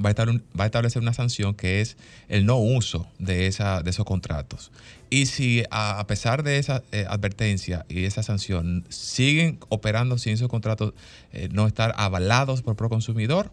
va 0.04 0.10
a, 0.10 0.66
establecer 0.66 1.02
una 1.02 1.14
sanción 1.14 1.54
que 1.54 1.82
es 1.82 1.98
el 2.30 2.45
no 2.45 2.58
uso 2.58 3.08
de, 3.20 3.48
esa, 3.48 3.82
de 3.82 3.89
esos 3.89 4.06
contratos. 4.06 4.72
Y 5.10 5.28
si 5.28 5.64
a, 5.72 6.06
pesar 6.08 6.43
de 6.43 6.58
esa 6.58 6.84
eh, 6.91 7.06
advertencia 7.10 7.86
y 7.89 8.06
esa 8.06 8.24
sanción 8.24 8.86
siguen 8.89 9.60
operando 9.70 10.18
sin 10.18 10.34
esos 10.34 10.50
contratos 10.50 10.93
eh, 11.34 11.50
no 11.52 11.68
estar 11.68 11.93
avalados 11.98 12.62
por 12.62 12.76
Proconsumidor, 12.76 13.50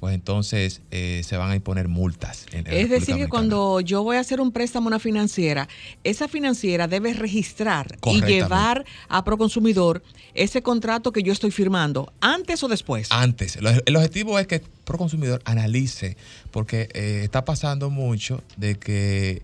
pues 0.00 0.14
entonces 0.14 0.82
eh, 0.90 1.22
se 1.24 1.36
van 1.36 1.50
a 1.50 1.56
imponer 1.56 1.88
multas. 1.88 2.46
es 2.52 2.90
decir, 2.90 3.16
que 3.16 3.28
cuando 3.28 3.80
yo 3.80 4.02
voy 4.02 4.16
a 4.16 4.20
hacer 4.20 4.40
un 4.40 4.52
préstamo 4.52 4.86
a 4.86 4.88
una 4.88 4.98
financiera, 4.98 5.68
esa 6.04 6.28
financiera 6.28 6.88
debe 6.88 7.14
registrar 7.14 7.98
y 8.06 8.20
llevar 8.22 8.84
a 9.08 9.24
Proconsumidor 9.24 10.02
ese 10.34 10.62
contrato 10.62 11.12
que 11.12 11.22
yo 11.22 11.32
estoy 11.32 11.50
firmando, 11.50 12.12
antes 12.20 12.62
o 12.62 12.68
después. 12.68 13.08
Antes. 13.10 13.56
El 13.56 13.96
objetivo 13.96 14.38
es 14.38 14.46
que 14.46 14.62
Proconsumidor 14.84 15.42
analice, 15.44 16.16
porque 16.50 16.88
eh, 16.92 17.22
está 17.24 17.44
pasando 17.44 17.90
mucho 17.90 18.42
de 18.56 18.76
que 18.76 19.42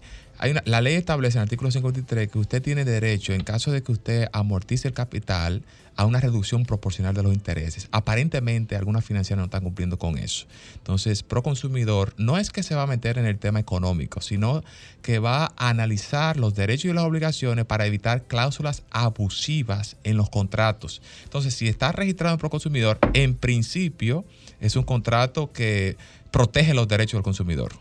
la 0.64 0.80
ley 0.80 0.94
establece 0.94 1.38
en 1.38 1.42
el 1.42 1.46
artículo 1.46 1.70
53 1.70 2.30
que 2.30 2.38
usted 2.38 2.62
tiene 2.62 2.84
derecho, 2.84 3.32
en 3.32 3.44
caso 3.44 3.70
de 3.70 3.82
que 3.82 3.92
usted 3.92 4.28
amortice 4.32 4.88
el 4.88 4.94
capital, 4.94 5.62
a 5.96 6.06
una 6.06 6.20
reducción 6.20 6.64
proporcional 6.64 7.14
de 7.14 7.22
los 7.22 7.32
intereses. 7.32 7.88
Aparentemente, 7.92 8.76
algunas 8.76 9.04
financieras 9.04 9.38
no 9.38 9.44
están 9.44 9.62
cumpliendo 9.62 9.98
con 9.98 10.18
eso. 10.18 10.46
Entonces, 10.74 11.22
Proconsumidor 11.22 12.14
no 12.16 12.38
es 12.38 12.50
que 12.50 12.62
se 12.62 12.74
va 12.74 12.82
a 12.82 12.86
meter 12.86 13.18
en 13.18 13.26
el 13.26 13.38
tema 13.38 13.60
económico, 13.60 14.20
sino 14.20 14.62
que 15.02 15.18
va 15.18 15.52
a 15.56 15.68
analizar 15.68 16.38
los 16.38 16.54
derechos 16.54 16.86
y 16.86 16.94
las 16.94 17.04
obligaciones 17.04 17.64
para 17.66 17.86
evitar 17.86 18.22
cláusulas 18.22 18.82
abusivas 18.90 19.96
en 20.04 20.16
los 20.16 20.30
contratos. 20.30 21.02
Entonces, 21.24 21.54
si 21.54 21.68
está 21.68 21.92
registrado 21.92 22.34
en 22.34 22.40
Proconsumidor, 22.40 22.98
en 23.12 23.34
principio 23.34 24.24
es 24.60 24.76
un 24.76 24.84
contrato 24.84 25.52
que 25.52 25.96
protege 26.30 26.72
los 26.72 26.88
derechos 26.88 27.18
del 27.18 27.22
consumidor. 27.22 27.72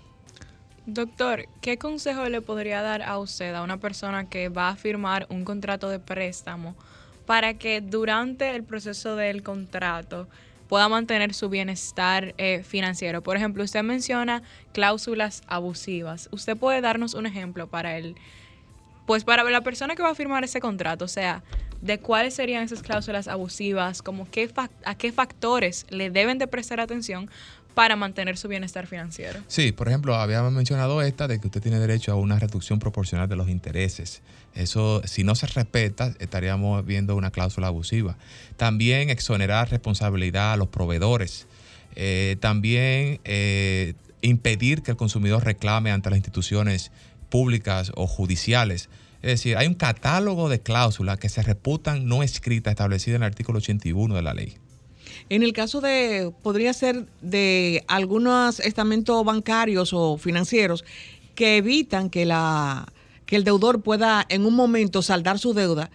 Doctor, 0.93 1.47
¿qué 1.61 1.77
consejo 1.77 2.27
le 2.29 2.41
podría 2.41 2.81
dar 2.81 3.01
a 3.01 3.17
usted, 3.17 3.53
a 3.55 3.63
una 3.63 3.77
persona 3.77 4.29
que 4.29 4.49
va 4.49 4.69
a 4.69 4.75
firmar 4.75 5.25
un 5.29 5.45
contrato 5.45 5.89
de 5.89 5.99
préstamo? 5.99 6.75
para 7.25 7.53
que 7.53 7.79
durante 7.79 8.55
el 8.55 8.63
proceso 8.63 9.15
del 9.15 9.41
contrato 9.41 10.27
pueda 10.67 10.89
mantener 10.89 11.33
su 11.33 11.47
bienestar 11.47 12.33
eh, 12.37 12.61
financiero. 12.63 13.23
Por 13.23 13.37
ejemplo, 13.37 13.63
usted 13.63 13.83
menciona 13.83 14.41
cláusulas 14.73 15.41
abusivas. 15.47 16.27
¿Usted 16.31 16.57
puede 16.57 16.81
darnos 16.81 17.13
un 17.13 17.25
ejemplo 17.25 17.67
para 17.67 17.97
el, 17.97 18.15
pues 19.05 19.23
para 19.23 19.43
la 19.43 19.61
persona 19.61 19.95
que 19.95 20.03
va 20.03 20.09
a 20.09 20.15
firmar 20.15 20.43
ese 20.43 20.59
contrato? 20.59 21.05
O 21.05 21.07
sea, 21.07 21.41
de 21.81 21.99
cuáles 21.99 22.33
serían 22.33 22.63
esas 22.63 22.81
cláusulas 22.83 23.27
abusivas, 23.27 24.01
como 24.01 24.29
qué 24.29 24.51
a 24.85 24.95
qué 24.95 25.11
factores 25.11 25.85
le 25.89 26.09
deben 26.09 26.37
de 26.37 26.47
prestar 26.47 26.79
atención 26.79 27.29
para 27.73 27.95
mantener 27.95 28.37
su 28.37 28.47
bienestar 28.47 28.87
financiero. 28.87 29.39
Sí, 29.47 29.71
por 29.71 29.87
ejemplo, 29.87 30.15
habíamos 30.15 30.51
mencionado 30.51 31.01
esta 31.01 31.27
de 31.27 31.39
que 31.39 31.47
usted 31.47 31.61
tiene 31.61 31.79
derecho 31.79 32.11
a 32.11 32.15
una 32.15 32.37
reducción 32.39 32.79
proporcional 32.79 33.29
de 33.29 33.35
los 33.35 33.49
intereses. 33.49 34.21
Eso, 34.53 35.01
si 35.05 35.23
no 35.23 35.35
se 35.35 35.47
respeta, 35.47 36.13
estaríamos 36.19 36.85
viendo 36.85 37.15
una 37.15 37.31
cláusula 37.31 37.67
abusiva. 37.67 38.17
También 38.57 39.09
exonerar 39.09 39.69
responsabilidad 39.69 40.53
a 40.53 40.57
los 40.57 40.67
proveedores. 40.67 41.47
Eh, 41.95 42.37
también 42.39 43.19
eh, 43.23 43.93
impedir 44.21 44.81
que 44.81 44.91
el 44.91 44.97
consumidor 44.97 45.43
reclame 45.45 45.91
ante 45.91 46.09
las 46.09 46.17
instituciones 46.17 46.91
públicas 47.29 47.91
o 47.95 48.07
judiciales. 48.07 48.89
Es 49.21 49.31
decir, 49.31 49.55
hay 49.55 49.67
un 49.67 49.75
catálogo 49.75 50.49
de 50.49 50.61
cláusulas 50.61 51.17
que 51.19 51.29
se 51.29 51.43
reputan 51.43 52.07
no 52.07 52.23
escritas 52.23 52.71
establecidas 52.71 53.17
en 53.17 53.23
el 53.23 53.27
artículo 53.27 53.59
81 53.59 54.15
de 54.15 54.21
la 54.21 54.33
ley. 54.33 54.57
En 55.31 55.43
el 55.43 55.53
caso 55.53 55.79
de, 55.79 56.33
podría 56.43 56.73
ser 56.73 57.05
de 57.21 57.85
algunos 57.87 58.59
estamentos 58.59 59.23
bancarios 59.23 59.93
o 59.93 60.17
financieros 60.17 60.83
que 61.35 61.55
evitan 61.55 62.09
que, 62.09 62.25
la, 62.25 62.91
que 63.25 63.37
el 63.37 63.45
deudor 63.45 63.81
pueda 63.81 64.25
en 64.27 64.45
un 64.45 64.53
momento 64.53 65.01
saldar 65.01 65.39
su 65.39 65.53
deuda 65.53 65.89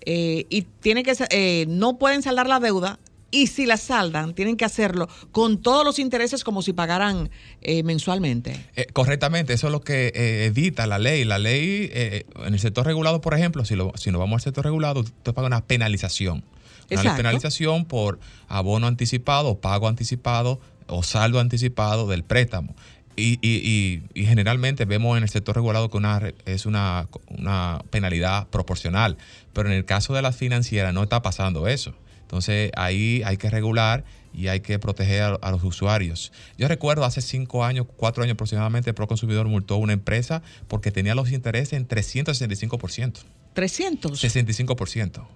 eh, 0.00 0.46
y 0.48 0.62
tiene 0.62 1.02
que 1.02 1.12
eh, 1.28 1.66
no 1.68 1.98
pueden 1.98 2.22
saldar 2.22 2.48
la 2.48 2.58
deuda 2.58 2.98
y 3.30 3.48
si 3.48 3.66
la 3.66 3.76
saldan, 3.76 4.32
tienen 4.32 4.56
que 4.56 4.64
hacerlo 4.64 5.10
con 5.30 5.60
todos 5.60 5.84
los 5.84 5.98
intereses 5.98 6.42
como 6.42 6.62
si 6.62 6.72
pagaran 6.72 7.28
eh, 7.60 7.82
mensualmente. 7.82 8.56
correctamente, 8.94 9.52
eso 9.52 9.66
es 9.66 9.72
lo 9.72 9.82
que 9.82 10.10
evita 10.46 10.86
la 10.86 10.98
ley. 10.98 11.26
La 11.26 11.38
ley, 11.38 11.90
en 11.92 12.54
el 12.54 12.58
sector 12.58 12.86
regulado, 12.86 13.20
por 13.20 13.34
ejemplo, 13.34 13.66
si, 13.66 13.76
lo, 13.76 13.92
si 13.96 14.10
no 14.10 14.18
vamos 14.18 14.36
al 14.36 14.40
sector 14.44 14.64
regulado, 14.64 15.00
usted 15.00 15.34
paga 15.34 15.48
una 15.48 15.66
penalización. 15.66 16.42
Una 16.90 17.16
penalización 17.16 17.84
por 17.84 18.18
abono 18.48 18.86
anticipado, 18.86 19.60
pago 19.60 19.88
anticipado 19.88 20.60
o 20.86 21.02
saldo 21.02 21.40
anticipado 21.40 22.06
del 22.06 22.24
préstamo. 22.24 22.74
Y, 23.16 23.38
y, 23.42 24.02
y, 24.14 24.26
generalmente 24.26 24.84
vemos 24.84 25.16
en 25.16 25.24
el 25.24 25.28
sector 25.28 25.56
regulado 25.56 25.90
que 25.90 25.96
una, 25.96 26.22
es 26.46 26.66
una, 26.66 27.08
una, 27.26 27.82
penalidad 27.90 28.46
proporcional, 28.46 29.16
pero 29.52 29.68
en 29.68 29.74
el 29.74 29.84
caso 29.84 30.14
de 30.14 30.22
las 30.22 30.36
financieras 30.36 30.94
no 30.94 31.02
está 31.02 31.20
pasando 31.20 31.66
eso. 31.66 31.94
Entonces 32.22 32.70
ahí 32.76 33.22
hay 33.24 33.36
que 33.36 33.50
regular 33.50 34.04
y 34.32 34.46
hay 34.46 34.60
que 34.60 34.78
proteger 34.78 35.38
a, 35.40 35.50
los 35.50 35.64
usuarios. 35.64 36.30
Yo 36.56 36.68
recuerdo 36.68 37.04
hace 37.04 37.20
cinco 37.20 37.64
años, 37.64 37.86
cuatro 37.96 38.22
años 38.22 38.34
aproximadamente, 38.34 38.94
Proconsumidor 38.94 39.48
multó 39.48 39.74
a 39.74 39.78
una 39.78 39.94
empresa 39.94 40.42
porque 40.68 40.92
tenía 40.92 41.16
los 41.16 41.32
intereses 41.32 41.72
en 41.72 41.88
365%. 41.88 43.24
¿300? 43.54 44.00
65%. 44.00 45.26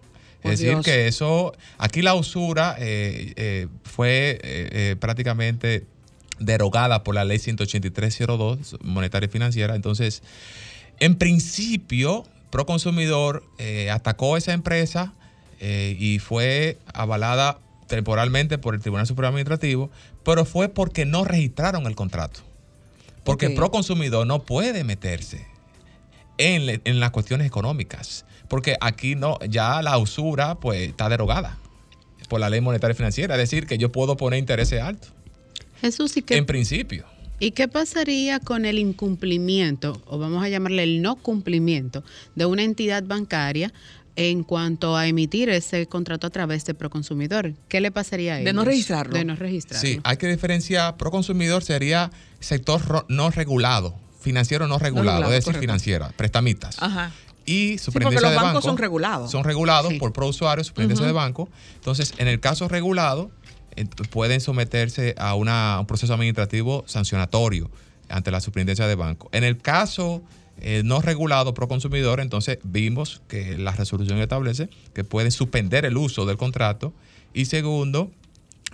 Es 0.45 0.59
decir, 0.59 0.79
que 0.83 1.07
eso, 1.07 1.55
aquí 1.79 2.03
la 2.03 2.15
usura 2.15 2.75
eh, 2.79 3.33
eh, 3.37 3.69
fue 3.85 4.41
eh, 4.43 4.97
prácticamente 4.99 5.87
derogada 6.41 7.05
por 7.05 7.15
la 7.15 7.25
ley 7.25 7.39
18302 7.39 8.77
monetaria 8.83 9.29
y 9.29 9.31
financiera. 9.31 9.77
Entonces, 9.77 10.23
en 10.99 11.17
principio, 11.17 12.25
Proconsumidor 12.51 13.45
atacó 13.91 14.35
a 14.35 14.39
esa 14.39 14.53
empresa 14.53 15.15
y 15.61 16.19
fue 16.19 16.77
avalada 16.93 17.59
temporalmente 17.87 18.59
por 18.59 18.75
el 18.75 18.81
Tribunal 18.81 19.07
Supremo 19.07 19.29
Administrativo, 19.29 19.91
pero 20.25 20.45
fue 20.45 20.69
porque 20.69 21.07
no 21.07 21.25
registraron 21.25 21.87
el 21.87 21.95
contrato. 21.95 22.41
Porque 23.25 23.47
okay. 23.47 23.57
Proconsumidor 23.57 24.27
no 24.27 24.43
puede 24.43 24.83
meterse 24.83 25.47
en, 26.37 26.83
en 26.85 27.01
las 27.01 27.13
cuestiones 27.13 27.47
económicas 27.47 28.27
porque 28.53 28.77
aquí 28.83 29.15
no, 29.15 29.39
ya 29.49 29.81
la 29.81 29.97
usura 29.97 30.57
pues 30.57 30.87
está 30.87 31.09
derogada 31.09 31.57
por 32.29 32.39
la 32.39 32.51
ley 32.51 32.61
monetaria 32.61 32.93
y 32.93 32.97
financiera, 32.99 33.35
es 33.37 33.39
decir, 33.39 33.67
que 33.67 33.79
yo 33.79 33.91
puedo 33.91 34.19
poner 34.19 34.41
intereses 34.41 34.83
altos. 34.83 35.11
Jesús, 35.81 36.15
¿y 36.19 36.23
qué? 36.23 36.37
En 36.37 36.45
principio. 36.45 37.07
¿Y 37.39 37.53
qué 37.53 37.67
pasaría 37.67 38.41
con 38.41 38.67
el 38.67 38.79
incumplimiento, 38.79 40.03
o 40.05 40.19
vamos 40.19 40.45
a 40.45 40.51
llamarle 40.51 40.83
el 40.83 41.01
no 41.01 41.17
cumplimiento, 41.17 42.05
de 42.35 42.45
una 42.45 42.63
entidad 42.63 43.03
bancaria 43.05 43.73
en 44.17 44.45
cuanto 44.45 44.99
a 44.99 45.07
emitir 45.07 45.49
ese 45.49 45.87
contrato 45.87 46.27
a 46.27 46.31
través 46.31 46.67
de 46.67 46.75
Proconsumidor? 46.75 47.55
¿Qué 47.69 47.81
le 47.81 47.91
pasaría 47.91 48.35
a 48.35 48.37
ellos? 48.37 48.45
De 48.45 48.53
no 48.53 48.67
registrarlo. 48.67 49.15
De 49.15 49.25
no 49.25 49.35
registrarlo. 49.35 49.81
Sí, 49.89 49.99
hay 50.05 50.19
que 50.19 50.27
diferenciar. 50.27 50.99
Proconsumidor 50.99 51.65
sería 51.65 52.11
sector 52.39 53.07
no 53.09 53.31
regulado, 53.31 53.95
financiero 54.21 54.69
no 54.69 54.79
regulado, 54.79 55.21
no 55.21 55.21
regulado 55.21 55.39
es 55.39 55.47
decir, 55.47 55.59
financiera, 55.59 56.11
prestamistas. 56.19 56.77
Ajá 56.81 57.13
y 57.45 57.79
sí, 57.79 57.91
porque 57.91 58.21
los 58.21 58.35
bancos 58.35 58.65
son 58.65 58.77
regulados. 58.77 59.31
Son 59.31 59.45
regulados 59.45 59.93
por 59.95 60.13
pro 60.13 60.29
usuario, 60.29 60.65
superintendencia 60.65 61.07
de 61.07 61.13
banco. 61.13 61.49
Entonces, 61.75 62.15
en 62.19 62.29
el 62.29 62.41
caso 62.41 62.69
regulado, 62.69 63.31
pueden 64.11 64.41
someterse 64.41 65.15
a 65.19 65.35
una, 65.35 65.79
un 65.81 65.87
proceso 65.87 66.13
administrativo 66.15 66.85
sancionatorio 66.87 67.71
ante 68.09 68.31
la 68.31 68.41
superintendencia 68.41 68.87
de 68.87 68.95
banco. 68.95 69.29
En 69.33 69.45
el 69.45 69.59
caso 69.59 70.23
eh, 70.61 70.83
no 70.85 71.01
regulado 71.01 71.55
pro 71.55 71.67
consumidor, 71.67 72.21
entonces 72.21 72.59
vimos 72.63 73.23
que 73.27 73.57
la 73.59 73.73
resolución 73.73 74.19
establece 74.19 74.69
que 74.95 75.03
pueden 75.03 75.33
suspender 75.33 75.85
el 75.85 75.97
uso 75.97 76.27
del 76.27 76.37
contrato 76.37 76.93
y 77.35 77.47
segundo, 77.47 78.11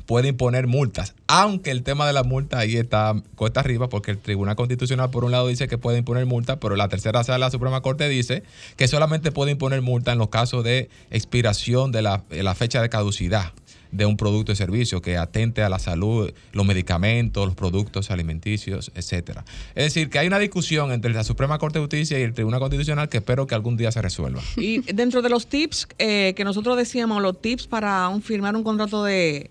puede 0.07 0.29
imponer 0.29 0.67
multas, 0.67 1.15
aunque 1.27 1.71
el 1.71 1.83
tema 1.83 2.07
de 2.07 2.13
la 2.13 2.23
multa 2.23 2.59
ahí 2.59 2.77
está 2.77 3.15
cuesta 3.35 3.61
arriba, 3.61 3.89
porque 3.89 4.11
el 4.11 4.19
Tribunal 4.19 4.57
Constitucional 4.57 5.11
por 5.11 5.25
un 5.25 5.33
lado 5.33 5.49
dice 5.49 5.69
que 5.69 5.79
puede 5.79 5.99
imponer 5.99 6.27
multa, 6.27 6.61
pero 6.61 6.77
la 6.77 6.89
tercera 6.89 7.23
sala 7.25 7.37
de 7.37 7.41
la 7.41 7.51
Suprema 7.51 7.81
Corte 7.81 8.09
dice 8.09 8.43
que 8.77 8.89
solamente 8.89 9.33
puede 9.33 9.53
imponer 9.53 9.83
multa 9.83 10.13
en 10.13 10.19
los 10.19 10.29
casos 10.29 10.65
de 10.65 10.89
expiración 11.11 11.93
de 11.93 12.03
la, 12.03 12.23
fecha 12.55 12.83
de 12.83 12.89
caducidad 12.89 13.53
de 13.93 14.05
un 14.05 14.19
producto 14.19 14.53
y 14.53 14.57
servicio 14.57 15.01
que 15.01 15.17
atente 15.17 15.63
a 15.63 15.71
la 15.71 15.79
salud, 15.79 16.31
los 16.53 16.67
medicamentos, 16.67 17.47
los 17.47 17.55
productos 17.55 18.11
alimenticios, 18.11 18.93
etcétera. 18.95 19.47
Es 19.75 19.85
decir, 19.85 20.11
que 20.11 20.19
hay 20.19 20.27
una 20.27 20.39
discusión 20.39 20.93
entre 20.93 21.13
la 21.13 21.25
Suprema 21.25 21.59
Corte 21.59 21.79
de 21.79 21.85
Justicia 21.85 22.19
y 22.19 22.23
el 22.23 22.35
Tribunal 22.35 22.61
Constitucional 22.61 23.09
que 23.09 23.19
espero 23.19 23.47
que 23.47 23.55
algún 23.55 23.79
día 23.79 23.91
se 23.91 24.03
resuelva. 24.03 24.43
Y 24.57 24.81
dentro 24.93 25.23
de 25.23 25.31
los 25.31 25.47
tips 25.47 25.89
eh, 25.99 26.35
que 26.37 26.45
nosotros 26.45 26.77
decíamos, 26.77 27.23
los 27.23 27.41
tips 27.41 27.67
para 27.67 28.11
firmar 28.21 28.57
un 28.57 28.63
contrato 28.63 29.05
de 29.05 29.51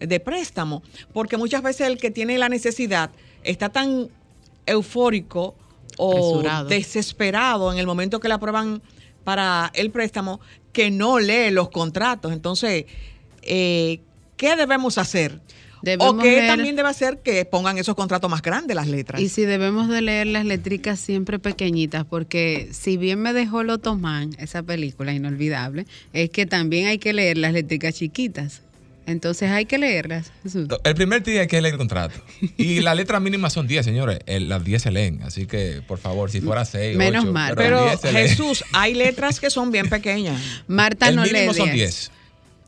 de 0.00 0.20
préstamo, 0.20 0.82
porque 1.12 1.36
muchas 1.36 1.62
veces 1.62 1.86
el 1.86 1.98
que 1.98 2.10
tiene 2.10 2.38
la 2.38 2.48
necesidad 2.48 3.10
está 3.42 3.68
tan 3.68 4.08
eufórico 4.66 5.54
o 5.98 6.42
desesperado 6.68 7.72
en 7.72 7.78
el 7.78 7.86
momento 7.86 8.20
que 8.20 8.28
le 8.28 8.34
aprueban 8.34 8.82
para 9.24 9.70
el 9.74 9.90
préstamo 9.90 10.40
que 10.72 10.90
no 10.90 11.18
lee 11.18 11.50
los 11.50 11.70
contratos. 11.70 12.32
Entonces, 12.32 12.84
eh, 13.42 14.00
¿qué 14.36 14.56
debemos 14.56 14.98
hacer? 14.98 15.40
o 15.98 16.16
qué 16.18 16.46
también 16.46 16.74
debe 16.74 16.88
hacer 16.88 17.18
que 17.18 17.44
pongan 17.44 17.78
esos 17.78 17.94
contratos 17.94 18.30
más 18.30 18.42
grandes 18.42 18.74
las 18.74 18.88
letras. 18.88 19.20
Y 19.20 19.28
si 19.28 19.44
debemos 19.44 19.88
de 19.88 20.02
leer 20.02 20.26
las 20.26 20.44
letricas 20.44 20.98
siempre 20.98 21.38
pequeñitas, 21.38 22.04
porque 22.04 22.68
si 22.72 22.96
bien 22.96 23.20
me 23.20 23.32
dejó 23.32 23.62
Lotomán, 23.62 24.30
esa 24.38 24.62
película 24.62 25.12
inolvidable, 25.12 25.86
es 26.12 26.30
que 26.30 26.46
también 26.46 26.86
hay 26.86 26.98
que 26.98 27.12
leer 27.12 27.38
las 27.38 27.52
letricas 27.52 27.94
chiquitas. 27.94 28.62
Entonces 29.06 29.50
hay 29.50 29.66
que 29.66 29.78
leerlas. 29.78 30.32
El 30.84 30.94
primer 30.94 31.22
día 31.22 31.42
hay 31.42 31.46
que 31.46 31.60
leer 31.62 31.74
el 31.74 31.78
contrato. 31.78 32.20
Y 32.56 32.80
la 32.80 32.94
letra 32.94 33.20
mínima 33.20 33.50
son 33.50 33.66
10, 33.66 33.84
señores. 33.84 34.18
las 34.26 34.64
10 34.64 34.82
se 34.82 34.90
leen. 34.90 35.22
Así 35.22 35.46
que, 35.46 35.80
por 35.86 35.98
favor, 35.98 36.30
si 36.30 36.40
fuera 36.40 36.64
6, 36.64 36.96
Menos 36.96 37.24
mal. 37.24 37.54
Pero, 37.56 37.96
Jesús, 37.98 38.64
hay 38.72 38.94
letras 38.94 39.38
que 39.40 39.48
son 39.50 39.70
bien 39.70 39.88
pequeñas. 39.88 40.40
Marta 40.66 41.10
no 41.12 41.24
lee. 41.24 41.30
El 41.30 41.34
mínimo 41.34 41.54
son 41.54 41.72
10. 41.72 42.10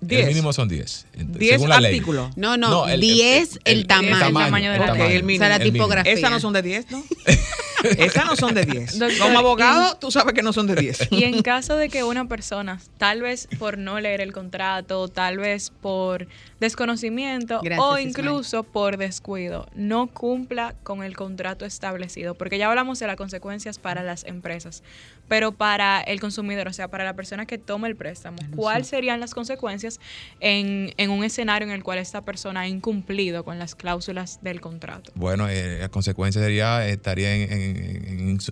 El 0.09 0.26
mínimo 0.26 0.53
son 0.53 0.68
10. 0.68 1.07
10 1.16 1.62
artículos. 1.64 2.36
No, 2.36 2.57
no, 2.57 2.86
10 2.86 3.61
el, 3.64 3.86
tamaño. 3.86 4.14
El 4.14 4.20
tamaño, 4.20 4.72
de 4.72 4.78
la 4.78 4.95
ley. 4.95 5.36
O 5.36 5.39
sea, 5.39 5.49
la 5.49 5.59
tipografía. 5.59 6.12
Esas 6.12 6.30
no 6.30 6.39
son 6.39 6.53
de 6.53 6.62
10, 6.62 6.91
¿no? 6.91 7.05
Esas 7.84 8.26
no 8.26 8.36
son 8.36 8.54
de 8.54 8.64
10. 8.64 8.98
Como 9.20 9.38
abogado, 9.38 9.96
tú 9.96 10.10
sabes 10.10 10.34
que 10.34 10.42
no 10.42 10.52
son 10.52 10.66
de 10.66 10.74
10. 10.74 11.08
Y 11.10 11.24
en 11.24 11.42
caso 11.42 11.76
de 11.76 11.88
que 11.88 12.04
una 12.04 12.28
persona, 12.28 12.80
tal 12.98 13.22
vez 13.22 13.48
por 13.58 13.78
no 13.78 14.00
leer 14.00 14.20
el 14.20 14.32
contrato, 14.32 15.08
tal 15.08 15.38
vez 15.38 15.70
por 15.70 16.28
desconocimiento 16.60 17.60
o 17.78 17.98
incluso 17.98 18.64
por 18.64 18.96
descuido, 18.96 19.68
no 19.74 20.08
cumpla 20.08 20.74
con 20.82 21.02
el 21.02 21.16
contrato 21.16 21.64
establecido, 21.64 22.34
porque 22.34 22.58
ya 22.58 22.68
hablamos 22.68 22.98
de 22.98 23.06
las 23.06 23.16
consecuencias 23.16 23.78
para 23.78 24.02
las 24.02 24.24
empresas, 24.24 24.82
pero 25.28 25.52
para 25.52 26.00
el 26.00 26.20
consumidor, 26.20 26.68
o 26.68 26.72
sea, 26.72 26.88
para 26.88 27.04
la 27.04 27.14
persona 27.14 27.46
que 27.46 27.58
toma 27.58 27.86
el 27.86 27.96
préstamo, 27.96 28.38
¿cuáles 28.56 28.88
serían 28.88 29.20
las 29.20 29.34
consecuencias 29.34 30.00
en, 30.40 30.92
en, 30.96 31.10
un 31.10 31.24
escenario 31.24 31.68
en 31.68 31.74
el 31.74 31.82
cual 31.82 31.98
esta 31.98 32.24
persona 32.24 32.60
ha 32.60 32.68
incumplido 32.68 33.44
con 33.44 33.58
las 33.58 33.74
cláusulas 33.74 34.40
del 34.42 34.60
contrato? 34.60 35.12
Bueno, 35.14 35.48
eh, 35.48 35.78
la 35.80 35.88
consecuencia 35.88 36.40
sería, 36.40 36.86
estaría 36.88 37.34
en 37.34 37.48
en, 37.52 37.67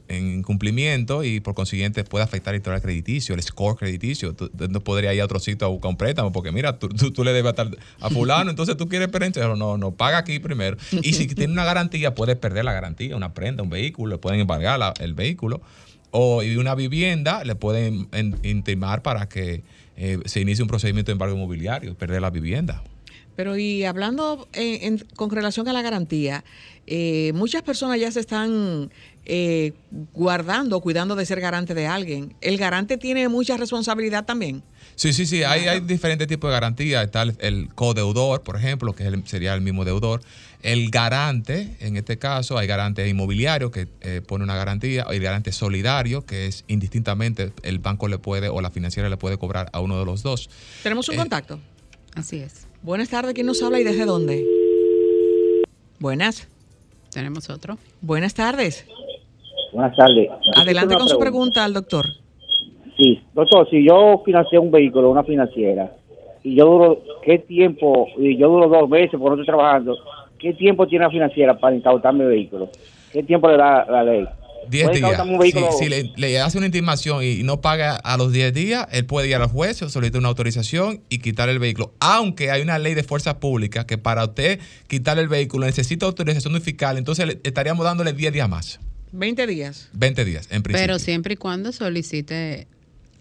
incumplimiento 0.09 1.25
y 1.25 1.41
por 1.41 1.55
consiguiente 1.55 2.05
puede 2.05 2.25
afectar 2.25 2.55
el 2.55 2.61
historial 2.61 2.83
crediticio, 2.83 3.35
el 3.35 3.43
score 3.43 3.77
crediticio. 3.77 4.35
Tú, 4.35 4.51
no 4.69 4.81
podría 4.81 5.13
ir 5.15 5.21
a 5.21 5.25
otro 5.25 5.41
sitio 5.41 5.67
a 5.67 5.71
buscar 5.71 5.91
un 5.91 5.97
préstamo 5.97 6.33
porque 6.33 6.53
mira, 6.53 6.79
tú, 6.79 6.89
tú, 6.89 7.25
le 7.25 7.33
debes 7.33 7.55
a, 7.59 7.71
a 8.01 8.11
fulano, 8.11 8.51
entonces 8.51 8.77
tú 8.77 8.89
quieres 8.89 9.09
pero 9.11 9.57
no, 9.57 9.77
no, 9.77 9.93
paga 9.93 10.19
aquí 10.19 10.39
primero. 10.39 10.77
Y 11.03 11.13
si 11.15 11.27
tiene 11.27 11.53
una 11.53 11.65
garantía, 11.65 12.15
puedes 12.15 12.37
perder 12.37 12.65
la 12.65 12.73
garantía, 12.73 13.17
una 13.17 13.35
prenda, 13.35 13.63
un 13.63 13.71
vehículo, 13.71 14.17
le 14.17 14.19
pueden 14.19 14.41
embargar 14.41 14.95
el 15.01 15.15
vehículo. 15.15 15.61
O 16.11 16.43
una 16.59 16.75
vivienda, 16.75 17.45
le 17.45 17.57
pueden 17.57 18.09
intimar 18.43 19.03
para 19.03 19.29
que 19.29 19.63
eh, 19.97 20.19
se 20.25 20.41
inicie 20.41 20.63
un 20.63 20.69
procedimiento 20.69 21.11
de 21.11 21.15
embargo 21.15 21.35
inmobiliario, 21.35 21.95
perder 21.95 22.23
la 22.23 22.31
vivienda. 22.31 22.83
Pero 23.37 23.57
y 23.57 23.85
hablando 23.85 24.49
con 25.15 25.31
relación 25.31 25.69
a 25.69 25.73
la 25.73 25.83
garantía, 25.83 26.43
eh, 26.87 27.33
muchas 27.35 27.63
personas 27.63 28.01
ya 28.01 28.11
se 28.11 28.21
están 28.21 28.91
eh, 29.27 29.73
guardando, 30.15 30.81
cuidando 30.81 31.17
de 31.17 31.27
ser 31.27 31.41
garante 31.41 31.75
de 31.75 31.87
alguien. 31.87 32.35
¿El 32.41 32.57
garante 32.57 32.97
tiene 32.97 33.29
mucha 33.29 33.57
responsabilidad 33.57 34.25
también? 34.25 34.63
Sí, 34.95 35.13
sí, 35.13 35.27
sí, 35.27 35.43
hay, 35.43 35.67
hay 35.67 35.81
diferentes 35.81 36.27
tipos 36.27 36.49
de 36.49 36.53
garantía. 36.53 37.03
Está 37.03 37.23
el, 37.23 37.37
el 37.41 37.75
codeudor, 37.75 38.43
por 38.43 38.57
ejemplo, 38.57 38.95
que 38.95 39.23
sería 39.27 39.53
el 39.53 39.61
mismo 39.61 39.85
deudor. 39.85 40.23
El 40.63 40.91
garante, 40.91 41.77
en 41.81 41.97
este 41.97 42.19
caso, 42.19 42.57
hay 42.57 42.67
garante 42.67 43.07
inmobiliario 43.07 43.71
que 43.71 43.89
eh, 44.01 44.23
pone 44.27 44.45
una 44.45 44.57
garantía, 44.57 45.05
hay 45.07 45.19
garante 45.19 45.53
solidario, 45.53 46.25
que 46.25 46.47
es 46.47 46.65
indistintamente 46.67 47.53
el 47.63 47.79
banco 47.79 48.09
le 48.09 48.19
puede 48.19 48.49
o 48.49 48.61
la 48.61 48.71
financiera 48.71 49.09
le 49.09 49.17
puede 49.17 49.37
cobrar 49.37 49.69
a 49.73 49.81
uno 49.81 49.99
de 49.99 50.07
los 50.07 50.23
dos. 50.23 50.49
¿Tenemos 50.83 51.09
un 51.09 51.17
contacto? 51.17 51.61
Así 52.15 52.39
es. 52.39 52.66
Buenas 52.87 53.11
tardes, 53.11 53.35
¿quién 53.35 53.49
nos 53.49 53.61
habla 53.65 53.81
y 53.81 53.83
desde 53.83 54.05
dónde? 54.05 54.45
Buenas. 55.99 56.47
Tenemos 57.13 57.51
otro. 57.51 57.79
Buenas 58.01 58.33
tardes. 58.33 58.87
Buenas 59.73 59.97
tardes. 59.97 60.29
Adelante 60.57 60.95
con 60.95 61.09
su 61.09 61.19
pregunta 61.19 61.65
al 61.65 61.75
doctor. 61.75 62.07
Sí, 62.97 63.21
doctor, 63.35 63.69
si 63.71 63.85
yo 63.85 64.23
financié 64.25 64.61
un 64.61 64.71
vehículo, 64.71 65.11
una 65.11 65.25
financiera, 65.25 65.97
y 66.45 66.55
yo 66.55 66.65
duro, 66.65 67.03
¿qué 67.25 67.41
tiempo? 67.41 68.07
Y 68.19 68.37
yo 68.37 68.49
duro 68.49 68.69
dos 68.69 68.89
meses 68.89 69.19
porque 69.19 69.31
no 69.31 69.43
estoy 69.43 69.47
trabajando. 69.47 69.99
¿Qué 70.39 70.53
tiempo 70.53 70.87
tiene 70.87 71.07
la 71.07 71.11
financiera 71.11 71.59
para 71.59 71.75
incautar 71.75 72.15
mi 72.15 72.25
vehículo? 72.25 72.69
¿Qué 73.13 73.25
tiempo 73.25 73.49
le 73.49 73.57
da 73.57 73.85
la 73.91 74.05
ley? 74.05 74.25
10 74.69 74.93
días. 74.93 75.23
Si, 75.79 75.89
le, 75.89 76.41
hace 76.41 76.59
una 76.59 76.67
intimación 76.67 77.23
y 77.25 77.43
no 77.43 77.61
paga 77.61 77.97
a 77.97 78.17
los 78.17 78.33
10 78.33 78.53
días, 78.53 78.87
él 78.93 79.07
puede 79.07 79.29
ir 79.29 79.37
al 79.37 79.47
juez, 79.47 79.79
solicitar 79.79 80.19
una 80.19 80.29
autorización 80.29 81.03
y 81.09 81.19
quitar 81.19 81.49
el 81.49 81.59
vehículo. 81.59 81.95
Aunque 82.01 82.51
hay 82.51 82.63
una 82.63 82.79
ley 82.79 82.95
de 82.95 83.03
fuerza 83.03 83.39
pública 83.41 83.87
que 83.87 83.99
para 83.99 84.25
usted 84.25 84.61
quitar 84.87 85.19
el 85.19 85.29
vehículo 85.29 85.67
necesita 85.67 86.07
autorización 86.07 86.53
del 86.53 86.63
fiscal, 86.63 86.99
entonces 86.99 87.39
estaríamos 87.43 87.85
dándole 87.85 88.13
10 88.13 88.33
días 88.33 88.49
más. 88.49 88.81
20 89.13 89.47
días. 89.47 89.89
20 89.93 90.25
días, 90.25 90.49
en 90.51 90.63
principio. 90.63 90.87
Pero 90.87 90.99
siempre 90.99 91.35
y 91.35 91.37
cuando 91.37 91.73
solicite 91.73 92.67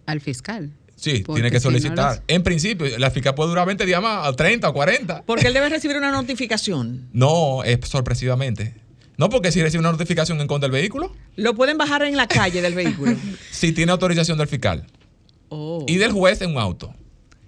al 0.05 0.21
fiscal. 0.21 0.71
Sí, 0.95 1.23
tiene 1.23 1.51
que 1.51 1.59
solicitar. 1.59 2.23
En 2.27 2.41
principio, 2.43 2.87
la 2.97 3.11
fiscal 3.11 3.35
puede 3.35 3.49
durar 3.49 3.67
20 3.67 3.85
días 3.85 4.01
más, 4.01 4.35
30 4.35 4.69
o 4.69 4.73
40. 4.73 5.23
Porque 5.25 5.47
él 5.47 5.53
debe 5.53 5.69
recibir 5.69 5.97
una 5.97 6.11
notificación. 6.11 7.09
No, 7.11 7.63
es 7.63 7.79
sorpresivamente. 7.87 8.73
No, 9.17 9.29
porque 9.29 9.51
si 9.51 9.61
recibe 9.61 9.79
una 9.79 9.91
notificación 9.91 10.39
en 10.41 10.47
contra 10.47 10.67
del 10.67 10.79
vehículo. 10.79 11.15
Lo 11.35 11.55
pueden 11.55 11.77
bajar 11.77 12.03
en 12.03 12.17
la 12.17 12.27
calle 12.27 12.61
del 12.61 12.75
vehículo. 12.75 13.15
si 13.51 13.71
tiene 13.71 13.91
autorización 13.91 14.37
del 14.37 14.47
fiscal. 14.47 14.85
Oh. 15.49 15.85
Y 15.87 15.97
del 15.97 16.11
juez 16.11 16.41
en 16.41 16.51
un 16.51 16.57
auto. 16.57 16.93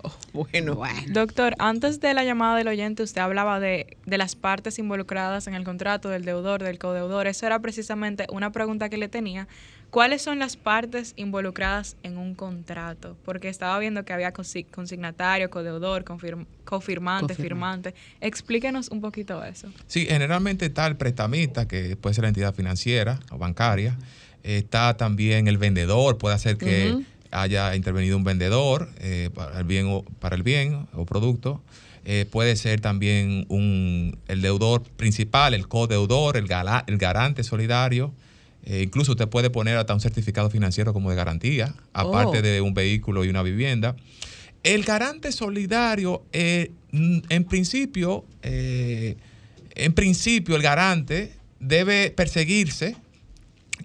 Oh, 0.04 0.16
bueno. 0.34 0.80
Doctor, 1.10 1.56
antes 1.60 2.00
de 2.00 2.14
la 2.14 2.24
llamada 2.24 2.56
del 2.56 2.68
oyente, 2.68 3.04
usted 3.04 3.22
hablaba 3.22 3.60
de, 3.60 3.98
de, 4.06 4.18
las 4.18 4.36
partes 4.36 4.78
involucradas 4.80 5.48
en 5.48 5.56
el 5.56 5.64
contrato, 5.64 6.10
del 6.10 6.24
deudor, 6.24 6.64
del 6.64 6.78
codeudor. 6.78 7.28
Eso 7.28 7.46
era 7.46 7.60
precisamente 7.60 8.28
una 8.32 8.52
pregunta 8.52 8.90
que 8.90 8.98
le 8.98 9.10
tenía. 9.10 9.48
¿Cuáles 9.90 10.22
son 10.22 10.38
las 10.38 10.58
partes 10.58 11.14
involucradas 11.16 11.96
en 12.04 12.18
un 12.18 12.36
contrato? 12.36 13.16
Porque 13.24 13.48
estaba 13.48 13.80
viendo 13.80 14.04
que 14.04 14.14
había 14.14 14.34
consignatario, 14.34 15.50
codeudor, 15.50 16.04
cofirmante, 16.66 17.36
firmante. 17.36 17.96
Explíquenos 18.20 18.90
un 18.90 19.00
poquito 19.00 19.44
eso. 19.44 19.70
Sí, 19.88 20.06
generalmente 20.06 20.66
está 20.66 20.88
el 20.88 20.98
prestamista, 20.98 21.68
que 21.68 21.96
puede 21.96 22.14
ser 22.16 22.24
la 22.24 22.30
entidad 22.30 22.54
financiera 22.54 23.20
o 23.32 23.38
bancaria. 23.38 23.98
Está 24.44 24.98
también 24.98 25.48
el 25.48 25.58
vendedor, 25.58 26.18
puede 26.18 26.36
hacer 26.36 26.58
que 26.58 26.98
haya 27.32 27.76
intervenido 27.76 28.18
un 28.18 28.24
vendedor 28.24 28.90
eh, 29.00 29.30
para, 29.34 29.60
el 29.60 29.66
bien 29.66 29.88
o, 29.88 30.04
para 30.20 30.36
el 30.36 30.44
bien 30.44 30.88
o 30.94 31.06
producto. 31.06 31.62
Eh, 32.06 32.26
puede 32.30 32.56
ser 32.56 32.80
también 32.80 33.46
un, 33.50 34.18
el 34.28 34.42
deudor 34.42 34.84
principal, 34.84 35.54
el 35.54 35.68
codeudor, 35.68 36.38
el, 36.38 36.48
el 36.88 36.98
garante 36.98 37.44
solidario. 37.44 38.14
Eh, 38.70 38.82
incluso 38.84 39.14
usted 39.14 39.30
puede 39.30 39.50
poner 39.50 39.78
hasta 39.78 39.94
un 39.94 40.02
certificado 40.02 40.50
financiero 40.50 40.92
como 40.92 41.10
de 41.10 41.16
garantía, 41.16 41.74
aparte 41.94 42.40
oh. 42.40 42.42
de 42.42 42.60
un 42.60 42.74
vehículo 42.74 43.24
y 43.24 43.30
una 43.30 43.42
vivienda. 43.42 43.96
El 44.62 44.84
garante 44.84 45.32
solidario, 45.32 46.26
eh, 46.34 46.72
en 46.92 47.46
principio, 47.46 48.26
eh, 48.42 49.16
en 49.74 49.94
principio, 49.94 50.58
el 50.58 50.62
garante 50.62 51.32
debe 51.62 52.12
perseguirse, 52.12 52.98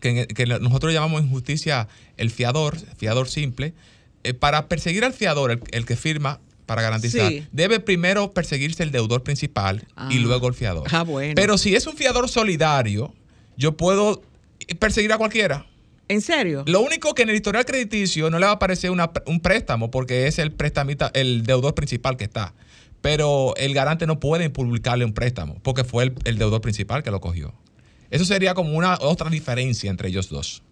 que, 0.00 0.26
nosotros 0.60 0.92
llamamos 0.92 1.22
en 1.22 1.28
justicia 1.28 1.86
el 2.16 2.30
fiador, 2.30 2.76
fiador 2.96 3.28
simple. 3.28 3.74
para 4.40 4.66
perseguir 4.66 5.04
al 5.04 5.12
fiador, 5.12 5.60
el, 5.70 5.86
que 5.86 5.94
firma 5.94 6.40
para 6.66 6.82
garantizar, 6.82 7.32
debe 7.52 7.78
primero 7.78 8.32
perseguirse 8.32 8.82
el 8.82 8.90
deudor 8.90 9.22
principal 9.22 9.86
y 10.10 10.16
ah. 10.16 10.20
luego 10.20 10.48
el 10.48 10.54
fiador. 10.54 10.88
Ah, 10.90 11.04
bueno. 11.04 11.34
Pero 11.36 11.56
si 11.56 11.76
es 11.76 11.86
un 11.86 11.94
fiador 11.94 12.28
solidario, 12.28 13.14
yo 13.56 13.76
puedo 13.76 14.22
perseguir 14.78 15.12
a 15.12 15.18
cualquiera. 15.18 15.66
¿En 16.08 16.20
serio? 16.20 16.64
Lo 16.66 16.80
único 16.80 17.14
que 17.14 17.22
en 17.22 17.30
el 17.30 17.36
historial 17.36 17.64
crediticio 17.64 18.28
no 18.28 18.38
le 18.38 18.46
va 18.46 18.52
a 18.52 18.54
aparecer 18.56 18.90
un 18.90 19.40
préstamo 19.40 19.90
porque 19.90 20.26
es 20.26 20.38
el 20.38 20.52
prestamita, 20.52 21.10
el 21.14 21.44
deudor 21.44 21.74
principal 21.74 22.16
que 22.16 22.24
está. 22.24 22.54
Pero 23.00 23.54
el 23.56 23.74
garante 23.74 24.06
no 24.06 24.20
puede 24.20 24.50
publicarle 24.50 25.04
un 25.04 25.14
préstamo 25.14 25.58
porque 25.62 25.84
fue 25.84 26.04
el, 26.04 26.14
el 26.24 26.38
deudor 26.38 26.60
principal 26.60 27.02
que 27.02 27.10
lo 27.10 27.20
cogió. 27.20 27.54
Eso 28.10 28.24
sería 28.24 28.54
como 28.54 28.76
una 28.76 28.98
otra 29.00 29.30
diferencia 29.30 29.90
entre 29.90 30.08
ellos 30.08 30.28
dos. 30.28 30.62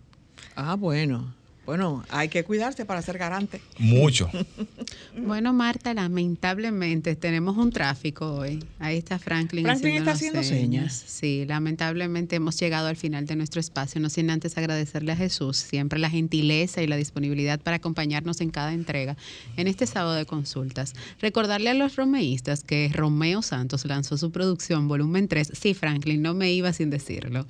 Ah, 0.56 0.76
bueno. 0.76 1.34
Bueno, 1.70 2.02
hay 2.08 2.28
que 2.28 2.42
cuidarse 2.42 2.84
para 2.84 3.00
ser 3.00 3.16
garante. 3.16 3.60
Mucho. 3.78 4.28
bueno, 5.16 5.52
Marta, 5.52 5.94
lamentablemente 5.94 7.14
tenemos 7.14 7.56
un 7.56 7.70
tráfico 7.70 8.26
hoy. 8.34 8.58
Ahí 8.80 8.98
está 8.98 9.20
Franklin. 9.20 9.64
Franklin 9.64 9.98
está 9.98 10.10
haciendo 10.10 10.42
señas. 10.42 10.92
Sí, 11.06 11.44
lamentablemente 11.46 12.34
hemos 12.34 12.58
llegado 12.58 12.88
al 12.88 12.96
final 12.96 13.24
de 13.26 13.36
nuestro 13.36 13.60
espacio, 13.60 14.00
no 14.00 14.10
sin 14.10 14.30
antes 14.30 14.58
agradecerle 14.58 15.12
a 15.12 15.16
Jesús 15.16 15.58
siempre 15.58 16.00
la 16.00 16.10
gentileza 16.10 16.82
y 16.82 16.88
la 16.88 16.96
disponibilidad 16.96 17.60
para 17.60 17.76
acompañarnos 17.76 18.40
en 18.40 18.50
cada 18.50 18.72
entrega 18.72 19.16
en 19.56 19.68
este 19.68 19.86
sábado 19.86 20.16
de 20.16 20.26
consultas. 20.26 20.94
Recordarle 21.20 21.70
a 21.70 21.74
los 21.74 21.94
romeístas 21.94 22.64
que 22.64 22.90
Romeo 22.92 23.42
Santos 23.42 23.84
lanzó 23.84 24.16
su 24.16 24.32
producción 24.32 24.88
volumen 24.88 25.28
3. 25.28 25.52
Sí, 25.54 25.74
Franklin, 25.74 26.20
no 26.20 26.34
me 26.34 26.50
iba 26.52 26.72
sin 26.72 26.90
decirlo 26.90 27.46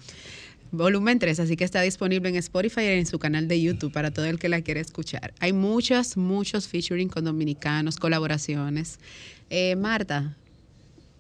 volumen 0.72 1.18
3, 1.18 1.40
así 1.40 1.56
que 1.56 1.64
está 1.64 1.82
disponible 1.82 2.28
en 2.28 2.36
Spotify 2.36 2.82
y 2.82 2.98
en 2.98 3.06
su 3.06 3.18
canal 3.18 3.48
de 3.48 3.60
YouTube 3.60 3.92
para 3.92 4.10
todo 4.10 4.26
el 4.26 4.38
que 4.38 4.48
la 4.48 4.60
quiera 4.60 4.80
escuchar. 4.80 5.34
Hay 5.40 5.52
muchos, 5.52 6.16
muchos 6.16 6.68
featuring 6.68 7.08
con 7.08 7.24
dominicanos, 7.24 7.96
colaboraciones. 7.96 8.98
Eh, 9.50 9.76
Marta, 9.76 10.36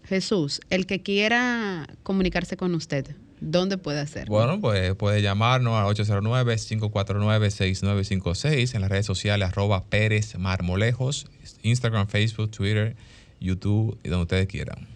Jesús, 0.04 0.60
el 0.70 0.86
que 0.86 1.02
quiera 1.02 1.88
comunicarse 2.02 2.56
con 2.56 2.74
usted, 2.74 3.14
¿dónde 3.40 3.78
puede 3.78 4.00
hacerlo? 4.00 4.34
Bueno, 4.34 4.60
pues 4.60 4.94
puede 4.94 5.22
llamarnos 5.22 5.74
al 5.74 5.86
809-549-6956 5.94 8.74
en 8.74 8.80
las 8.80 8.90
redes 8.90 9.06
sociales 9.06 9.48
arroba 9.48 9.84
Pérez 9.84 10.36
Marmolejos, 10.36 11.28
Instagram, 11.62 12.08
Facebook, 12.08 12.50
Twitter, 12.50 12.96
YouTube 13.40 13.98
y 14.02 14.08
donde 14.08 14.22
ustedes 14.22 14.46
quieran. 14.46 14.88